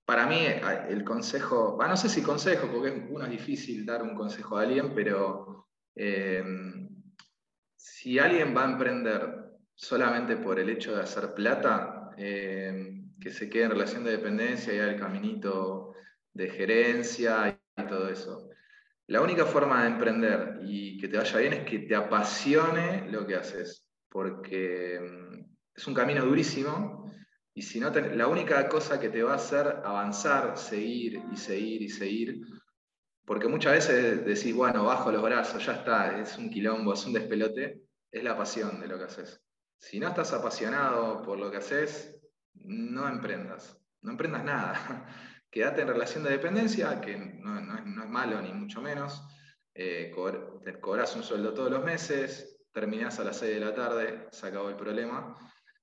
Para 0.07 0.27
mí, 0.27 0.41
el 0.89 1.05
consejo, 1.05 1.79
no 1.79 1.97
sé 1.99 2.09
si 2.09 2.23
consejo, 2.23 2.67
porque 2.73 3.07
uno 3.11 3.27
es 3.27 3.31
difícil 3.31 3.85
dar 3.85 4.03
un 4.03 4.15
consejo 4.15 4.57
a 4.57 4.63
alguien, 4.63 4.95
pero 4.95 5.69
eh, 5.95 6.43
si 7.77 8.19
alguien 8.19 8.57
va 8.57 8.63
a 8.65 8.71
emprender 8.73 9.48
solamente 9.79 10.37
por 10.37 10.59
el 10.59 10.69
hecho 10.71 10.95
de 10.95 11.03
hacer 11.03 11.33
plata, 11.35 12.11
eh, 12.17 13.01
que 13.21 13.31
se 13.31 13.49
quede 13.49 13.65
en 13.65 13.71
relación 13.71 14.03
de 14.03 14.11
dependencia 14.11 14.75
y 14.75 14.79
el 14.79 14.99
caminito 14.99 15.95
de 16.33 16.51
gerencia 16.51 17.61
y 17.77 17.83
todo 17.87 18.09
eso. 18.09 18.51
La 19.07 19.23
única 19.23 19.47
forma 19.47 19.83
de 19.83 19.91
emprender 19.91 20.61
y 20.65 20.99
que 20.99 21.07
te 21.07 21.17
vaya 21.17 21.39
bien 21.39 21.53
es 21.53 21.65
que 21.65 21.79
te 21.79 21.95
apasione 21.95 23.09
lo 23.11 23.25
que 23.25 23.37
haces, 23.37 23.87
porque 24.09 24.99
mm, 25.01 25.45
es 25.77 25.87
un 25.87 25.95
camino 25.95 26.25
durísimo 26.25 27.09
y 27.55 27.63
si 27.63 27.79
no, 27.79 27.91
la 27.91 28.27
única 28.27 28.69
cosa 28.69 28.99
que 28.99 29.09
te 29.11 29.23
va 29.23 29.33
a 29.33 29.37
hacer 29.37 29.67
avanzar, 29.85 30.59
seguir 30.59 31.23
y 31.33 31.37
seguir 31.37 31.83
y 31.83 31.89
seguir, 31.89 32.41
porque 33.25 33.47
muchas 33.47 33.73
veces 33.75 34.25
decís, 34.25 34.55
bueno, 34.55 34.85
bajo 34.85 35.13
los 35.13 35.23
brazos, 35.23 35.65
ya 35.65 35.75
está, 35.75 36.21
es 36.21 36.37
un 36.37 36.51
quilombo, 36.51 36.95
es 36.95 37.07
un 37.07 37.13
despelote, 37.13 37.83
es 38.11 38.25
la 38.25 38.37
pasión 38.37 38.81
de 38.81 38.89
lo 38.89 38.99
que 38.99 39.05
haces. 39.05 39.41
Si 39.79 40.01
no 40.01 40.09
estás 40.09 40.33
apasionado 40.33 41.23
por 41.23 41.39
lo 41.39 41.51
que 41.51 41.59
haces, 41.59 42.21
no 42.55 43.09
emprendas, 43.09 43.81
no 44.03 44.11
emprendas 44.11 44.45
nada. 44.45 45.07
quédate 45.51 45.83
en 45.83 45.89
relación 45.89 46.25
de 46.25 46.31
dependencia, 46.31 47.01
que 47.01 47.17
no, 47.17 47.59
es, 47.59 48.09
malo 48.09 48.41
ni 48.43 48.53
mucho 48.53 48.81
menos, 48.81 49.23
eh, 49.75 50.13
cobras 50.81 51.17
un 51.17 51.23
sueldo 51.23 51.55
todos 51.55 51.71
los 51.71 51.85
meses, 51.85 52.61
terminás 52.73 53.19
a 53.19 53.25
las 53.25 53.39
6 53.39 53.55
de 53.55 53.65
la 53.65 53.75
tarde, 53.75 54.29
se 54.31 54.47
acabó 54.47 54.69
el 54.69 54.77
problema. 54.77 55.35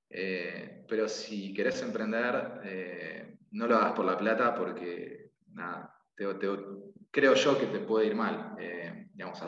Eh, 0.10 0.86
pero 0.88 1.10
si 1.10 1.54
querés 1.54 1.82
emprender, 1.82 2.62
eh, 2.64 3.38
no 3.52 3.68
lo 3.68 3.78
hagas 3.78 3.94
por 3.94 4.06
la 4.06 4.18
plata 4.18 4.54
porque 4.54 5.32
nada, 5.54 5.94
creo 6.16 7.34
yo 7.34 7.60
que 7.60 7.68
te 7.68 7.80
puede 7.80 8.08
ir 8.08 8.16
mal. 8.16 8.56
digamos, 9.14 9.42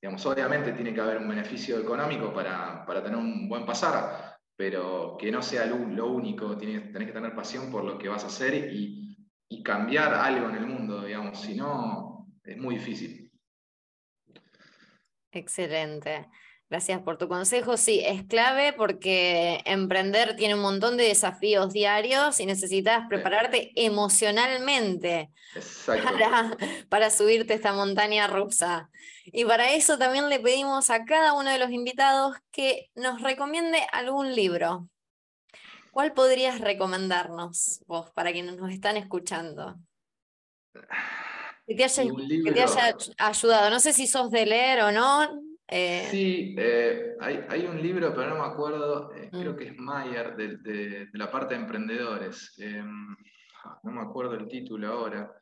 digamos, 0.00 0.24
obviamente 0.26 0.72
tiene 0.72 0.94
que 0.94 1.00
haber 1.00 1.18
un 1.18 1.28
beneficio 1.28 1.78
económico 1.78 2.32
para, 2.32 2.84
tener 3.02 3.16
un 3.16 3.48
buen 3.48 3.64
pasar, 3.64 4.36
pero 4.56 5.16
que 5.18 5.30
no 5.30 5.42
sea 5.42 5.66
lo, 5.66 6.06
único, 6.06 6.56
tienes, 6.56 6.92
tenés 6.92 7.08
que 7.08 7.14
tener 7.14 7.34
pasión 7.34 7.70
por 7.70 7.84
lo 7.84 7.98
que 7.98 8.08
vas 8.08 8.24
a 8.24 8.28
hacer 8.28 8.72
y, 8.72 9.16
y 9.48 9.62
cambiar 9.62 10.14
algo 10.14 10.48
en 10.48 10.56
el 10.56 10.66
mundo, 10.66 11.04
digamos, 11.04 11.40
si 11.40 11.54
no, 11.54 12.26
es 12.44 12.56
muy 12.56 12.76
difícil. 12.76 13.30
Excelente. 15.32 16.28
Gracias 16.68 17.00
por 17.02 17.16
tu 17.16 17.28
consejo. 17.28 17.76
Sí, 17.76 18.02
es 18.04 18.24
clave 18.24 18.72
porque 18.72 19.62
emprender 19.66 20.34
tiene 20.34 20.56
un 20.56 20.62
montón 20.62 20.96
de 20.96 21.04
desafíos 21.04 21.72
diarios 21.72 22.40
y 22.40 22.46
necesitas 22.46 23.06
prepararte 23.08 23.70
emocionalmente 23.76 25.30
para, 25.86 26.56
para, 26.88 27.10
subirte 27.10 27.54
esta 27.54 27.72
montaña 27.72 28.26
rusa. 28.26 28.90
Y 29.26 29.44
para 29.44 29.74
eso 29.74 29.96
también 29.96 30.28
le 30.28 30.40
pedimos 30.40 30.90
a 30.90 31.04
cada 31.04 31.34
uno 31.34 31.50
de 31.50 31.58
los 31.58 31.70
invitados 31.70 32.36
que 32.50 32.90
nos 32.96 33.22
recomiende 33.22 33.78
algún 33.92 34.34
libro. 34.34 34.88
¿Cuál 35.92 36.12
podrías 36.14 36.60
recomendarnos 36.60 37.80
vos 37.86 38.10
para 38.10 38.32
quienes 38.32 38.56
nos 38.56 38.72
están 38.72 38.96
escuchando? 38.96 39.76
Que 41.66 41.74
te 41.74 41.84
haya, 41.84 42.96
ayudado. 43.18 43.70
No 43.70 43.80
sé 43.80 43.92
si 43.92 44.06
sos 44.06 44.30
de 44.30 44.46
leer 44.46 44.82
o 44.82 44.92
no. 44.92 45.40
Eh. 45.68 46.06
Sí, 46.10 46.54
eh, 46.58 47.16
hay, 47.20 47.66
un 47.66 47.82
libro, 47.82 48.14
pero 48.14 48.30
no 48.30 48.36
me 48.36 48.52
acuerdo, 48.52 49.12
eh, 49.14 49.28
creo 49.32 49.52
mm. 49.52 49.56
que 49.56 49.64
es 49.64 49.76
Mayer, 49.76 50.36
de, 50.36 51.08
la 51.12 51.30
parte 51.30 51.54
de 51.54 51.60
emprendedores. 51.60 52.54
Em, 52.58 53.16
no 53.82 53.90
me 53.92 54.02
acuerdo 54.02 54.34
el 54.34 54.46
título 54.46 54.88
ahora. 54.88 55.32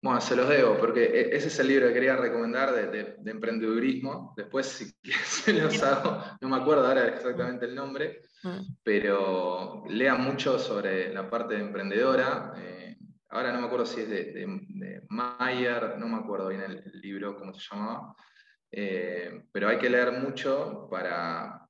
Bueno, 0.00 0.20
se 0.20 0.36
los 0.36 0.48
debo, 0.48 0.78
porque 0.78 1.04
e, 1.04 1.36
ese 1.36 1.48
es 1.48 1.58
el 1.58 1.66
libro 1.66 1.88
que 1.88 1.94
quería 1.94 2.14
recomendar 2.14 2.72
de, 2.72 3.16
emprendedurismo. 3.26 4.32
Después, 4.36 4.66
si 4.66 4.92
se 5.24 5.52
los 5.52 5.82
hago, 5.82 6.22
no 6.40 6.48
me 6.48 6.56
acuerdo 6.56 6.86
ahora 6.86 7.08
exactamente 7.08 7.66
el 7.66 7.74
nombre, 7.74 8.22
mm. 8.44 8.74
pero 8.84 9.82
lean 9.88 10.22
mucho 10.22 10.60
sobre 10.60 11.12
la 11.12 11.28
parte 11.28 11.54
de 11.54 11.60
emprendedora. 11.62 12.54
Ahora 13.30 13.52
no 13.52 13.60
me 13.60 13.66
acuerdo 13.66 13.84
si 13.84 14.00
es 14.00 14.08
de, 14.08 15.02
Mayer, 15.08 15.98
no 15.98 16.08
me 16.08 16.16
acuerdo 16.16 16.48
bien 16.48 16.62
el, 16.62 17.00
libro, 17.00 17.36
cómo 17.36 17.52
se 17.52 17.60
llamaba. 17.70 18.14
Eh, 18.70 19.44
pero 19.52 19.68
hay 19.68 19.78
que 19.78 19.90
leer 19.90 20.12
mucho 20.12 20.88
para, 20.90 21.68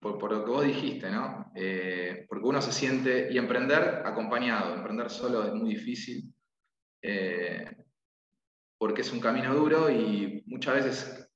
por, 0.00 0.32
lo 0.32 0.44
que 0.44 0.50
vos 0.50 0.64
dijiste, 0.64 1.10
¿no? 1.10 1.52
Eh, 1.54 2.26
porque 2.28 2.46
uno 2.46 2.60
se 2.60 2.72
siente, 2.72 3.28
y 3.30 3.38
emprender 3.38 4.02
acompañado, 4.04 4.74
emprender 4.74 5.10
solo 5.10 5.44
es 5.44 5.54
muy 5.54 5.70
difícil. 5.70 6.34
Eh, 7.02 7.70
porque 8.78 9.02
es 9.02 9.12
un 9.12 9.20
camino 9.20 9.54
duro 9.54 9.90
y 9.90 10.42
muchas 10.46 10.74
veces 10.76 11.30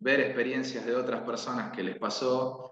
ver 0.00 0.20
experiencias 0.20 0.84
de 0.84 0.96
otras 0.96 1.22
personas 1.22 1.74
que 1.74 1.84
les 1.84 1.96
pasó 1.96 2.67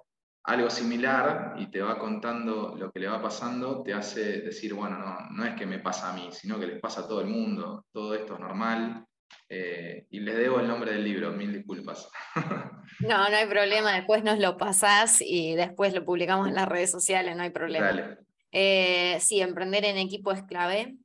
algo 0.47 0.71
similar 0.71 1.57
y 1.59 1.67
te 1.67 1.83
va 1.83 1.99
contando 1.99 2.77
lo 2.79 2.91
que 2.93 3.01
le 3.01 3.09
va 3.09 3.21
pasando, 3.21 3.83
te 3.83 3.93
hace 3.93 4.41
decir, 4.43 4.75
bueno, 4.75 4.97
no, 4.99 5.19
no 5.31 5.45
es 5.45 5.55
que 5.57 5.67
me 5.67 5.81
pasa 5.81 6.11
a 6.11 6.15
mí, 6.15 6.29
sino 6.31 6.59
que 6.59 6.69
les 6.69 6.81
pasa 6.81 7.01
a 7.01 7.09
todo 7.09 7.21
el 7.21 7.27
mundo, 7.27 7.85
todo 7.93 8.15
esto 8.15 8.35
es 8.35 8.41
normal. 8.41 9.05
Eh, 9.49 10.07
y 10.11 10.21
les 10.21 10.37
debo 10.37 10.61
el 10.61 10.69
nombre 10.69 10.93
del 10.93 11.05
libro, 11.05 11.33
mil 11.33 11.53
disculpas. 11.53 12.09
No, 13.01 13.29
no 13.29 13.37
hay 13.37 13.47
problema, 13.47 13.93
después 13.95 14.23
nos 14.25 14.39
lo 14.39 14.57
pasás 14.57 15.21
y 15.21 15.55
después 15.55 15.93
lo 15.93 16.05
publicamos 16.05 16.49
en 16.49 16.55
las 16.55 16.67
redes 16.67 16.91
sociales, 16.91 17.37
no 17.37 17.43
hay 17.43 17.51
problema. 17.51 18.17
Eh, 18.53 19.19
sí, 19.21 19.41
emprender 19.43 19.85
en 19.85 19.99
equipo 19.99 20.33
es 20.33 20.45
clave 20.45 20.97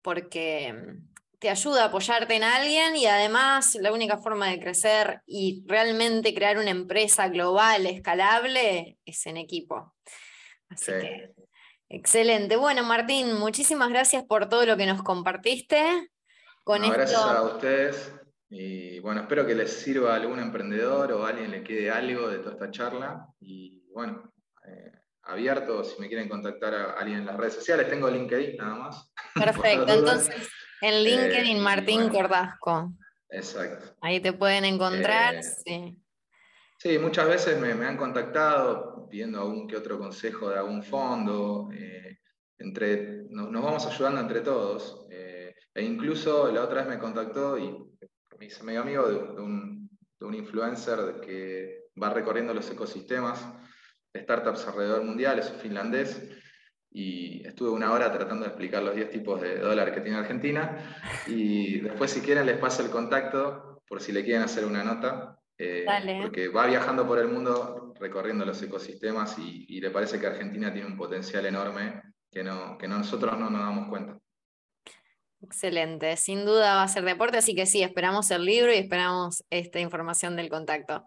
porque 0.00 0.72
mm, 0.72 1.13
te 1.44 1.50
ayuda 1.50 1.82
a 1.82 1.86
apoyarte 1.88 2.36
en 2.36 2.42
alguien 2.42 2.96
y 2.96 3.04
además 3.04 3.74
la 3.74 3.92
única 3.92 4.16
forma 4.16 4.48
de 4.48 4.58
crecer 4.58 5.20
y 5.26 5.62
realmente 5.66 6.34
crear 6.34 6.56
una 6.56 6.70
empresa 6.70 7.28
global, 7.28 7.84
escalable, 7.84 8.96
es 9.04 9.26
en 9.26 9.36
equipo. 9.36 9.94
Así 10.70 10.92
que, 10.92 11.34
excelente. 11.90 12.56
Bueno, 12.56 12.82
Martín, 12.82 13.34
muchísimas 13.34 13.90
gracias 13.90 14.24
por 14.24 14.48
todo 14.48 14.64
lo 14.64 14.78
que 14.78 14.86
nos 14.86 15.02
compartiste. 15.02 16.08
Con 16.62 16.80
Gracias 16.80 17.20
a 17.20 17.42
ustedes. 17.42 18.14
Y 18.48 19.00
bueno, 19.00 19.20
espero 19.20 19.46
que 19.46 19.54
les 19.54 19.70
sirva 19.70 20.14
a 20.14 20.16
algún 20.16 20.38
emprendedor 20.38 21.12
o 21.12 21.26
a 21.26 21.28
alguien 21.28 21.50
le 21.50 21.62
quede 21.62 21.90
algo 21.90 22.30
de 22.30 22.38
toda 22.38 22.52
esta 22.52 22.70
charla. 22.70 23.26
Y 23.38 23.82
bueno, 23.92 24.32
eh, 24.66 24.92
abierto, 25.24 25.84
si 25.84 26.00
me 26.00 26.08
quieren 26.08 26.26
contactar 26.26 26.72
a 26.72 26.92
alguien 26.92 27.18
en 27.18 27.26
las 27.26 27.36
redes 27.36 27.52
sociales, 27.52 27.90
tengo 27.90 28.08
LinkedIn 28.08 28.56
nada 28.56 28.76
más. 28.76 29.12
Perfecto, 29.34 29.92
entonces 29.92 30.48
en 30.88 31.02
LinkedIn 31.02 31.56
eh, 31.56 31.60
Martín 31.60 32.08
Cordasco. 32.08 32.92
Exacto. 33.30 33.96
Ahí 34.00 34.20
te 34.20 34.32
pueden 34.32 34.64
encontrar, 34.64 35.36
eh, 35.36 35.42
sí. 35.42 35.98
Sí, 36.78 36.98
muchas 36.98 37.26
veces 37.26 37.58
me, 37.58 37.72
han 37.86 37.96
contactado 37.96 39.08
pidiendo 39.08 39.40
algún 39.40 39.66
que 39.66 39.76
otro 39.76 39.98
consejo 39.98 40.50
de 40.50 40.58
algún 40.58 40.82
fondo. 40.82 41.70
entre, 42.58 43.24
nos, 43.30 43.50
vamos 43.50 43.86
ayudando 43.86 44.20
entre 44.20 44.40
todos. 44.40 45.06
e 45.10 45.82
incluso 45.82 46.52
la 46.52 46.62
otra 46.62 46.82
vez 46.82 46.88
me 46.88 46.98
contactó 46.98 47.58
y 47.58 47.70
me 48.38 48.46
hice 48.46 48.62
medio 48.62 48.82
amigo 48.82 49.08
de, 49.08 49.16
un, 49.16 49.88
de 50.20 50.26
un 50.26 50.34
influencer 50.34 51.20
que 51.20 51.84
va 52.00 52.10
recorriendo 52.10 52.52
los 52.52 52.70
ecosistemas 52.70 53.44
de 54.12 54.22
startups 54.22 54.66
alrededor 54.68 55.02
mundial, 55.02 55.38
es 55.38 55.50
un 55.50 55.58
finlandés, 55.58 56.22
y 56.96 57.44
estuve 57.44 57.70
una 57.70 57.92
hora 57.92 58.12
tratando 58.12 58.44
de 58.44 58.50
explicar 58.50 58.80
los 58.80 58.94
10 58.94 59.10
tipos 59.10 59.42
de 59.42 59.58
dólar 59.58 59.92
que 59.92 60.00
tiene 60.00 60.16
Argentina, 60.16 60.78
y 61.26 61.80
después 61.80 62.12
si 62.12 62.20
quieren 62.20 62.46
les 62.46 62.56
paso 62.56 62.82
el 62.82 62.90
contacto 62.90 63.82
por 63.88 64.00
si 64.00 64.12
le 64.12 64.24
quieren 64.24 64.42
hacer 64.42 64.64
una 64.64 64.84
nota, 64.84 65.36
eh, 65.58 65.84
porque 66.22 66.48
va 66.48 66.66
viajando 66.66 67.06
por 67.06 67.18
el 67.18 67.28
mundo 67.28 67.92
recorriendo 67.98 68.44
los 68.44 68.62
ecosistemas 68.62 69.36
y, 69.38 69.80
le 69.80 69.90
parece 69.90 70.20
que 70.20 70.26
Argentina 70.26 70.72
tiene 70.72 70.86
un 70.86 70.96
potencial 70.96 71.44
enorme 71.46 72.00
que, 72.30 72.44
no, 72.44 72.78
que 72.78 72.86
nosotros 72.86 73.38
no 73.38 73.50
nos 73.50 73.60
damos 73.60 73.88
cuenta. 73.88 74.18
Excelente, 75.42 76.16
sin 76.16 76.44
duda 76.44 76.76
va 76.76 76.84
a 76.84 76.88
ser 76.88 77.04
deporte, 77.04 77.38
así 77.38 77.54
que 77.54 77.66
sí, 77.66 77.82
esperamos 77.82 78.30
el 78.30 78.44
libro 78.44 78.72
y 78.72 78.76
esperamos 78.76 79.44
esta 79.50 79.80
información 79.80 80.36
del 80.36 80.48
contacto. 80.48 81.04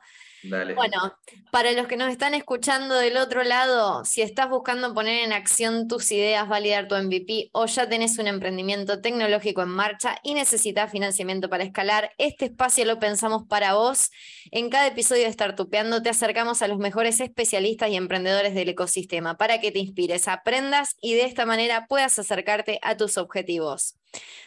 Bueno, 0.49 1.17
para 1.51 1.71
los 1.71 1.87
que 1.87 1.97
nos 1.97 2.09
están 2.09 2.33
escuchando 2.33 2.95
del 2.95 3.17
otro 3.17 3.43
lado, 3.43 4.05
si 4.05 4.21
estás 4.21 4.49
buscando 4.49 4.93
poner 4.93 5.23
en 5.23 5.33
acción 5.33 5.87
tus 5.87 6.11
ideas, 6.11 6.47
validar 6.47 6.87
tu 6.87 6.95
MVP 6.95 7.49
o 7.51 7.65
ya 7.65 7.87
tenés 7.89 8.17
un 8.17 8.27
emprendimiento 8.27 9.01
tecnológico 9.01 9.61
en 9.61 9.69
marcha 9.69 10.17
y 10.23 10.33
necesitas 10.33 10.91
financiamiento 10.91 11.49
para 11.49 11.63
escalar, 11.63 12.11
este 12.17 12.45
espacio 12.45 12.85
lo 12.85 12.99
pensamos 12.99 13.43
para 13.47 13.73
vos. 13.73 14.11
En 14.51 14.69
cada 14.69 14.87
episodio 14.87 15.23
de 15.23 15.33
Startupeando 15.33 16.01
te 16.01 16.09
acercamos 16.09 16.61
a 16.61 16.67
los 16.67 16.77
mejores 16.77 17.19
especialistas 17.19 17.89
y 17.89 17.95
emprendedores 17.95 18.53
del 18.55 18.69
ecosistema 18.69 19.37
para 19.37 19.59
que 19.59 19.71
te 19.71 19.79
inspires, 19.79 20.27
aprendas 20.27 20.95
y 21.01 21.13
de 21.13 21.25
esta 21.25 21.45
manera 21.45 21.87
puedas 21.87 22.17
acercarte 22.19 22.79
a 22.81 22.95
tus 22.97 23.17
objetivos. 23.17 23.95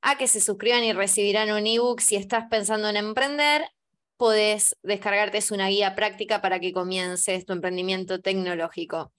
a 0.00 0.16
que 0.16 0.28
se 0.28 0.40
suscriban 0.40 0.84
y 0.84 0.92
recibirán 0.92 1.50
un 1.50 1.66
ebook. 1.66 1.98
Si 1.98 2.14
estás 2.14 2.44
pensando 2.48 2.88
en 2.88 2.96
emprender, 2.96 3.68
podés 4.16 4.76
descargarte 4.84 5.40
una 5.50 5.66
guía 5.66 5.96
práctica 5.96 6.40
para 6.40 6.60
que 6.60 6.72
comiences 6.72 7.44
tu 7.44 7.52
emprendimiento 7.52 8.20
tecnológico. 8.20 9.12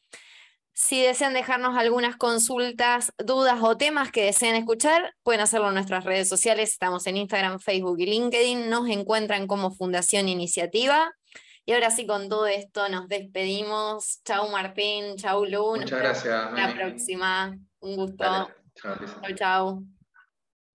Si 0.72 1.02
desean 1.02 1.34
dejarnos 1.34 1.78
algunas 1.78 2.16
consultas, 2.16 3.12
dudas 3.18 3.60
o 3.62 3.76
temas 3.76 4.10
que 4.10 4.24
deseen 4.24 4.56
escuchar, 4.56 5.16
pueden 5.22 5.42
hacerlo 5.42 5.68
en 5.68 5.74
nuestras 5.74 6.06
redes 6.06 6.30
sociales. 6.30 6.72
Estamos 6.72 7.06
en 7.08 7.18
Instagram, 7.18 7.60
Facebook 7.60 8.00
y 8.00 8.06
LinkedIn. 8.06 8.70
Nos 8.70 8.88
encuentran 8.88 9.48
como 9.48 9.76
Fundación 9.76 10.30
Iniciativa. 10.30 11.14
Y 11.70 11.72
ahora 11.72 11.92
sí, 11.92 12.08
con 12.08 12.30
todo 12.30 12.48
esto 12.48 12.90
nos 12.90 13.08
despedimos. 13.08 14.24
Chau 14.26 14.50
Martín, 14.50 15.18
chau 15.18 15.46
Lu. 15.46 15.76
Muchas 15.76 16.00
gracias. 16.00 16.34
Hasta 16.34 16.68
la 16.68 16.74
próxima. 16.74 17.56
Un 17.82 17.96
gusto. 17.96 18.50
Chao, 18.74 18.98
chau. 19.36 19.84